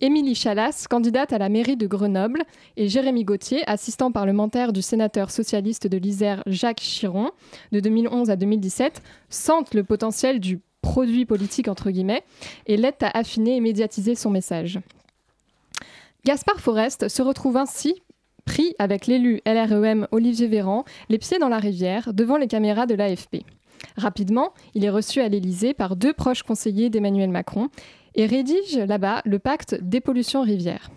Émilie 0.00 0.36
Chalas, 0.36 0.86
candidate 0.88 1.32
à 1.32 1.38
la 1.38 1.48
mairie 1.48 1.76
de 1.76 1.88
Grenoble, 1.88 2.44
et 2.76 2.88
Jérémy 2.88 3.24
Gauthier, 3.24 3.68
assistant 3.68 4.12
parlementaire 4.12 4.72
du 4.72 4.80
sénateur 4.80 5.32
socialiste 5.32 5.88
de 5.88 5.96
l'Isère 5.96 6.44
Jacques 6.46 6.80
Chiron, 6.80 7.32
de 7.72 7.80
2011 7.80 8.30
à 8.30 8.36
2017, 8.36 9.02
sentent 9.28 9.74
le 9.74 9.82
potentiel 9.82 10.38
du 10.38 10.60
produit 10.82 11.26
politique 11.26 11.66
entre 11.66 11.90
guillemets 11.90 12.22
et 12.66 12.76
l'aident 12.76 13.02
à 13.02 13.18
affiner 13.18 13.56
et 13.56 13.60
médiatiser 13.60 14.14
son 14.14 14.30
message. 14.30 14.78
Gaspard 16.24 16.60
Forest 16.60 17.08
se 17.08 17.22
retrouve 17.22 17.56
ainsi 17.56 18.00
pris 18.44 18.74
avec 18.78 19.08
l'élu 19.08 19.40
LREM 19.44 20.06
Olivier 20.12 20.46
Véran, 20.46 20.84
les 21.08 21.18
pieds 21.18 21.40
dans 21.40 21.48
la 21.48 21.58
rivière, 21.58 22.14
devant 22.14 22.36
les 22.36 22.46
caméras 22.46 22.86
de 22.86 22.94
l'AFP. 22.94 23.44
Rapidement, 23.96 24.52
il 24.74 24.84
est 24.84 24.90
reçu 24.90 25.20
à 25.20 25.28
l'Élysée 25.28 25.74
par 25.74 25.96
deux 25.96 26.12
proches 26.12 26.42
conseillers 26.42 26.90
d'Emmanuel 26.90 27.30
Macron 27.30 27.68
et 28.18 28.26
rédige 28.26 28.76
là-bas 28.76 29.22
le 29.24 29.38
pacte 29.38 29.76
dépollution 29.80 30.42
rivière. 30.42 30.90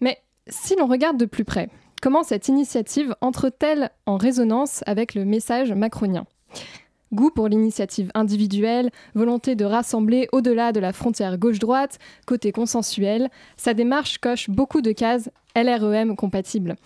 Mais 0.00 0.18
si 0.46 0.76
l'on 0.76 0.86
regarde 0.86 1.18
de 1.18 1.26
plus 1.26 1.44
près, 1.44 1.68
comment 2.00 2.22
cette 2.22 2.48
initiative 2.48 3.14
entre-t-elle 3.20 3.90
en 4.06 4.16
résonance 4.16 4.82
avec 4.86 5.14
le 5.14 5.24
message 5.24 5.72
macronien? 5.72 6.24
Goût 7.12 7.30
pour 7.30 7.48
l'initiative 7.48 8.10
individuelle, 8.14 8.90
volonté 9.14 9.54
de 9.54 9.66
rassembler 9.66 10.28
au-delà 10.32 10.72
de 10.72 10.80
la 10.80 10.94
frontière 10.94 11.36
gauche-droite, 11.36 11.98
côté 12.24 12.52
consensuel, 12.52 13.28
sa 13.58 13.74
démarche 13.74 14.16
coche 14.16 14.48
beaucoup 14.48 14.80
de 14.80 14.92
cases 14.92 15.28
LREM 15.54 16.16
compatibles. 16.16 16.76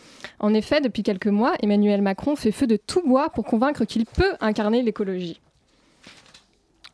En 0.41 0.53
effet, 0.55 0.81
depuis 0.81 1.05
quelques 1.05 1.27
mois, 1.27 1.55
Emmanuel 1.61 2.03
Macron 2.03 2.35
fait 2.35 2.51
feu 2.51 2.67
de 2.67 2.77
tout 2.77 3.03
bois 3.07 3.29
pour 3.29 3.45
convaincre 3.45 3.85
qu'il 3.85 4.07
peut 4.07 4.33
incarner 4.41 4.83
l'écologie. 4.83 5.41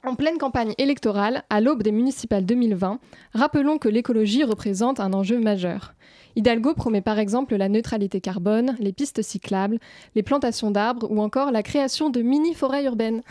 En 0.04 0.16
pleine 0.16 0.36
campagne 0.36 0.74
électorale, 0.78 1.44
à 1.48 1.60
l'aube 1.60 1.84
des 1.84 1.92
municipales 1.92 2.44
2020, 2.44 2.98
rappelons 3.34 3.78
que 3.78 3.88
l'écologie 3.88 4.42
représente 4.42 4.98
un 4.98 5.12
enjeu 5.12 5.38
majeur. 5.38 5.94
Hidalgo 6.34 6.74
promet 6.74 7.02
par 7.02 7.20
exemple 7.20 7.54
la 7.54 7.68
neutralité 7.68 8.20
carbone, 8.20 8.74
les 8.80 8.92
pistes 8.92 9.22
cyclables, 9.22 9.78
les 10.16 10.24
plantations 10.24 10.72
d'arbres 10.72 11.08
ou 11.08 11.20
encore 11.20 11.52
la 11.52 11.62
création 11.62 12.10
de 12.10 12.20
mini-forêts 12.20 12.84
urbaines. 12.84 13.22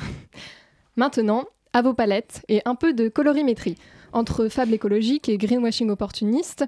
Maintenant, 0.95 1.43
à 1.74 1.82
vos 1.82 1.93
palettes 1.93 2.45
et 2.47 2.61
un 2.63 2.76
peu 2.76 2.93
de 2.93 3.09
colorimétrie. 3.09 3.76
Entre 4.13 4.47
fable 4.47 4.74
écologique 4.74 5.28
et 5.28 5.38
greenwashing 5.38 5.89
opportuniste, 5.89 6.63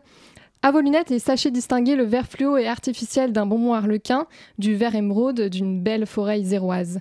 à 0.64 0.72
vos 0.72 0.82
lunettes 0.82 1.12
et 1.12 1.20
sachez 1.20 1.49
distinguer 1.49 1.95
le 1.95 2.04
vert 2.04 2.28
fluo 2.28 2.58
et 2.58 2.68
artificiel 2.68 3.32
d'un 3.32 3.45
bonbon 3.45 3.74
harlequin 3.74 4.28
du 4.58 4.76
vert 4.76 4.95
émeraude 4.95 5.43
d'une 5.43 5.82
belle 5.82 6.06
forêt 6.06 6.41
iséroise 6.41 6.99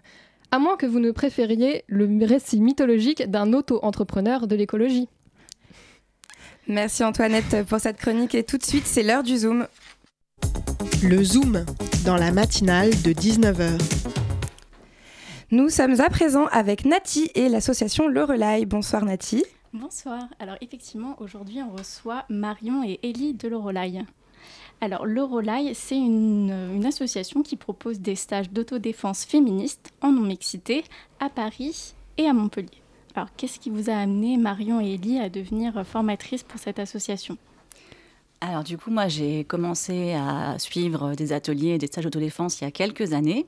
à 0.53 0.59
moins 0.59 0.76
que 0.76 0.86
vous 0.86 1.00
ne 1.00 1.11
préfériez 1.11 1.82
le 1.88 2.07
récit 2.26 2.61
mythologique 2.61 3.28
d'un 3.28 3.55
auto-entrepreneur 3.55 4.46
de 4.46 4.55
l'écologie. 4.55 5.09
Merci 6.68 7.03
Antoinette 7.03 7.66
pour 7.66 7.80
cette 7.80 7.96
chronique 7.96 8.34
et 8.34 8.44
tout 8.44 8.59
de 8.59 8.64
suite 8.64 8.86
c'est 8.86 9.03
l'heure 9.03 9.22
du 9.22 9.38
Zoom. 9.38 9.66
Le 11.03 11.24
Zoom, 11.24 11.64
dans 12.05 12.16
la 12.16 12.30
matinale 12.30 12.90
de 13.03 13.12
19h. 13.12 13.80
Nous 15.50 15.70
sommes 15.70 16.00
à 16.00 16.09
présent 16.11 16.46
avec 16.53 16.84
Nati 16.84 17.30
et 17.34 17.48
l'association 17.48 18.07
Le. 18.07 18.64
Bonsoir 18.66 19.05
Nati. 19.05 19.44
Bonsoir. 19.72 20.28
Alors 20.38 20.57
effectivement, 20.61 21.16
aujourd'hui 21.18 21.61
on 21.62 21.74
reçoit 21.74 22.24
Marion 22.28 22.84
et 22.84 23.00
Élie 23.03 23.32
de 23.32 23.48
Le 23.48 23.57
Alors, 24.83 25.07
l'Eurolai, 25.07 25.74
c'est 25.74 25.97
une, 25.97 26.85
association 26.85 27.45
qui 27.45 27.55
propose 27.55 28.01
des 28.01 28.16
stages 28.16 28.51
d'autodéfense 28.51 29.24
féministe 29.24 29.93
en 30.01 30.11
non-mixité 30.11 30.83
à 31.20 31.28
Paris 31.28 31.95
et 32.18 32.26
à 32.26 32.33
Montpellier. 32.33 32.83
Alors, 33.14 33.28
qu'est-ce 33.37 33.61
qui 33.61 33.70
vous 33.70 33.91
a 33.91 33.95
amené, 33.95 34.37
Marion 34.37 34.80
et 34.80 34.95
Elie, 34.95 35.20
à 35.20 35.28
devenir 35.28 35.87
formatrice 35.87 36.43
pour 36.43 36.59
cette 36.59 36.80
association? 36.80 37.39
Alors 38.45 38.64
du 38.64 38.76
coup, 38.76 38.90
moi, 38.90 39.07
j'ai 39.07 39.45
commencé 39.45 40.14
à 40.14 40.59
suivre 40.59 41.14
des 41.14 41.32
ateliers 41.32 41.74
et 41.74 41.78
des 41.78 41.86
stages 41.86 42.03
d'autodéfense 42.03 42.61
il 42.61 42.64
y 42.64 42.66
a 42.66 42.72
quelques 42.72 43.12
années, 43.12 43.47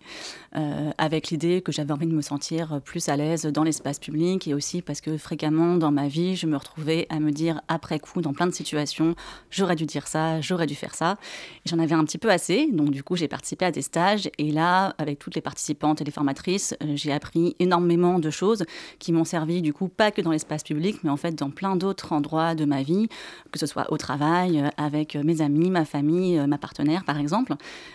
euh, 0.55 0.92
avec 0.99 1.30
l'idée 1.30 1.62
que 1.62 1.72
j'avais 1.72 1.92
envie 1.92 2.07
de 2.07 2.14
me 2.14 2.22
sentir 2.22 2.80
plus 2.84 3.09
à 3.09 3.16
l'aise 3.16 3.45
dans 3.45 3.64
l'espace 3.64 3.99
public 3.99 4.47
et 4.47 4.55
aussi 4.55 4.82
parce 4.82 5.01
que 5.01 5.18
fréquemment 5.18 5.74
dans 5.78 5.90
ma 5.90 6.07
vie, 6.07 6.36
je 6.36 6.47
me 6.47 6.57
retrouvais 6.57 7.09
à 7.11 7.18
me 7.18 7.32
dire 7.32 7.61
après 7.66 7.99
coup, 7.99 8.20
dans 8.20 8.32
plein 8.32 8.47
de 8.47 8.53
situations, 8.53 9.16
j'aurais 9.51 9.74
dû 9.74 9.84
dire 9.84 10.07
ça, 10.07 10.40
j'aurais 10.40 10.68
dû 10.68 10.76
faire 10.76 10.95
ça. 10.95 11.18
J'en 11.66 11.80
avais 11.80 11.97
un 11.97 12.05
petit 12.05 12.18
peu 12.18 12.30
assez, 12.30 12.68
donc 12.70 12.90
du 12.90 13.03
coup, 13.03 13.16
j'ai 13.16 13.26
participé 13.26 13.64
à 13.64 13.72
des 13.72 13.82
stages 13.82 14.30
et 14.38 14.53
là, 14.53 14.95
avec 14.99 15.18
toutes 15.18 15.34
les 15.34 15.40
participantes 15.40 16.03
et 16.03 16.05
les 16.05 16.12
formatrices, 16.12 16.76
euh, 16.84 16.92
j'ai 16.95 17.12
appris 17.12 17.57
énormément 17.59 18.20
de 18.20 18.30
choses 18.30 18.64
qui 19.01 19.12
m'ont 19.12 19.24
servi 19.24 19.61
du 19.61 19.72
coup 19.72 19.88
pas 19.88 20.12
que 20.12 20.22
dans 20.22 20.30
l'espace 20.30 20.62
public, 20.62 21.03
mais 21.03 21.11
en 21.11 21.16
fait 21.16 21.34
dans 21.34 21.51
plein 21.51 21.74
d'autres 21.74 22.12
endroits 22.12 22.55
de 22.55 22.64
ma 22.64 22.84
vie, 22.84 23.09
que 23.51 23.59
ce 23.59 23.66
soit 23.66 23.92
au 23.92 23.97
travail, 23.97 24.62
avec 24.85 25.16
mes 25.16 25.41
amis, 25.41 25.70
ma 25.70 25.85
famille, 25.85 26.41
ma 26.47 26.59
partenaire, 26.59 27.05
par 27.05 27.18
exemple. 27.18 27.55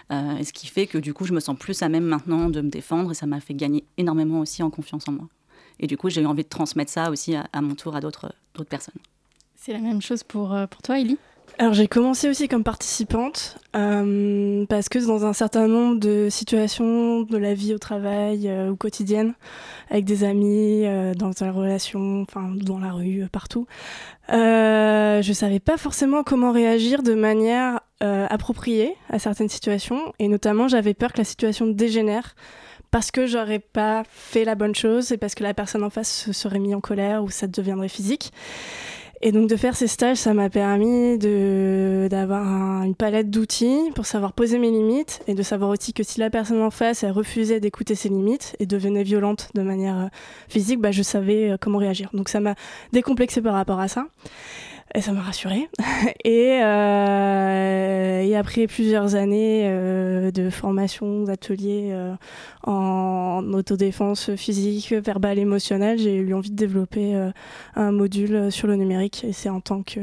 ce 0.10 0.52
qui 0.52 0.68
fait 0.68 0.88
que 0.88 0.98
du 0.98 1.14
coup, 1.14 1.26
je 1.26 1.34
me 1.34 1.40
sens 1.40 1.58
plus 1.58 1.82
à 1.82 1.90
même 1.90 2.04
maintenant 2.04 2.50
de 2.50 2.62
me 2.62 2.70
défendre 2.70 3.12
et 3.12 3.14
ça 3.14 3.26
m'a 3.26 3.40
fait 3.40 3.54
gagner 3.54 3.86
énormément 3.98 4.40
aussi 4.40 4.64
en 4.64 4.70
confiance 4.70 5.08
en 5.08 5.14
moi. 5.14 5.28
Et 5.80 5.88
du 5.88 5.98
coup, 5.98 6.10
j'ai 6.10 6.22
eu 6.22 6.26
envie 6.26 6.44
de 6.44 6.50
transmettre 6.50 6.92
ça 6.92 7.10
aussi 7.10 7.36
à, 7.36 7.62
mon 7.62 7.76
tour 7.76 7.96
à 7.96 8.02
d'autres 8.02 8.34
personnes. 8.70 9.00
C'est 9.56 9.74
la 9.74 9.80
même 9.80 10.02
chose 10.02 10.24
pour, 10.24 10.56
pour 10.70 10.82
toi, 10.82 11.00
Ellie 11.00 11.18
alors 11.60 11.74
j'ai 11.74 11.89
commencé 11.89 12.30
aussi 12.30 12.47
comme 12.47 12.64
participante 12.64 13.57
euh, 13.76 14.66
parce 14.68 14.88
que 14.88 15.05
dans 15.05 15.26
un 15.26 15.34
certain 15.34 15.68
nombre 15.68 15.99
de 15.99 16.30
situations 16.30 17.24
de 17.24 17.38
la 17.38 17.53
vie 17.53 17.74
au 17.74 17.78
travail 17.78 18.47
euh, 18.47 18.70
ou 18.70 18.78
quotidienne, 18.78 19.34
avec 19.89 20.05
des 20.05 20.24
amis, 20.24 20.86
euh, 20.86 21.14
dans 21.14 21.34
une 21.34 21.49
relation, 21.49 22.22
enfin 22.22 22.49
dans 22.55 22.80
la 22.80 22.93
rue, 22.93 23.28
partout, 23.30 23.68
je 24.30 25.32
savais 25.34 25.60
pas 25.60 25.76
forcément 25.76 26.24
comment 26.24 26.53
réagir 26.53 27.03
de 27.03 27.14
manière 27.14 27.82
appropriée 27.99 28.95
à 29.10 29.20
certaines 29.20 29.49
situations 29.49 30.14
et 30.20 30.30
notamment 30.30 30.70
j'avais 30.70 30.93
peur 30.93 31.12
que 31.12 31.18
la 31.18 31.26
situation 31.26 31.68
dégénère 31.68 32.36
parce 32.91 33.12
que 33.12 33.28
j'aurais 33.28 33.60
pas 33.60 34.03
fait 34.10 34.45
la 34.45 34.55
bonne 34.55 34.76
chose 34.76 35.12
et 35.12 35.18
parce 35.18 35.36
que 35.36 35.43
la 35.43 35.53
personne 35.53 35.84
en 35.84 35.89
face 35.89 36.10
se 36.10 36.32
serait 36.32 36.60
mise 36.60 36.74
en 36.74 36.80
colère 36.80 37.22
ou 37.24 37.30
ça 37.30 37.47
deviendrait 37.47 37.89
physique. 37.89 38.32
Et 39.22 39.34
donc 39.34 39.49
de 39.49 39.55
faire 39.57 39.76
ces 39.76 39.88
stages, 39.88 40.17
ça 40.17 40.34
m'a 40.34 40.49
permis 40.49 41.17
d'avoir 41.17 42.84
une 42.84 42.95
palette 42.95 43.30
d'outils 43.30 43.91
pour 43.93 44.05
savoir 44.05 44.32
poser 44.32 44.59
mes 44.59 44.72
limites 44.72 45.22
et 45.28 45.34
de 45.34 45.43
savoir 45.43 45.72
aussi 45.72 45.91
que 45.91 46.03
si 46.03 46.22
la 46.22 46.30
personne 46.30 46.61
en 46.61 46.72
face 46.72 47.03
elle 47.03 47.11
refusait 47.11 47.59
d'écouter 47.59 47.95
ses 47.95 48.07
limites 48.07 48.55
et 48.59 48.65
devenait 48.65 49.03
violente 49.03 49.49
de 49.55 49.61
manière 49.61 49.97
euh, 49.97 50.07
physique, 50.47 50.80
bah, 50.80 50.91
je 50.91 51.03
savais 51.03 51.51
euh, 51.51 51.57
comment 51.59 51.80
réagir. 51.80 52.09
Donc 52.13 52.30
ça 52.30 52.39
m'a 52.39 52.55
décomplexé 52.93 53.41
par 53.41 53.55
rapport 53.55 53.82
à 53.82 53.89
ça. 53.89 54.07
Et 54.96 55.02
ça 55.02 55.12
m'a 55.12 55.22
rassurée. 55.22 55.70
et, 56.26 56.60
euh, 56.64 58.22
et, 58.22 58.36
après 58.36 58.66
plusieurs 58.66 59.16
années 59.16 59.64
euh, 59.66 60.32
de 60.32 60.50
formation, 60.50 61.24
d'ateliers 61.24 61.90
euh, 61.92 62.16
en 62.64 63.44
autodéfense 63.54 64.36
physique, 64.36 64.92
verbale, 64.92 65.38
émotionnelle, 65.38 66.00
j'ai 66.00 66.16
eu 66.16 66.34
envie 66.34 66.50
de 66.50 66.56
développer 66.56 67.16
euh, 67.16 67.32
un 67.76 67.92
module 67.92 68.52
sur 68.52 68.68
le 68.68 68.76
numérique. 68.76 69.24
Et 69.24 69.34
c'est 69.34 69.50
en 69.50 69.62
tant 69.62 69.84
que 69.84 70.00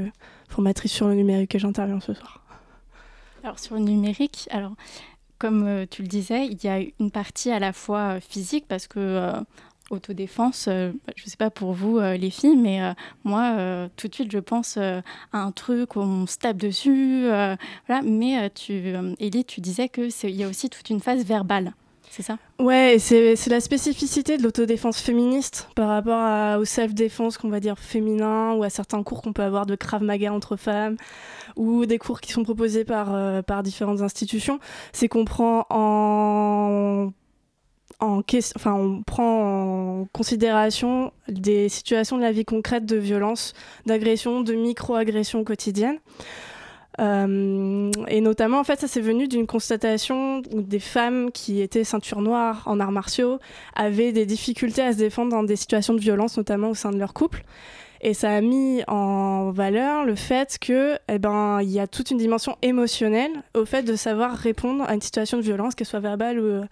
formatrice 0.48 0.92
sur 0.92 1.08
le 1.08 1.14
numérique 1.14 1.50
que 1.50 1.58
j'interviens 1.58 2.00
ce 2.00 2.14
soir. 2.14 2.42
Alors 3.42 3.58
sur 3.58 3.74
le 3.74 3.80
numérique, 3.80 4.48
alors 4.52 4.74
comme 5.38 5.86
tu 5.90 6.02
le 6.02 6.08
disais, 6.08 6.46
il 6.46 6.62
y 6.64 6.68
a 6.68 6.78
une 6.98 7.10
partie 7.10 7.50
à 7.50 7.58
la 7.58 7.72
fois 7.72 8.20
physique 8.20 8.64
parce 8.66 8.86
que 8.86 9.32
autodéfense, 9.90 10.66
euh, 10.68 10.92
je 11.16 11.24
ne 11.24 11.30
sais 11.30 11.36
pas 11.36 11.50
pour 11.50 11.72
vous 11.72 11.98
euh, 11.98 12.16
les 12.16 12.30
filles, 12.30 12.56
mais 12.56 12.82
euh, 12.82 12.92
moi, 13.24 13.88
tout 13.96 14.08
de 14.08 14.14
suite, 14.14 14.32
je 14.32 14.38
pense 14.38 14.76
à 14.76 15.02
un 15.32 15.52
truc 15.52 15.96
où 15.96 16.00
on 16.00 16.26
se 16.26 16.38
tape 16.38 16.56
dessus. 16.56 17.28
Mais 17.88 18.50
tu, 18.50 18.94
Elie, 19.20 19.44
tu 19.44 19.60
disais 19.60 19.88
qu'il 19.88 20.30
y 20.30 20.44
a 20.44 20.48
aussi 20.48 20.68
toute 20.68 20.90
une 20.90 21.00
phase 21.00 21.24
verbale. 21.24 21.72
C'est 22.10 22.22
ça? 22.22 22.38
Ouais, 22.58 22.96
c'est 22.98 23.46
la 23.48 23.60
spécificité 23.60 24.38
de 24.38 24.42
l'autodéfense 24.42 25.00
féministe 25.00 25.68
par 25.74 25.88
rapport 25.88 26.58
au 26.58 26.64
self-défense 26.64 27.36
qu'on 27.36 27.50
va 27.50 27.60
dire 27.60 27.78
féminin 27.78 28.54
ou 28.54 28.62
à 28.62 28.70
certains 28.70 29.02
cours 29.02 29.22
qu'on 29.22 29.32
peut 29.32 29.42
avoir 29.42 29.66
de 29.66 29.74
Krav 29.74 30.02
Maga 30.02 30.32
entre 30.32 30.56
femmes 30.56 30.96
ou 31.56 31.84
des 31.84 31.98
cours 31.98 32.20
qui 32.20 32.32
sont 32.32 32.44
proposés 32.44 32.84
par, 32.84 33.42
par 33.44 33.62
différentes 33.62 34.00
institutions. 34.00 34.60
C'est 34.92 35.08
qu'on 35.08 35.24
prend 35.24 35.66
en 35.68 37.12
en 38.00 38.20
enfin, 38.56 38.74
on 38.74 39.02
prend 39.02 40.02
en 40.02 40.04
considération 40.12 41.12
des 41.28 41.68
situations 41.68 42.16
de 42.16 42.22
la 42.22 42.32
vie 42.32 42.44
concrète 42.44 42.84
de 42.84 42.96
violence, 42.96 43.54
d'agression, 43.86 44.42
de 44.42 44.54
micro-agression 44.54 45.44
quotidienne. 45.44 45.98
Euh, 46.98 47.90
et 48.08 48.20
notamment, 48.20 48.58
en 48.58 48.64
fait, 48.64 48.80
ça 48.80 48.88
s'est 48.88 49.00
venu 49.00 49.28
d'une 49.28 49.46
constatation 49.46 50.42
où 50.52 50.62
des 50.62 50.80
femmes 50.80 51.30
qui 51.30 51.60
étaient 51.60 51.84
ceinture 51.84 52.22
noire 52.22 52.62
en 52.66 52.80
arts 52.80 52.92
martiaux 52.92 53.38
avaient 53.74 54.12
des 54.12 54.26
difficultés 54.26 54.82
à 54.82 54.92
se 54.92 54.98
défendre 54.98 55.30
dans 55.30 55.42
des 55.42 55.56
situations 55.56 55.94
de 55.94 56.00
violence, 56.00 56.36
notamment 56.36 56.70
au 56.70 56.74
sein 56.74 56.90
de 56.90 56.98
leur 56.98 57.12
couple. 57.12 57.44
Et 58.00 58.14
ça 58.14 58.30
a 58.30 58.40
mis 58.40 58.82
en 58.88 59.50
valeur 59.50 60.04
le 60.04 60.14
fait 60.14 60.58
que, 60.60 60.98
eh 61.08 61.18
ben, 61.18 61.60
il 61.62 61.70
y 61.70 61.80
a 61.80 61.86
toute 61.86 62.10
une 62.10 62.18
dimension 62.18 62.56
émotionnelle 62.62 63.30
au 63.54 63.64
fait 63.64 63.82
de 63.82 63.96
savoir 63.96 64.34
répondre 64.34 64.84
à 64.86 64.94
une 64.94 65.00
situation 65.00 65.36
de 65.38 65.42
violence, 65.42 65.74
qu'elle 65.74 65.86
soit 65.86 66.00
verbale 66.00 66.38
ou, 66.38 66.64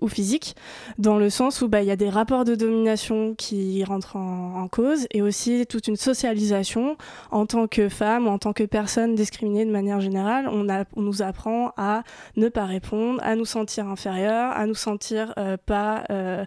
ou, 0.00 0.08
physique, 0.08 0.56
dans 0.98 1.16
le 1.16 1.30
sens 1.30 1.62
où 1.62 1.68
bah, 1.68 1.82
il 1.82 1.86
y 1.86 1.90
a 1.90 1.96
des 1.96 2.08
rapports 2.08 2.44
de 2.44 2.54
domination 2.54 3.34
qui 3.34 3.84
rentrent 3.84 4.16
en, 4.16 4.68
cause 4.70 5.06
et 5.10 5.22
aussi 5.22 5.66
toute 5.66 5.88
une 5.88 5.96
socialisation 5.96 6.96
en 7.30 7.46
tant 7.46 7.66
que 7.66 7.88
femme 7.88 8.26
ou 8.26 8.30
en 8.30 8.38
tant 8.38 8.52
que 8.52 8.64
personne 8.64 9.14
discriminée 9.14 9.64
de 9.64 9.70
manière 9.70 10.00
générale. 10.00 10.48
On, 10.50 10.68
a, 10.68 10.84
on 10.96 11.02
nous 11.02 11.22
apprend 11.22 11.72
à 11.76 12.02
ne 12.36 12.48
pas 12.48 12.64
répondre, 12.64 13.20
à 13.22 13.36
nous 13.36 13.44
sentir 13.44 13.88
inférieurs, 13.88 14.52
à 14.52 14.66
nous 14.66 14.74
sentir 14.74 15.34
euh, 15.38 15.56
pas 15.66 16.04
euh, 16.10 16.44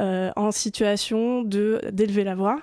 euh, 0.00 0.30
en 0.36 0.50
situation 0.50 1.42
de 1.42 1.80
d'élever 1.90 2.24
la 2.24 2.34
voix. 2.34 2.60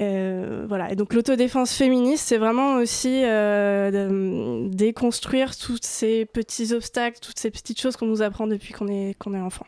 Euh, 0.00 0.64
voilà. 0.68 0.90
Et 0.90 0.96
donc 0.96 1.12
l'autodéfense 1.12 1.74
féministe, 1.74 2.24
c'est 2.26 2.38
vraiment 2.38 2.76
aussi 2.76 3.22
euh, 3.24 4.68
déconstruire 4.68 5.56
tous 5.56 5.78
ces 5.82 6.24
petits 6.24 6.72
obstacles, 6.72 7.18
toutes 7.20 7.38
ces 7.38 7.50
petites 7.50 7.80
choses 7.80 7.96
qu'on 7.96 8.06
nous 8.06 8.22
apprend 8.22 8.46
depuis 8.46 8.72
qu'on 8.72 8.88
est, 8.88 9.10
est 9.10 9.40
enfant. 9.40 9.66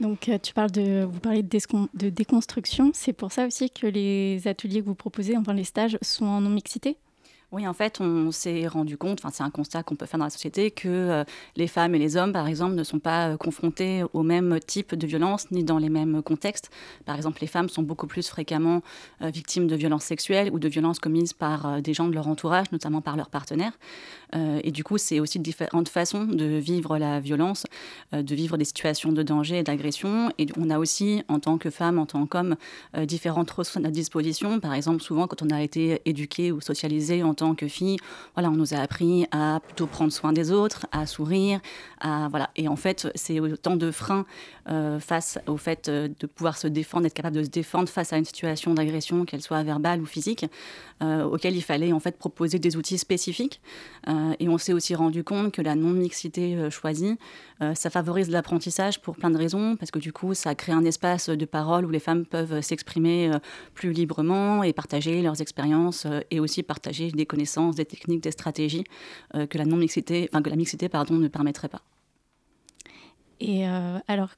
Donc 0.00 0.28
euh, 0.28 0.38
tu 0.42 0.52
parles 0.52 0.72
de, 0.72 1.04
vous 1.04 1.20
parlez 1.20 1.42
de 1.42 2.08
déconstruction. 2.10 2.90
C'est 2.92 3.12
pour 3.12 3.32
ça 3.32 3.46
aussi 3.46 3.70
que 3.70 3.86
les 3.86 4.46
ateliers 4.46 4.80
que 4.80 4.86
vous 4.86 4.94
proposez, 4.94 5.36
enfin 5.36 5.54
les 5.54 5.64
stages, 5.64 5.96
sont 6.02 6.26
en 6.26 6.40
non-mixité? 6.40 6.96
Oui, 7.56 7.66
en 7.66 7.72
fait, 7.72 8.02
on 8.02 8.30
s'est 8.32 8.66
rendu 8.66 8.98
compte, 8.98 9.20
enfin, 9.20 9.30
c'est 9.32 9.42
un 9.42 9.48
constat 9.48 9.82
qu'on 9.82 9.96
peut 9.96 10.04
faire 10.04 10.18
dans 10.18 10.26
la 10.26 10.30
société, 10.30 10.70
que 10.70 10.88
euh, 10.88 11.24
les 11.56 11.68
femmes 11.68 11.94
et 11.94 11.98
les 11.98 12.18
hommes, 12.18 12.34
par 12.34 12.48
exemple, 12.48 12.74
ne 12.74 12.84
sont 12.84 12.98
pas 12.98 13.30
euh, 13.30 13.36
confrontés 13.38 14.02
au 14.12 14.22
même 14.22 14.60
type 14.60 14.94
de 14.94 15.06
violence 15.06 15.50
ni 15.50 15.64
dans 15.64 15.78
les 15.78 15.88
mêmes 15.88 16.20
contextes. 16.22 16.70
Par 17.06 17.16
exemple, 17.16 17.38
les 17.40 17.46
femmes 17.46 17.70
sont 17.70 17.82
beaucoup 17.82 18.06
plus 18.06 18.28
fréquemment 18.28 18.82
euh, 19.22 19.30
victimes 19.30 19.68
de 19.68 19.74
violences 19.74 20.04
sexuelles 20.04 20.50
ou 20.52 20.58
de 20.58 20.68
violences 20.68 20.98
commises 20.98 21.32
par 21.32 21.80
des 21.80 21.94
gens 21.94 22.08
de 22.08 22.14
leur 22.14 22.28
entourage, 22.28 22.70
notamment 22.72 23.00
par 23.00 23.16
leurs 23.16 23.30
partenaires. 23.30 23.72
et 24.34 24.70
du 24.70 24.84
coup, 24.84 24.98
c'est 24.98 25.20
aussi 25.20 25.38
différentes 25.38 25.88
façons 25.88 26.24
de 26.24 26.44
vivre 26.58 26.98
la 26.98 27.20
violence, 27.20 27.64
de 28.12 28.34
vivre 28.34 28.58
des 28.58 28.64
situations 28.64 29.12
de 29.12 29.22
danger 29.22 29.58
et 29.58 29.62
d'agression. 29.62 30.30
Et 30.38 30.46
on 30.58 30.68
a 30.68 30.78
aussi, 30.78 31.22
en 31.28 31.38
tant 31.40 31.58
que 31.58 31.70
femme, 31.70 31.98
en 31.98 32.06
tant 32.06 32.26
qu'homme, 32.26 32.56
différentes 33.04 33.50
ressources 33.50 33.76
à 33.76 33.80
notre 33.80 33.94
disposition. 33.94 34.60
Par 34.60 34.74
exemple, 34.74 35.02
souvent, 35.02 35.26
quand 35.26 35.42
on 35.42 35.50
a 35.50 35.62
été 35.62 36.02
éduqué 36.04 36.52
ou 36.52 36.60
socialisé 36.60 37.22
en 37.22 37.34
tant 37.34 37.45
que 37.54 37.68
fille, 37.68 37.98
voilà, 38.34 38.50
on 38.50 38.56
nous 38.56 38.74
a 38.74 38.78
appris 38.78 39.26
à 39.30 39.60
plutôt 39.64 39.86
prendre 39.86 40.12
soin 40.12 40.32
des 40.32 40.52
autres, 40.52 40.86
à 40.92 41.06
sourire, 41.06 41.60
à 42.00 42.28
voilà. 42.28 42.50
Et 42.56 42.68
en 42.68 42.76
fait, 42.76 43.08
c'est 43.14 43.40
autant 43.40 43.76
de 43.76 43.90
freins 43.90 44.24
euh, 44.68 44.98
face 44.98 45.38
au 45.46 45.56
fait 45.56 45.88
euh, 45.88 46.08
de 46.18 46.26
pouvoir 46.26 46.58
se 46.58 46.66
défendre, 46.66 47.04
d'être 47.04 47.14
capable 47.14 47.36
de 47.36 47.44
se 47.44 47.48
défendre 47.48 47.88
face 47.88 48.12
à 48.12 48.18
une 48.18 48.24
situation 48.24 48.74
d'agression, 48.74 49.24
qu'elle 49.24 49.40
soit 49.40 49.62
verbale 49.62 50.00
ou 50.00 50.06
physique, 50.06 50.44
euh, 51.04 51.22
auquel 51.22 51.54
il 51.54 51.62
fallait 51.62 51.92
en 51.92 52.00
fait 52.00 52.18
proposer 52.18 52.58
des 52.58 52.76
outils 52.76 52.98
spécifiques. 52.98 53.60
et 54.40 54.48
on 54.48 54.58
s'est 54.58 54.72
aussi 54.72 54.94
rendu 54.94 55.22
compte 55.22 55.52
que 55.52 55.62
la 55.62 55.74
non 55.74 55.90
mixité 55.90 56.70
choisie, 56.70 57.16
ça 57.74 57.90
favorise 57.90 58.30
l'apprentissage 58.30 59.00
pour 59.00 59.16
plein 59.16 59.30
de 59.30 59.36
raisons, 59.36 59.76
parce 59.76 59.90
que 59.90 59.98
du 59.98 60.12
coup, 60.12 60.34
ça 60.34 60.54
crée 60.54 60.72
un 60.72 60.84
espace 60.84 61.28
de 61.28 61.44
parole 61.44 61.84
où 61.84 61.90
les 61.90 61.98
femmes 61.98 62.24
peuvent 62.24 62.60
s'exprimer 62.60 63.30
plus 63.74 63.92
librement 63.92 64.62
et 64.62 64.72
partager 64.72 65.22
leurs 65.22 65.40
expériences 65.40 66.06
et 66.30 66.40
aussi 66.40 66.62
partager 66.62 67.10
des 67.10 67.25
connaissances, 67.26 67.76
des 67.76 67.84
techniques, 67.84 68.22
des 68.22 68.30
stratégies 68.30 68.84
euh, 69.34 69.46
que 69.46 69.58
la 69.58 69.64
non 69.64 69.76
mixité, 69.76 70.28
enfin 70.32 70.42
que 70.42 70.50
la 70.50 70.56
mixité 70.56 70.88
pardon 70.88 71.14
ne 71.14 71.28
permettrait 71.28 71.68
pas. 71.68 71.82
Et 73.40 73.68
euh, 73.68 73.98
alors 74.08 74.30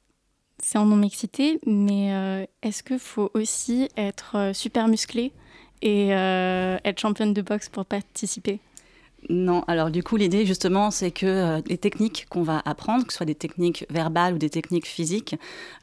c'est 0.61 0.79
en 0.79 0.87
non 0.87 0.97
mixité, 0.97 1.61
mais 1.67 2.13
euh, 2.13 2.45
est-ce 2.63 2.83
qu'il 2.83 2.99
faut 2.99 3.31
aussi 3.35 3.89
être 3.97 4.51
super 4.53 4.89
musclé 4.89 5.33
et 5.83 6.09
être 6.09 6.99
championne 6.99 7.33
de 7.33 7.43
boxe 7.43 7.69
pour 7.69 7.85
participer? 7.85 8.59
Non, 9.31 9.63
alors 9.69 9.91
du 9.91 10.03
coup, 10.03 10.17
l'idée 10.17 10.47
justement, 10.47 10.91
c'est 10.91 11.11
que 11.11 11.61
les 11.69 11.79
techniques 11.79 12.27
qu'on 12.31 12.43
va 12.43 12.63
apprendre, 12.65 13.07
que 13.07 13.13
ce 13.13 13.19
soit 13.19 13.27
des 13.27 13.35
techniques 13.35 13.85
verbales 13.91 14.35
ou 14.35 14.39
des 14.39 14.51
techniques 14.51 14.87
physiques, 14.87 15.37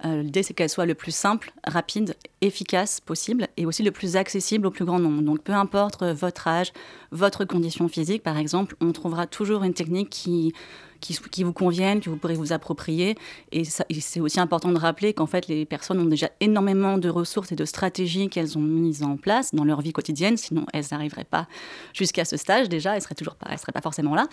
l'idée 0.03 0.41
c'est 0.41 0.53
qu'elles 0.53 0.69
soient 0.69 0.85
le 0.85 0.95
plus 0.95 1.13
simples, 1.13 1.53
rapides, 1.65 2.15
efficaces 2.41 2.99
possible 2.99 3.47
et 3.57 3.65
aussi 3.65 3.83
le 3.83 3.91
plus 3.91 4.15
accessible 4.15 4.67
au 4.67 4.71
plus 4.71 4.85
grand 4.85 4.99
nombre. 4.99 5.21
Donc 5.21 5.41
peu 5.41 5.53
importe 5.53 6.03
votre 6.03 6.47
âge, 6.47 6.73
votre 7.11 7.45
condition 7.45 7.87
physique, 7.87 8.23
par 8.23 8.37
exemple, 8.37 8.75
on 8.81 8.91
trouvera 8.91 9.27
toujours 9.27 9.63
une 9.63 9.73
technique 9.73 10.09
qui 10.09 10.53
qui, 10.99 11.43
vous 11.43 11.53
conviennent, 11.53 11.99
que 11.99 12.09
vous 12.09 12.17
pourrez 12.17 12.35
vous 12.35 12.53
approprier. 12.53 13.15
Et, 13.51 13.63
c'est 13.65 14.19
aussi 14.19 14.39
important 14.39 14.71
de 14.71 14.77
rappeler 14.77 15.13
qu'en 15.13 15.27
fait, 15.27 15.47
les 15.47 15.65
personnes 15.65 15.99
ont 15.99 16.05
déjà 16.05 16.29
énormément 16.39 16.97
de 16.97 17.09
ressources 17.09 17.51
et 17.51 17.55
de 17.55 17.65
stratégies 17.65 18.29
qu'elles 18.29 18.57
ont 18.57 18.61
mises 18.61 19.03
en 19.03 19.17
place 19.17 19.53
dans 19.53 19.63
leur 19.63 19.81
vie 19.81 19.93
quotidienne, 19.93 20.37
sinon 20.37 20.65
elles 20.73 20.85
n'arriveraient 20.91 21.23
pas 21.23 21.47
jusqu'à 21.93 22.25
ce 22.25 22.37
stage 22.37 22.69
déjà, 22.69 22.95
elles 22.95 23.01
seraient 23.01 23.15
toujours 23.15 23.35
pas, 23.35 23.47
elles 23.49 23.59
seraient 23.59 23.71
pas 23.71 23.81
forcément 23.81 24.15
là. 24.15 24.27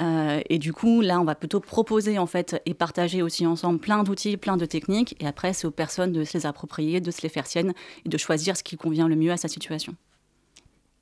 Euh, 0.00 0.40
et 0.48 0.58
du 0.58 0.72
coup, 0.72 1.00
là, 1.00 1.20
on 1.20 1.24
va 1.24 1.34
plutôt 1.34 1.60
proposer 1.60 2.18
en 2.18 2.26
fait 2.26 2.60
et 2.66 2.74
partager 2.74 3.22
aussi 3.22 3.46
ensemble 3.46 3.78
plein 3.78 4.02
d'outils, 4.02 4.36
plein 4.36 4.56
de 4.56 4.66
techniques. 4.66 5.16
Et 5.20 5.26
après, 5.26 5.52
c'est 5.52 5.66
aux 5.66 5.72
personnes 5.72 6.12
de 6.12 6.24
se 6.24 6.36
les 6.36 6.46
approprier, 6.46 7.00
de 7.00 7.10
se 7.10 7.22
les 7.22 7.28
faire 7.28 7.46
siennes 7.46 7.72
et 8.04 8.08
de 8.08 8.18
choisir 8.18 8.56
ce 8.56 8.62
qui 8.62 8.76
convient 8.76 9.08
le 9.08 9.16
mieux 9.16 9.32
à 9.32 9.36
sa 9.36 9.48
situation. 9.48 9.94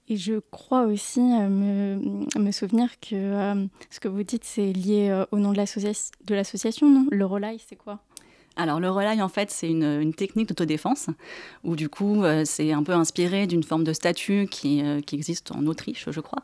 Et 0.08 0.16
je 0.16 0.34
crois 0.50 0.84
aussi 0.84 1.20
me, 1.20 1.98
me, 2.38 2.52
souvenir 2.52 2.88
que 3.00 3.66
ce 3.90 3.98
que 3.98 4.08
vous 4.08 4.22
dites, 4.22 4.44
c'est 4.44 4.72
lié 4.72 5.24
au 5.32 5.38
nom 5.38 5.52
de 5.52 6.34
l'association, 6.34 6.88
non? 6.88 7.06
Le 7.10 7.26
Relay, 7.26 7.56
c'est 7.66 7.76
quoi? 7.76 8.00
Alors 8.56 8.80
le 8.80 8.90
relay, 8.90 9.20
en 9.20 9.28
fait, 9.28 9.50
c'est 9.50 9.68
une, 9.68 10.14
technique 10.14 10.48
d'autodéfense 10.48 11.08
où 11.62 11.76
du 11.76 11.90
coup, 11.90 12.24
euh, 12.24 12.42
c'est 12.46 12.72
un 12.72 12.82
peu 12.82 12.92
inspiré 12.92 13.46
d'une 13.46 13.62
forme 13.62 13.84
de 13.84 13.92
statue 13.92 14.48
qui, 14.50 14.82
euh, 14.82 15.00
qui, 15.00 15.14
existe 15.14 15.52
en 15.52 15.66
Autriche, 15.66 16.06
je 16.10 16.20
crois, 16.20 16.40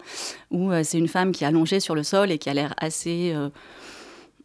où 0.51 0.71
euh, 0.71 0.83
c'est 0.85 0.99
une 0.99 1.09
femme 1.09 1.33
qui 1.33 1.45
est 1.45 1.47
allongée 1.47 1.81
sur 1.81 1.95
le 1.95 2.03
sol 2.03 2.31
et 2.31 2.39
qui 2.39 2.51
a 2.51 2.55
l'air 2.55 2.75
assez 2.77 3.35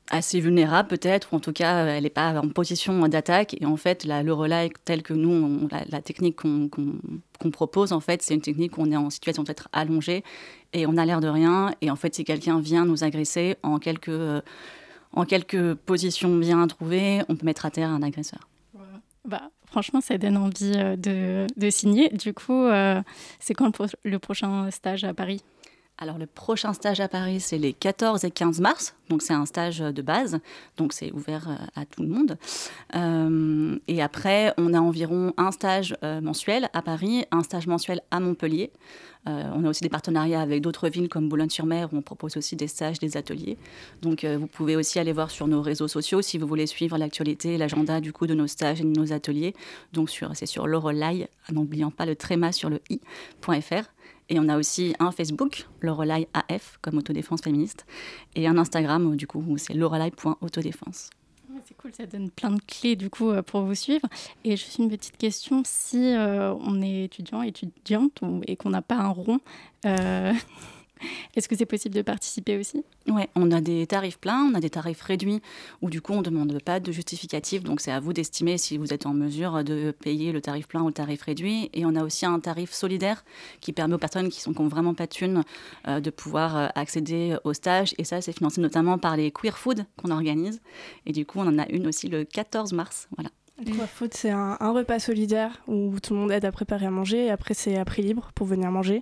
assez 0.10 0.40
vulnérable 0.40 0.88
peut-être, 0.88 1.34
ou 1.34 1.38
en 1.38 1.40
tout 1.40 1.54
cas 1.54 1.86
elle 1.86 2.04
n'est 2.04 2.10
pas 2.10 2.40
en 2.40 2.50
position 2.50 3.08
d'attaque. 3.08 3.56
Et 3.60 3.66
en 3.66 3.78
fait, 3.78 4.06
le 4.06 4.32
relay 4.32 4.72
tel 4.86 5.04
que 5.04 5.14
nous, 5.14 5.68
la, 5.90 6.02
technique 6.02 6.38
qu'on 6.38 7.52
propose, 7.52 7.94
en 7.94 8.00
fait, 8.00 8.22
c'est 8.22 8.34
une 8.34 8.42
technique 8.42 8.78
où 8.78 8.82
on 8.82 8.92
est 8.92 8.98
en 8.98 9.10
situation 9.10 9.44
d'être 9.44 9.70
allongé 9.74 10.24
et 10.74 10.86
on 10.86 10.98
a 10.98 11.06
l'air 11.06 11.22
de 11.22 11.28
rien. 11.28 11.74
Et 11.82 11.92
en 11.92 11.96
fait, 11.96 12.16
si 12.16 12.24
quelqu'un 12.24 12.60
vient 12.60 12.86
nous 12.86 13.04
agresser 13.04 13.58
en 13.64 13.80
quelques 13.80 14.44
en 15.14 15.26
quelques 15.26 15.74
positions 15.74 16.36
bien 16.36 16.68
trouvées, 16.68 17.22
on 17.30 17.36
peut 17.36 17.46
mettre 17.46 17.66
à 17.66 17.72
terre 17.72 17.90
un 17.90 18.04
agresseur. 18.04 18.48
Bah, 19.26 19.50
franchement, 19.66 20.00
ça 20.00 20.18
donne 20.18 20.38
envie 20.38 20.74
euh, 20.76 20.96
de, 21.56 21.70
signer. 21.70 22.10
Du 22.10 22.34
coup, 22.34 22.64
euh, 22.64 23.02
c'est 23.40 23.54
quand 23.54 23.78
le 24.04 24.20
prochain 24.20 24.72
stage 24.72 25.04
à 25.04 25.14
Paris? 25.14 25.44
Alors 26.00 26.18
le 26.18 26.28
prochain 26.28 26.74
stage 26.74 27.00
à 27.00 27.08
Paris, 27.08 27.40
c'est 27.40 27.58
les 27.58 27.74
14 27.74 28.24
et 28.24 28.32
15 28.32 28.60
mars, 28.62 28.96
donc 29.10 29.24
c'est 29.24 29.34
un 29.34 29.46
stage 29.46 29.80
de 29.80 30.02
base, 30.02 30.40
donc 30.78 30.94
c'est 30.94 31.12
ouvert 31.12 31.50
euh, 31.50 31.56
à 31.76 31.86
tout 31.86 32.04
le 32.04 32.10
monde. 32.10 32.38
Euh, 32.96 33.78
et 33.88 34.02
après, 34.02 34.54
on 34.58 34.74
a 34.74 34.80
environ 34.80 35.34
un 35.38 35.52
stage 35.52 35.96
euh, 36.04 36.22
mensuel 36.22 36.70
à 36.74 36.84
Paris, 36.84 37.26
un 37.32 37.42
stage 37.42 37.66
mensuel 37.66 38.02
à 38.12 38.20
Montpellier. 38.20 38.72
on 39.26 39.66
a 39.66 39.70
aussi 39.70 39.84
des 39.84 39.90
partenariats 39.90 40.40
avec 40.40 40.62
d'autres 40.62 40.88
villes 40.88 41.10
comme 41.10 41.28
Boulogne-sur-Mer 41.28 41.90
où 41.92 41.98
on 41.98 42.02
propose 42.02 42.38
aussi 42.38 42.56
des 42.56 42.68
stages, 42.68 43.00
des 43.00 43.18
ateliers. 43.18 43.58
Donc 44.02 44.24
vous 44.24 44.48
pouvez 44.48 44.78
aussi 44.78 45.00
aller 45.00 45.12
voir 45.12 45.32
sur 45.32 45.48
nos 45.48 45.62
réseaux 45.62 45.90
sociaux 45.90 46.22
si 46.22 46.38
vous 46.38 46.48
voulez 46.48 46.66
suivre 46.66 46.98
l'actualité, 46.98 47.58
l'agenda 47.58 48.00
du 48.00 48.14
coup 48.14 48.26
de 48.26 48.34
nos 48.34 48.48
stages 48.48 48.80
et 48.80 48.86
de 48.86 48.98
nos 48.98 49.12
ateliers. 49.12 49.54
Donc 49.92 50.10
c'est 50.10 50.46
sur 50.46 50.66
Lorelai, 50.66 51.28
n'oubliant 51.52 51.92
pas 51.92 52.06
le 52.06 52.16
tréma 52.16 52.54
sur 52.54 52.70
le 52.70 52.80
i.fr. 52.90 53.84
Et 54.30 54.40
on 54.40 54.50
a 54.50 54.58
aussi 54.58 54.94
un 55.00 55.12
Facebook, 55.12 55.68
Lorelai 55.82 56.28
AF, 56.34 56.78
comme 56.82 56.98
autodéfense 56.98 57.42
féministe, 57.42 57.86
et 58.36 58.48
un 58.48 58.58
Instagram, 58.58 59.16
du 59.16 59.28
coup, 59.28 59.44
où 59.48 59.58
c'est 59.58 59.74
lorelai.autodéfense. 59.74 61.10
C'est 61.66 61.76
cool, 61.76 61.92
ça 61.94 62.06
donne 62.06 62.30
plein 62.30 62.52
de 62.52 62.62
clés 62.62 62.96
du 62.96 63.10
coup 63.10 63.30
euh, 63.30 63.42
pour 63.42 63.62
vous 63.62 63.76
suivre. 63.76 64.08
Et 64.44 64.52
juste 64.52 64.78
une 64.78 64.90
petite 64.90 65.18
question, 65.18 65.64
si 65.66 66.14
euh, 66.14 66.54
on 66.54 66.82
est 66.82 67.06
étudiant, 67.06 67.42
étudiante 67.42 68.22
et 68.46 68.56
qu'on 68.56 68.70
n'a 68.70 68.82
pas 68.82 68.96
un 68.96 69.10
rond, 69.10 69.40
euh, 69.86 70.34
Est-ce 71.36 71.48
que 71.48 71.56
c'est 71.56 71.66
possible 71.66 71.96
de 71.96 72.02
participer 72.02 72.58
aussi? 72.58 72.84
Oui, 73.08 73.24
on 73.36 73.52
a 73.52 73.62
des 73.62 73.88
tarifs 73.88 74.18
pleins, 74.18 74.50
on 74.52 74.56
a 74.56 74.60
des 74.60 74.70
tarifs 74.70 75.02
réduits, 75.02 75.42
où 75.82 75.90
du 75.90 76.02
coup 76.02 76.14
on 76.14 76.18
ne 76.18 76.24
demande 76.24 76.62
pas 76.62 76.80
de 76.80 76.92
justificatif, 76.92 77.64
donc 77.64 77.82
c'est 77.82 77.92
à 77.92 78.00
vous 78.00 78.14
d'estimer 78.14 78.58
si 78.58 78.78
vous 78.78 78.94
êtes 78.94 79.06
en 79.06 79.14
mesure 79.14 79.64
de 79.64 79.92
payer 79.92 80.32
le 80.32 80.42
tarif 80.42 80.68
plein 80.68 80.82
ou 80.82 80.88
le 80.88 80.94
tarif 80.94 81.22
réduit. 81.22 81.70
Et 81.74 81.86
on 81.86 81.96
a 81.96 82.04
aussi 82.04 82.26
un 82.26 82.40
tarif 82.40 82.74
solidaire 82.74 83.24
qui 83.62 83.74
permet 83.74 83.96
aux 83.96 84.00
personnes 84.00 84.30
qui 84.30 84.50
n'ont 84.50 84.68
vraiment 84.68 84.94
pas 84.94 85.06
de 85.06 85.12
thunes 85.12 85.44
euh, 85.88 86.00
de 86.00 86.10
pouvoir 86.10 86.58
euh, 86.58 86.68
accéder 86.76 87.38
au 87.44 87.54
stage. 87.54 87.94
Et 87.98 88.04
ça, 88.04 88.22
c'est 88.22 88.34
financé 88.34 88.62
notamment 88.62 88.98
par 88.98 89.18
les 89.18 89.32
Queer 89.32 89.58
Food 89.58 89.86
qu'on 89.98 90.12
organise. 90.12 90.62
Et 91.06 91.12
du 91.12 91.26
coup, 91.26 91.40
on 91.40 91.48
en 91.48 91.60
a 91.60 91.68
une 91.70 91.88
aussi 91.88 92.08
le 92.08 92.24
14 92.24 92.74
mars. 92.74 93.08
Voilà. 93.18 93.30
Queer 93.66 93.90
Food, 93.90 94.14
c'est 94.14 94.30
un, 94.30 94.58
un, 94.60 94.72
repas 94.72 95.00
solidaire 95.00 95.62
où 95.68 96.00
tout 96.00 96.14
le 96.14 96.20
monde 96.20 96.32
aide 96.32 96.46
à 96.46 96.52
préparer 96.52 96.86
à 96.86 96.92
manger 96.92 97.26
et 97.26 97.32
après 97.32 97.56
c'est 97.56 97.76
à 97.76 97.86
prix 97.86 98.04
libre 98.04 98.32
pour 98.36 98.46
venir 98.46 98.70
manger. 98.70 99.02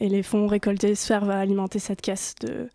Et 0.00 0.08
les 0.08 0.22
fonds 0.22 0.46
récoltés 0.46 0.94
servent 0.94 1.30
à 1.30 1.38
alimenter 1.38 1.78
cette 1.78 2.00
caisse 2.00 2.34
de, 2.40 2.68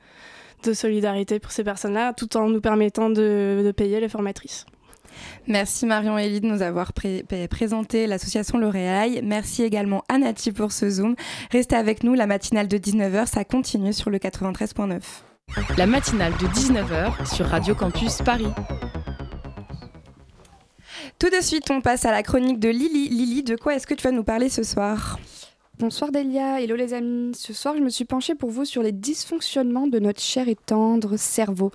de 0.63 0.73
solidarité 0.73 1.39
pour 1.39 1.51
ces 1.51 1.63
personnes-là, 1.63 2.13
tout 2.13 2.37
en 2.37 2.49
nous 2.49 2.61
permettant 2.61 3.09
de, 3.09 3.63
de 3.65 3.71
payer 3.71 3.99
les 3.99 4.09
formatrices. 4.09 4.65
Merci 5.47 5.85
Marion 5.85 6.17
et 6.17 6.25
Elie 6.25 6.41
de 6.41 6.47
nous 6.47 6.61
avoir 6.61 6.91
présenté 7.49 8.07
l'association 8.07 8.57
L'Oréal. 8.57 9.21
Merci 9.23 9.63
également 9.63 10.03
à 10.09 10.17
Nati 10.17 10.51
pour 10.51 10.71
ce 10.71 10.89
Zoom. 10.89 11.15
Restez 11.51 11.75
avec 11.75 12.03
nous, 12.03 12.13
la 12.13 12.27
matinale 12.27 12.67
de 12.67 12.77
19h, 12.77 13.27
ça 13.27 13.43
continue 13.43 13.93
sur 13.93 14.09
le 14.09 14.17
93.9. 14.17 14.99
La 15.77 15.85
matinale 15.85 16.33
de 16.33 16.47
19h 16.47 17.33
sur 17.33 17.45
Radio 17.45 17.75
Campus 17.75 18.17
Paris. 18.23 18.47
Tout 21.19 21.29
de 21.29 21.41
suite, 21.41 21.69
on 21.71 21.81
passe 21.81 22.05
à 22.05 22.11
la 22.11 22.23
chronique 22.23 22.59
de 22.59 22.69
Lily. 22.69 23.09
Lily, 23.09 23.43
de 23.43 23.55
quoi 23.55 23.75
est-ce 23.75 23.87
que 23.87 23.93
tu 23.93 24.03
vas 24.03 24.11
nous 24.11 24.23
parler 24.23 24.49
ce 24.49 24.63
soir? 24.63 25.17
Bonsoir 25.77 26.13
Delia, 26.13 26.61
hello 26.61 26.77
les 26.77 26.93
amis. 26.93 27.35
Ce 27.35 27.51
soir, 27.51 27.75
je 27.77 27.81
me 27.81 27.89
suis 27.89 28.05
penchée 28.05 28.33
pour 28.33 28.49
vous 28.49 28.63
sur 28.63 28.81
les 28.81 28.93
dysfonctionnements 28.93 29.87
de 29.87 29.99
notre 29.99 30.21
cher 30.21 30.47
et 30.47 30.55
tendre 30.55 31.17
cerveau. 31.17 31.71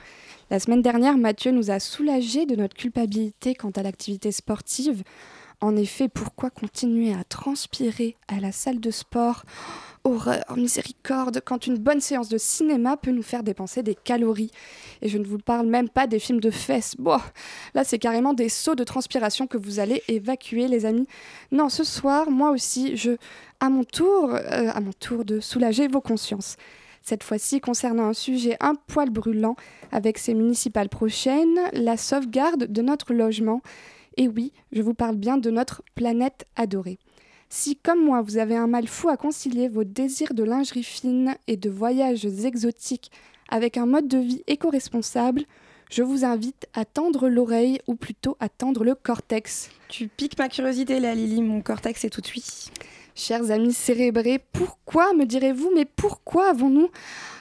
La 0.50 0.58
semaine 0.58 0.80
dernière, 0.80 1.18
Mathieu 1.18 1.50
nous 1.50 1.70
a 1.70 1.78
soulagés 1.80 2.46
de 2.46 2.56
notre 2.56 2.74
culpabilité 2.74 3.54
quant 3.54 3.68
à 3.76 3.82
l'activité 3.82 4.32
sportive. 4.32 5.02
En 5.60 5.76
effet, 5.76 6.08
pourquoi 6.08 6.48
continuer 6.48 7.12
à 7.12 7.24
transpirer 7.24 8.16
à 8.28 8.40
la 8.40 8.52
salle 8.52 8.80
de 8.80 8.90
sport? 8.90 9.44
Horreur, 10.02 10.56
miséricorde, 10.56 11.42
quand 11.44 11.66
une 11.66 11.76
bonne 11.76 12.00
séance 12.00 12.30
de 12.30 12.38
cinéma 12.38 12.96
peut 12.96 13.10
nous 13.10 13.22
faire 13.22 13.42
dépenser 13.42 13.82
des 13.82 13.94
calories. 13.94 14.50
Et 15.02 15.08
je 15.08 15.18
ne 15.18 15.24
vous 15.24 15.36
parle 15.36 15.66
même 15.66 15.90
pas 15.90 16.06
des 16.06 16.18
films 16.18 16.40
de 16.40 16.50
fesses. 16.50 16.96
Bon, 16.98 17.18
là 17.74 17.84
c'est 17.84 17.98
carrément 17.98 18.32
des 18.32 18.48
sauts 18.48 18.74
de 18.74 18.84
transpiration 18.84 19.46
que 19.46 19.58
vous 19.58 19.78
allez 19.78 20.02
évacuer 20.08 20.68
les 20.68 20.86
amis. 20.86 21.06
Non, 21.52 21.68
ce 21.68 21.84
soir, 21.84 22.30
moi 22.30 22.50
aussi, 22.50 22.96
je, 22.96 23.12
à 23.60 23.68
mon 23.68 23.84
tour, 23.84 24.30
euh, 24.32 24.70
à 24.72 24.80
mon 24.80 24.92
tour 24.92 25.26
de 25.26 25.38
soulager 25.38 25.86
vos 25.86 26.00
consciences. 26.00 26.56
Cette 27.02 27.22
fois-ci 27.22 27.60
concernant 27.60 28.06
un 28.06 28.14
sujet 28.14 28.56
un 28.60 28.74
poil 28.74 29.10
brûlant 29.10 29.56
avec 29.92 30.16
ces 30.16 30.32
municipales 30.32 30.88
prochaines, 30.88 31.58
la 31.74 31.98
sauvegarde 31.98 32.64
de 32.64 32.82
notre 32.82 33.12
logement. 33.12 33.60
Et 34.16 34.28
oui, 34.28 34.52
je 34.72 34.80
vous 34.80 34.94
parle 34.94 35.16
bien 35.16 35.36
de 35.36 35.50
notre 35.50 35.82
planète 35.94 36.46
adorée. 36.56 36.98
Si, 37.52 37.74
comme 37.74 38.04
moi, 38.04 38.22
vous 38.22 38.38
avez 38.38 38.54
un 38.54 38.68
mal 38.68 38.86
fou 38.86 39.08
à 39.08 39.16
concilier 39.16 39.68
vos 39.68 39.82
désirs 39.82 40.34
de 40.34 40.44
lingerie 40.44 40.84
fine 40.84 41.34
et 41.48 41.56
de 41.56 41.68
voyages 41.68 42.24
exotiques 42.24 43.10
avec 43.48 43.76
un 43.76 43.86
mode 43.86 44.06
de 44.06 44.18
vie 44.18 44.44
éco-responsable, 44.46 45.42
je 45.90 46.04
vous 46.04 46.24
invite 46.24 46.68
à 46.74 46.84
tendre 46.84 47.28
l'oreille 47.28 47.80
ou 47.88 47.96
plutôt 47.96 48.36
à 48.38 48.48
tendre 48.48 48.84
le 48.84 48.94
cortex. 48.94 49.68
Tu 49.88 50.06
piques 50.06 50.38
ma 50.38 50.48
curiosité 50.48 51.00
là, 51.00 51.12
Lily, 51.16 51.42
mon 51.42 51.60
cortex 51.60 52.04
est 52.04 52.10
tout 52.10 52.20
de 52.20 52.26
suite. 52.26 52.70
Chers 53.16 53.50
amis 53.50 53.72
cérébrés, 53.72 54.40
pourquoi, 54.52 55.12
me 55.12 55.26
direz-vous, 55.26 55.72
mais 55.74 55.84
pourquoi 55.84 56.50
avons-nous 56.50 56.88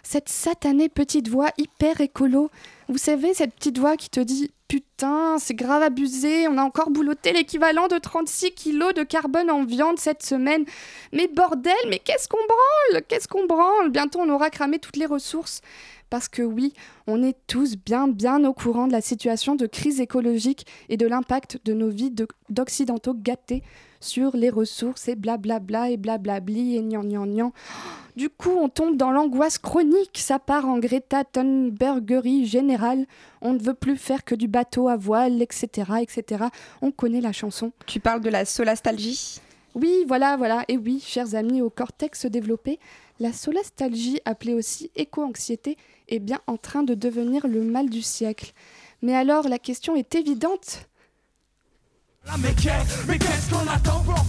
cette 0.02 0.28
satanée 0.28 0.90
petite 0.90 1.28
voix 1.28 1.52
hyper 1.60 2.02
écolo? 2.02 2.50
Vous 2.88 2.98
savez, 2.98 3.36
cette 3.36 3.54
petite 3.54 3.78
voix 3.78 3.96
qui 3.96 4.10
te 4.10 4.20
dit 4.20 4.50
Putain, 4.70 5.40
c'est 5.40 5.56
grave 5.56 5.82
abusé, 5.82 6.48
on 6.48 6.60
a 6.60 6.62
encore 6.62 6.92
boulotté 6.92 7.34
l'équivalent 7.34 7.88
de 7.88 7.98
36 7.98 8.52
kilos 8.52 8.94
de 8.94 9.02
carbone 9.02 9.50
en 9.50 9.66
viande 9.66 9.98
cette 9.98 10.22
semaine. 10.22 10.64
Mais 11.12 11.28
bordel, 11.28 11.74
mais 11.88 11.98
qu'est-ce 11.98 12.28
qu'on 12.28 12.38
branle? 12.38 13.02
Qu'est-ce 13.08 13.28
qu'on 13.28 13.48
branle? 13.48 13.90
Bientôt 13.90 14.20
on 14.20 14.30
aura 14.30 14.52
cramé 14.52 14.78
toutes 14.78 14.98
les 14.98 15.08
ressources. 15.08 15.62
Parce 16.10 16.28
que 16.28 16.42
oui, 16.42 16.74
on 17.08 17.22
est 17.24 17.38
tous 17.48 17.76
bien 17.76 18.08
bien 18.08 18.44
au 18.46 18.54
courant 18.54 18.88
de 18.88 18.92
la 18.92 19.02
situation 19.02 19.56
de 19.56 19.68
crise 19.68 20.00
écologique 20.00 20.66
et 20.90 20.98
de 20.98 21.08
l'impact 21.08 21.60
de 21.66 21.74
nos 21.74 21.90
vies 21.90 22.14
d'occidentaux 22.50 23.14
gâtés 23.14 23.64
sur 24.00 24.36
les 24.36 24.50
ressources 24.50 25.08
et 25.08 25.16
blablabla 25.16 25.90
et 25.90 25.98
blablabli 25.98 26.78
et 26.78 26.82
gnan 26.82 27.04
gnan 27.04 27.28
gnan. 27.28 27.54
Du 28.16 28.30
coup, 28.30 28.52
on 28.52 28.70
tombe 28.70 28.98
dans 28.98 29.12
l'angoisse 29.12 29.58
chronique, 29.58 30.18
ça 30.18 30.40
part 30.40 30.66
en 30.66 30.80
Greta 30.80 31.24
Thunbergerie 31.24 32.46
générale. 32.46 33.06
On 33.42 33.54
ne 33.54 33.60
veut 33.60 33.74
plus 33.74 33.98
faire 33.98 34.26
que 34.26 34.36
du 34.36 34.48
bateau 34.48 34.90
à 34.90 34.98
voile, 34.98 35.42
etc., 35.42 35.92
etc. 36.02 36.46
On 36.82 36.92
connaît 36.92 37.22
la 37.22 37.32
chanson. 37.32 37.72
Tu 37.86 38.00
parles 38.00 38.22
de 38.22 38.30
la 38.30 38.46
solastalgie? 38.46 39.40
Oui, 39.76 40.04
voilà, 40.08 40.38
voilà. 40.38 40.64
Et 40.68 40.78
oui, 40.78 41.04
chers 41.06 41.36
amis 41.36 41.62
au 41.62 41.70
cortex 41.70 42.26
développé, 42.26 42.80
la 43.20 43.34
solastalgie, 43.34 44.20
appelée 44.26 44.54
aussi 44.54 44.92
éco-anxiété, 44.96 45.78
est 46.08 46.20
bien 46.20 46.40
en 46.48 46.58
train 46.58 46.84
de 46.84 46.94
devenir 46.94 47.48
le 47.48 47.62
mal 47.62 47.90
du 47.90 48.02
siècle. 48.02 48.54
Mais 49.02 49.16
alors, 49.16 49.48
la 49.48 49.60
question 49.60 49.96
est 49.96 50.16
évidente. 50.16 50.90
Mais 52.38 52.54
qu'est-ce 52.54 53.50
qu'on 53.50 53.68
attend 53.68 54.04
pour 54.04 54.24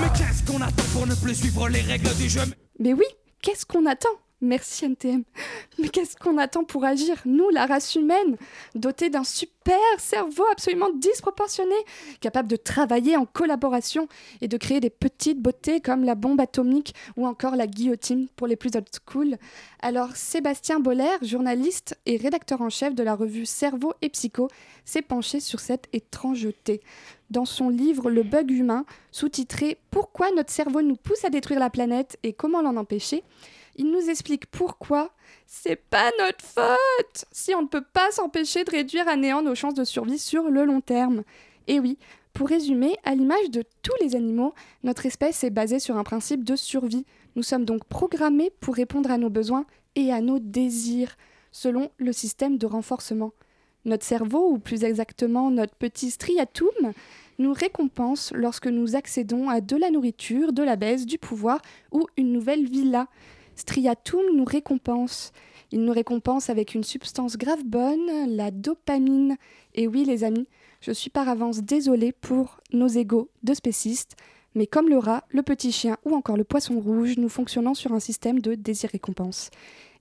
Mais 0.00 0.08
qu'est-ce 0.16 0.44
qu'on 0.44 0.60
attend 0.60 0.84
pour 0.92 1.06
ne 1.06 1.14
plus 1.14 1.34
suivre 1.34 1.68
les 1.68 1.80
règles 1.80 2.14
du 2.16 2.28
jeu? 2.28 2.42
Mais 2.78 2.92
oui, 2.92 3.04
qu'est-ce 3.40 3.64
qu'on 3.64 3.86
attend? 3.86 4.08
Merci 4.44 4.86
NTM. 4.86 5.22
Mais 5.78 5.88
qu'est-ce 5.88 6.16
qu'on 6.16 6.36
attend 6.36 6.64
pour 6.64 6.84
agir? 6.84 7.22
Nous, 7.26 7.48
la 7.50 7.64
race 7.64 7.94
humaine, 7.94 8.36
dotée 8.74 9.08
d'un 9.08 9.22
super 9.22 9.78
cerveau 9.98 10.42
absolument 10.50 10.90
disproportionné, 10.90 11.76
capable 12.20 12.48
de 12.48 12.56
travailler 12.56 13.16
en 13.16 13.24
collaboration 13.24 14.08
et 14.40 14.48
de 14.48 14.56
créer 14.56 14.80
des 14.80 14.90
petites 14.90 15.40
beautés 15.40 15.80
comme 15.80 16.02
la 16.02 16.16
bombe 16.16 16.40
atomique 16.40 16.92
ou 17.16 17.24
encore 17.24 17.54
la 17.54 17.68
guillotine 17.68 18.26
pour 18.34 18.48
les 18.48 18.56
plus 18.56 18.74
old 18.74 18.88
school. 18.92 19.36
Alors 19.80 20.16
Sébastien 20.16 20.80
Boller, 20.80 21.18
journaliste 21.22 21.96
et 22.04 22.16
rédacteur 22.16 22.62
en 22.62 22.68
chef 22.68 22.96
de 22.96 23.04
la 23.04 23.14
revue 23.14 23.46
Cerveau 23.46 23.94
et 24.02 24.08
Psycho, 24.08 24.48
s'est 24.84 25.02
penché 25.02 25.38
sur 25.38 25.60
cette 25.60 25.88
étrangeté. 25.92 26.80
Dans 27.30 27.44
son 27.44 27.68
livre 27.68 28.10
Le 28.10 28.24
bug 28.24 28.50
humain, 28.50 28.84
sous-titré 29.12 29.78
Pourquoi 29.92 30.32
notre 30.32 30.50
cerveau 30.50 30.82
nous 30.82 30.96
pousse 30.96 31.24
à 31.24 31.30
détruire 31.30 31.60
la 31.60 31.70
planète 31.70 32.18
et 32.24 32.32
comment 32.32 32.60
l'en 32.60 32.76
empêcher, 32.76 33.22
il 33.76 33.90
nous 33.90 34.10
explique 34.10 34.46
pourquoi 34.46 35.10
c'est 35.46 35.76
pas 35.76 36.10
notre 36.18 36.44
faute 36.44 37.24
si 37.30 37.54
on 37.54 37.62
ne 37.62 37.68
peut 37.68 37.84
pas 37.92 38.10
s'empêcher 38.10 38.64
de 38.64 38.70
réduire 38.70 39.08
à 39.08 39.16
néant 39.16 39.42
nos 39.42 39.54
chances 39.54 39.74
de 39.74 39.84
survie 39.84 40.18
sur 40.18 40.50
le 40.50 40.64
long 40.64 40.80
terme. 40.80 41.22
Et 41.68 41.80
oui, 41.80 41.98
pour 42.32 42.48
résumer, 42.48 42.96
à 43.04 43.14
l'image 43.14 43.50
de 43.50 43.62
tous 43.82 43.94
les 44.00 44.16
animaux, 44.16 44.54
notre 44.84 45.06
espèce 45.06 45.44
est 45.44 45.50
basée 45.50 45.78
sur 45.78 45.96
un 45.96 46.04
principe 46.04 46.44
de 46.44 46.56
survie. 46.56 47.04
Nous 47.36 47.42
sommes 47.42 47.64
donc 47.64 47.84
programmés 47.84 48.50
pour 48.60 48.74
répondre 48.74 49.10
à 49.10 49.18
nos 49.18 49.30
besoins 49.30 49.66
et 49.96 50.12
à 50.12 50.20
nos 50.20 50.38
désirs, 50.38 51.16
selon 51.50 51.90
le 51.98 52.12
système 52.12 52.56
de 52.56 52.66
renforcement. 52.66 53.32
Notre 53.84 54.04
cerveau, 54.04 54.50
ou 54.50 54.58
plus 54.58 54.84
exactement 54.84 55.50
notre 55.50 55.74
petit 55.74 56.10
striatum, 56.10 56.92
nous 57.38 57.52
récompense 57.52 58.32
lorsque 58.34 58.68
nous 58.68 58.96
accédons 58.96 59.48
à 59.48 59.60
de 59.60 59.76
la 59.76 59.90
nourriture, 59.90 60.52
de 60.52 60.62
la 60.62 60.76
baisse, 60.76 61.04
du 61.04 61.18
pouvoir 61.18 61.60
ou 61.90 62.06
une 62.16 62.32
nouvelle 62.32 62.68
villa. 62.68 63.08
Striatum 63.56 64.22
nous 64.34 64.44
récompense. 64.44 65.32
Il 65.70 65.84
nous 65.84 65.92
récompense 65.92 66.50
avec 66.50 66.74
une 66.74 66.84
substance 66.84 67.36
grave 67.36 67.64
bonne, 67.64 68.10
la 68.28 68.50
dopamine. 68.50 69.36
Et 69.74 69.88
oui, 69.88 70.04
les 70.04 70.24
amis, 70.24 70.46
je 70.80 70.92
suis 70.92 71.10
par 71.10 71.28
avance 71.28 71.62
désolée 71.62 72.12
pour 72.12 72.58
nos 72.72 72.88
égaux 72.88 73.30
de 73.42 73.54
spécistes, 73.54 74.16
mais 74.54 74.66
comme 74.66 74.88
le 74.88 74.98
rat, 74.98 75.24
le 75.30 75.42
petit 75.42 75.72
chien 75.72 75.96
ou 76.04 76.14
encore 76.14 76.36
le 76.36 76.44
poisson 76.44 76.78
rouge, 76.78 77.16
nous 77.16 77.30
fonctionnons 77.30 77.74
sur 77.74 77.92
un 77.92 78.00
système 78.00 78.40
de 78.40 78.54
désir-récompense. 78.54 79.50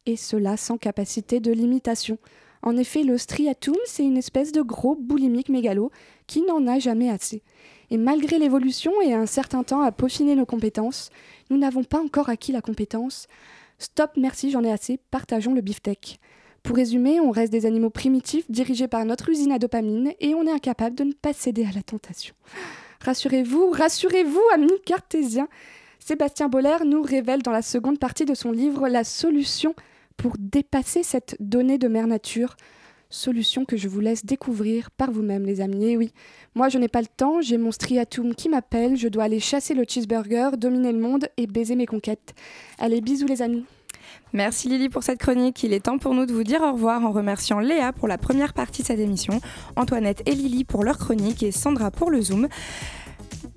Et 0.06 0.18
cela 0.18 0.58
sans 0.58 0.78
capacité 0.78 1.39
de 1.39 1.52
limitation. 1.52 2.18
En 2.64 2.78
effet, 2.78 3.04
le 3.04 3.18
striatum, 3.18 3.78
c'est 3.86 4.04
une 4.04 4.18
espèce 4.18 4.52
de 4.52 4.62
gros 4.62 4.95
boulimique 4.95 5.49
mégalo 5.49 5.91
qui 6.28 6.41
n'en 6.41 6.68
a 6.68 6.80
jamais 6.80 7.10
assez. 7.10 7.43
Et 7.92 7.98
malgré 7.98 8.39
l'évolution 8.39 8.94
et 9.02 9.14
un 9.14 9.26
certain 9.26 9.64
temps 9.64 9.82
à 9.82 9.92
peaufiner 9.92 10.36
nos 10.36 10.46
compétences, 10.46 11.10
nous 11.50 11.58
n'avons 11.58 11.84
pas 11.84 12.00
encore 12.00 12.30
acquis 12.30 12.54
la 12.54 12.62
compétence. 12.62 13.28
Stop, 13.80 14.12
merci, 14.16 14.50
j'en 14.50 14.64
ai 14.64 14.72
assez, 14.72 14.98
partageons 15.12 15.54
le 15.54 15.60
beefsteak. 15.60 16.22
Pour 16.64 16.78
résumer, 16.78 17.20
on 17.20 17.32
reste 17.32 17.52
des 17.52 17.66
animaux 17.66 17.89
primitifs 17.89 18.50
dirigés 18.50 18.88
par 18.88 19.04
notre 19.04 19.30
usine 19.30 19.52
à 19.52 19.60
dopamine 19.60 20.14
et 20.22 20.34
on 20.34 20.48
est 20.48 20.52
incapable 20.52 20.96
de 20.96 21.04
ne 21.04 21.14
pas 21.14 21.34
céder 21.34 21.66
à 21.66 21.76
la 21.76 21.82
tentation. 21.82 22.34
Rassurez-vous, 23.02 23.72
rassurez-vous, 23.72 24.42
amis 24.54 24.70
cartésiens. 24.86 25.50
Sébastien 26.00 26.48
Boller 26.48 26.78
nous 26.86 27.02
révèle 27.02 27.42
dans 27.42 27.52
la 27.52 27.62
seconde 27.62 28.00
partie 28.00 28.26
de 28.26 28.36
son 28.36 28.52
livre 28.52 28.88
la 28.88 29.04
solution 29.04 29.76
pour 30.16 30.36
dépasser 30.39 31.04
cette 31.04 31.36
donnée 31.39 31.78
de 31.78 31.88
mère 31.89 32.08
nature. 32.08 32.56
Solution 33.12 33.66
que 33.66 33.78
je 33.78 33.89
vous 33.89 33.99
laisse 33.99 34.26
découvrir 34.26 34.89
par 34.89 35.12
vous-même, 35.12 35.45
les 35.45 35.59
amis. 35.62 35.91
Et 35.91 35.97
oui, 35.97 36.14
moi 36.55 36.70
je 36.70 36.78
n'ai 36.78 36.88
pas 36.88 37.01
le 37.01 37.07
temps, 37.07 37.41
j'ai 37.41 37.57
mon 37.57 37.72
striatum 37.72 38.34
qui 38.34 38.47
m'appelle, 38.47 38.95
je 38.95 39.09
dois 39.09 39.26
aller 39.26 39.41
chasser 39.41 39.74
le 39.74 39.84
cheeseburger, 39.88 40.51
dominer 40.57 40.93
le 40.93 40.99
monde 40.99 41.28
et 41.36 41.45
baiser 41.45 41.76
mes 41.76 41.86
conquêtes. 41.86 42.34
Allez, 42.80 43.01
bisous 43.01 43.28
les 43.28 43.41
amis. 43.41 43.66
Merci 44.34 44.70
Lily 44.70 44.88
pour 44.88 45.03
cette 45.03 45.20
chronique. 45.20 45.62
Il 45.64 45.74
est 45.74 45.82
temps 45.82 45.97
pour 45.97 46.16
nous 46.16 46.26
de 46.26 46.32
vous 46.32 46.45
dire 46.45 46.62
au 46.62 46.72
revoir 46.72 47.03
en 47.03 47.12
remerciant 47.12 47.59
Léa 47.59 47.91
pour 47.91 48.07
la 48.07 48.18
première 48.18 48.53
partie 48.53 48.82
de 48.82 48.88
cette 48.88 48.99
émission, 48.99 49.41
Antoinette 49.76 50.24
et 50.26 50.34
Lily 50.34 50.64
pour 50.64 50.84
leur 50.86 50.97
chronique 50.97 51.43
et 51.43 51.51
Sandra 51.51 51.91
pour 51.91 52.12
le 52.12 52.22
Zoom. 52.22 52.47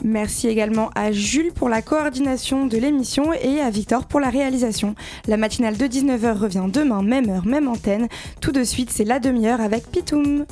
Merci 0.02 0.48
également 0.48 0.90
à 0.94 1.12
Jules 1.12 1.52
pour 1.52 1.68
la 1.68 1.82
coordination 1.82 2.66
de 2.66 2.76
l'émission 2.76 3.32
et 3.32 3.60
à 3.60 3.70
Victor 3.70 4.06
pour 4.06 4.20
la 4.20 4.30
réalisation. 4.30 4.94
La 5.26 5.36
matinale 5.36 5.76
de 5.76 5.86
19h 5.86 6.36
revient 6.36 6.66
demain, 6.72 7.02
même 7.02 7.30
heure, 7.30 7.46
même 7.46 7.68
antenne. 7.68 8.08
Tout 8.40 8.52
de 8.52 8.64
suite, 8.64 8.90
c'est 8.90 9.04
la 9.04 9.18
demi-heure 9.18 9.60
avec 9.60 9.90
Pitoum. 9.90 10.46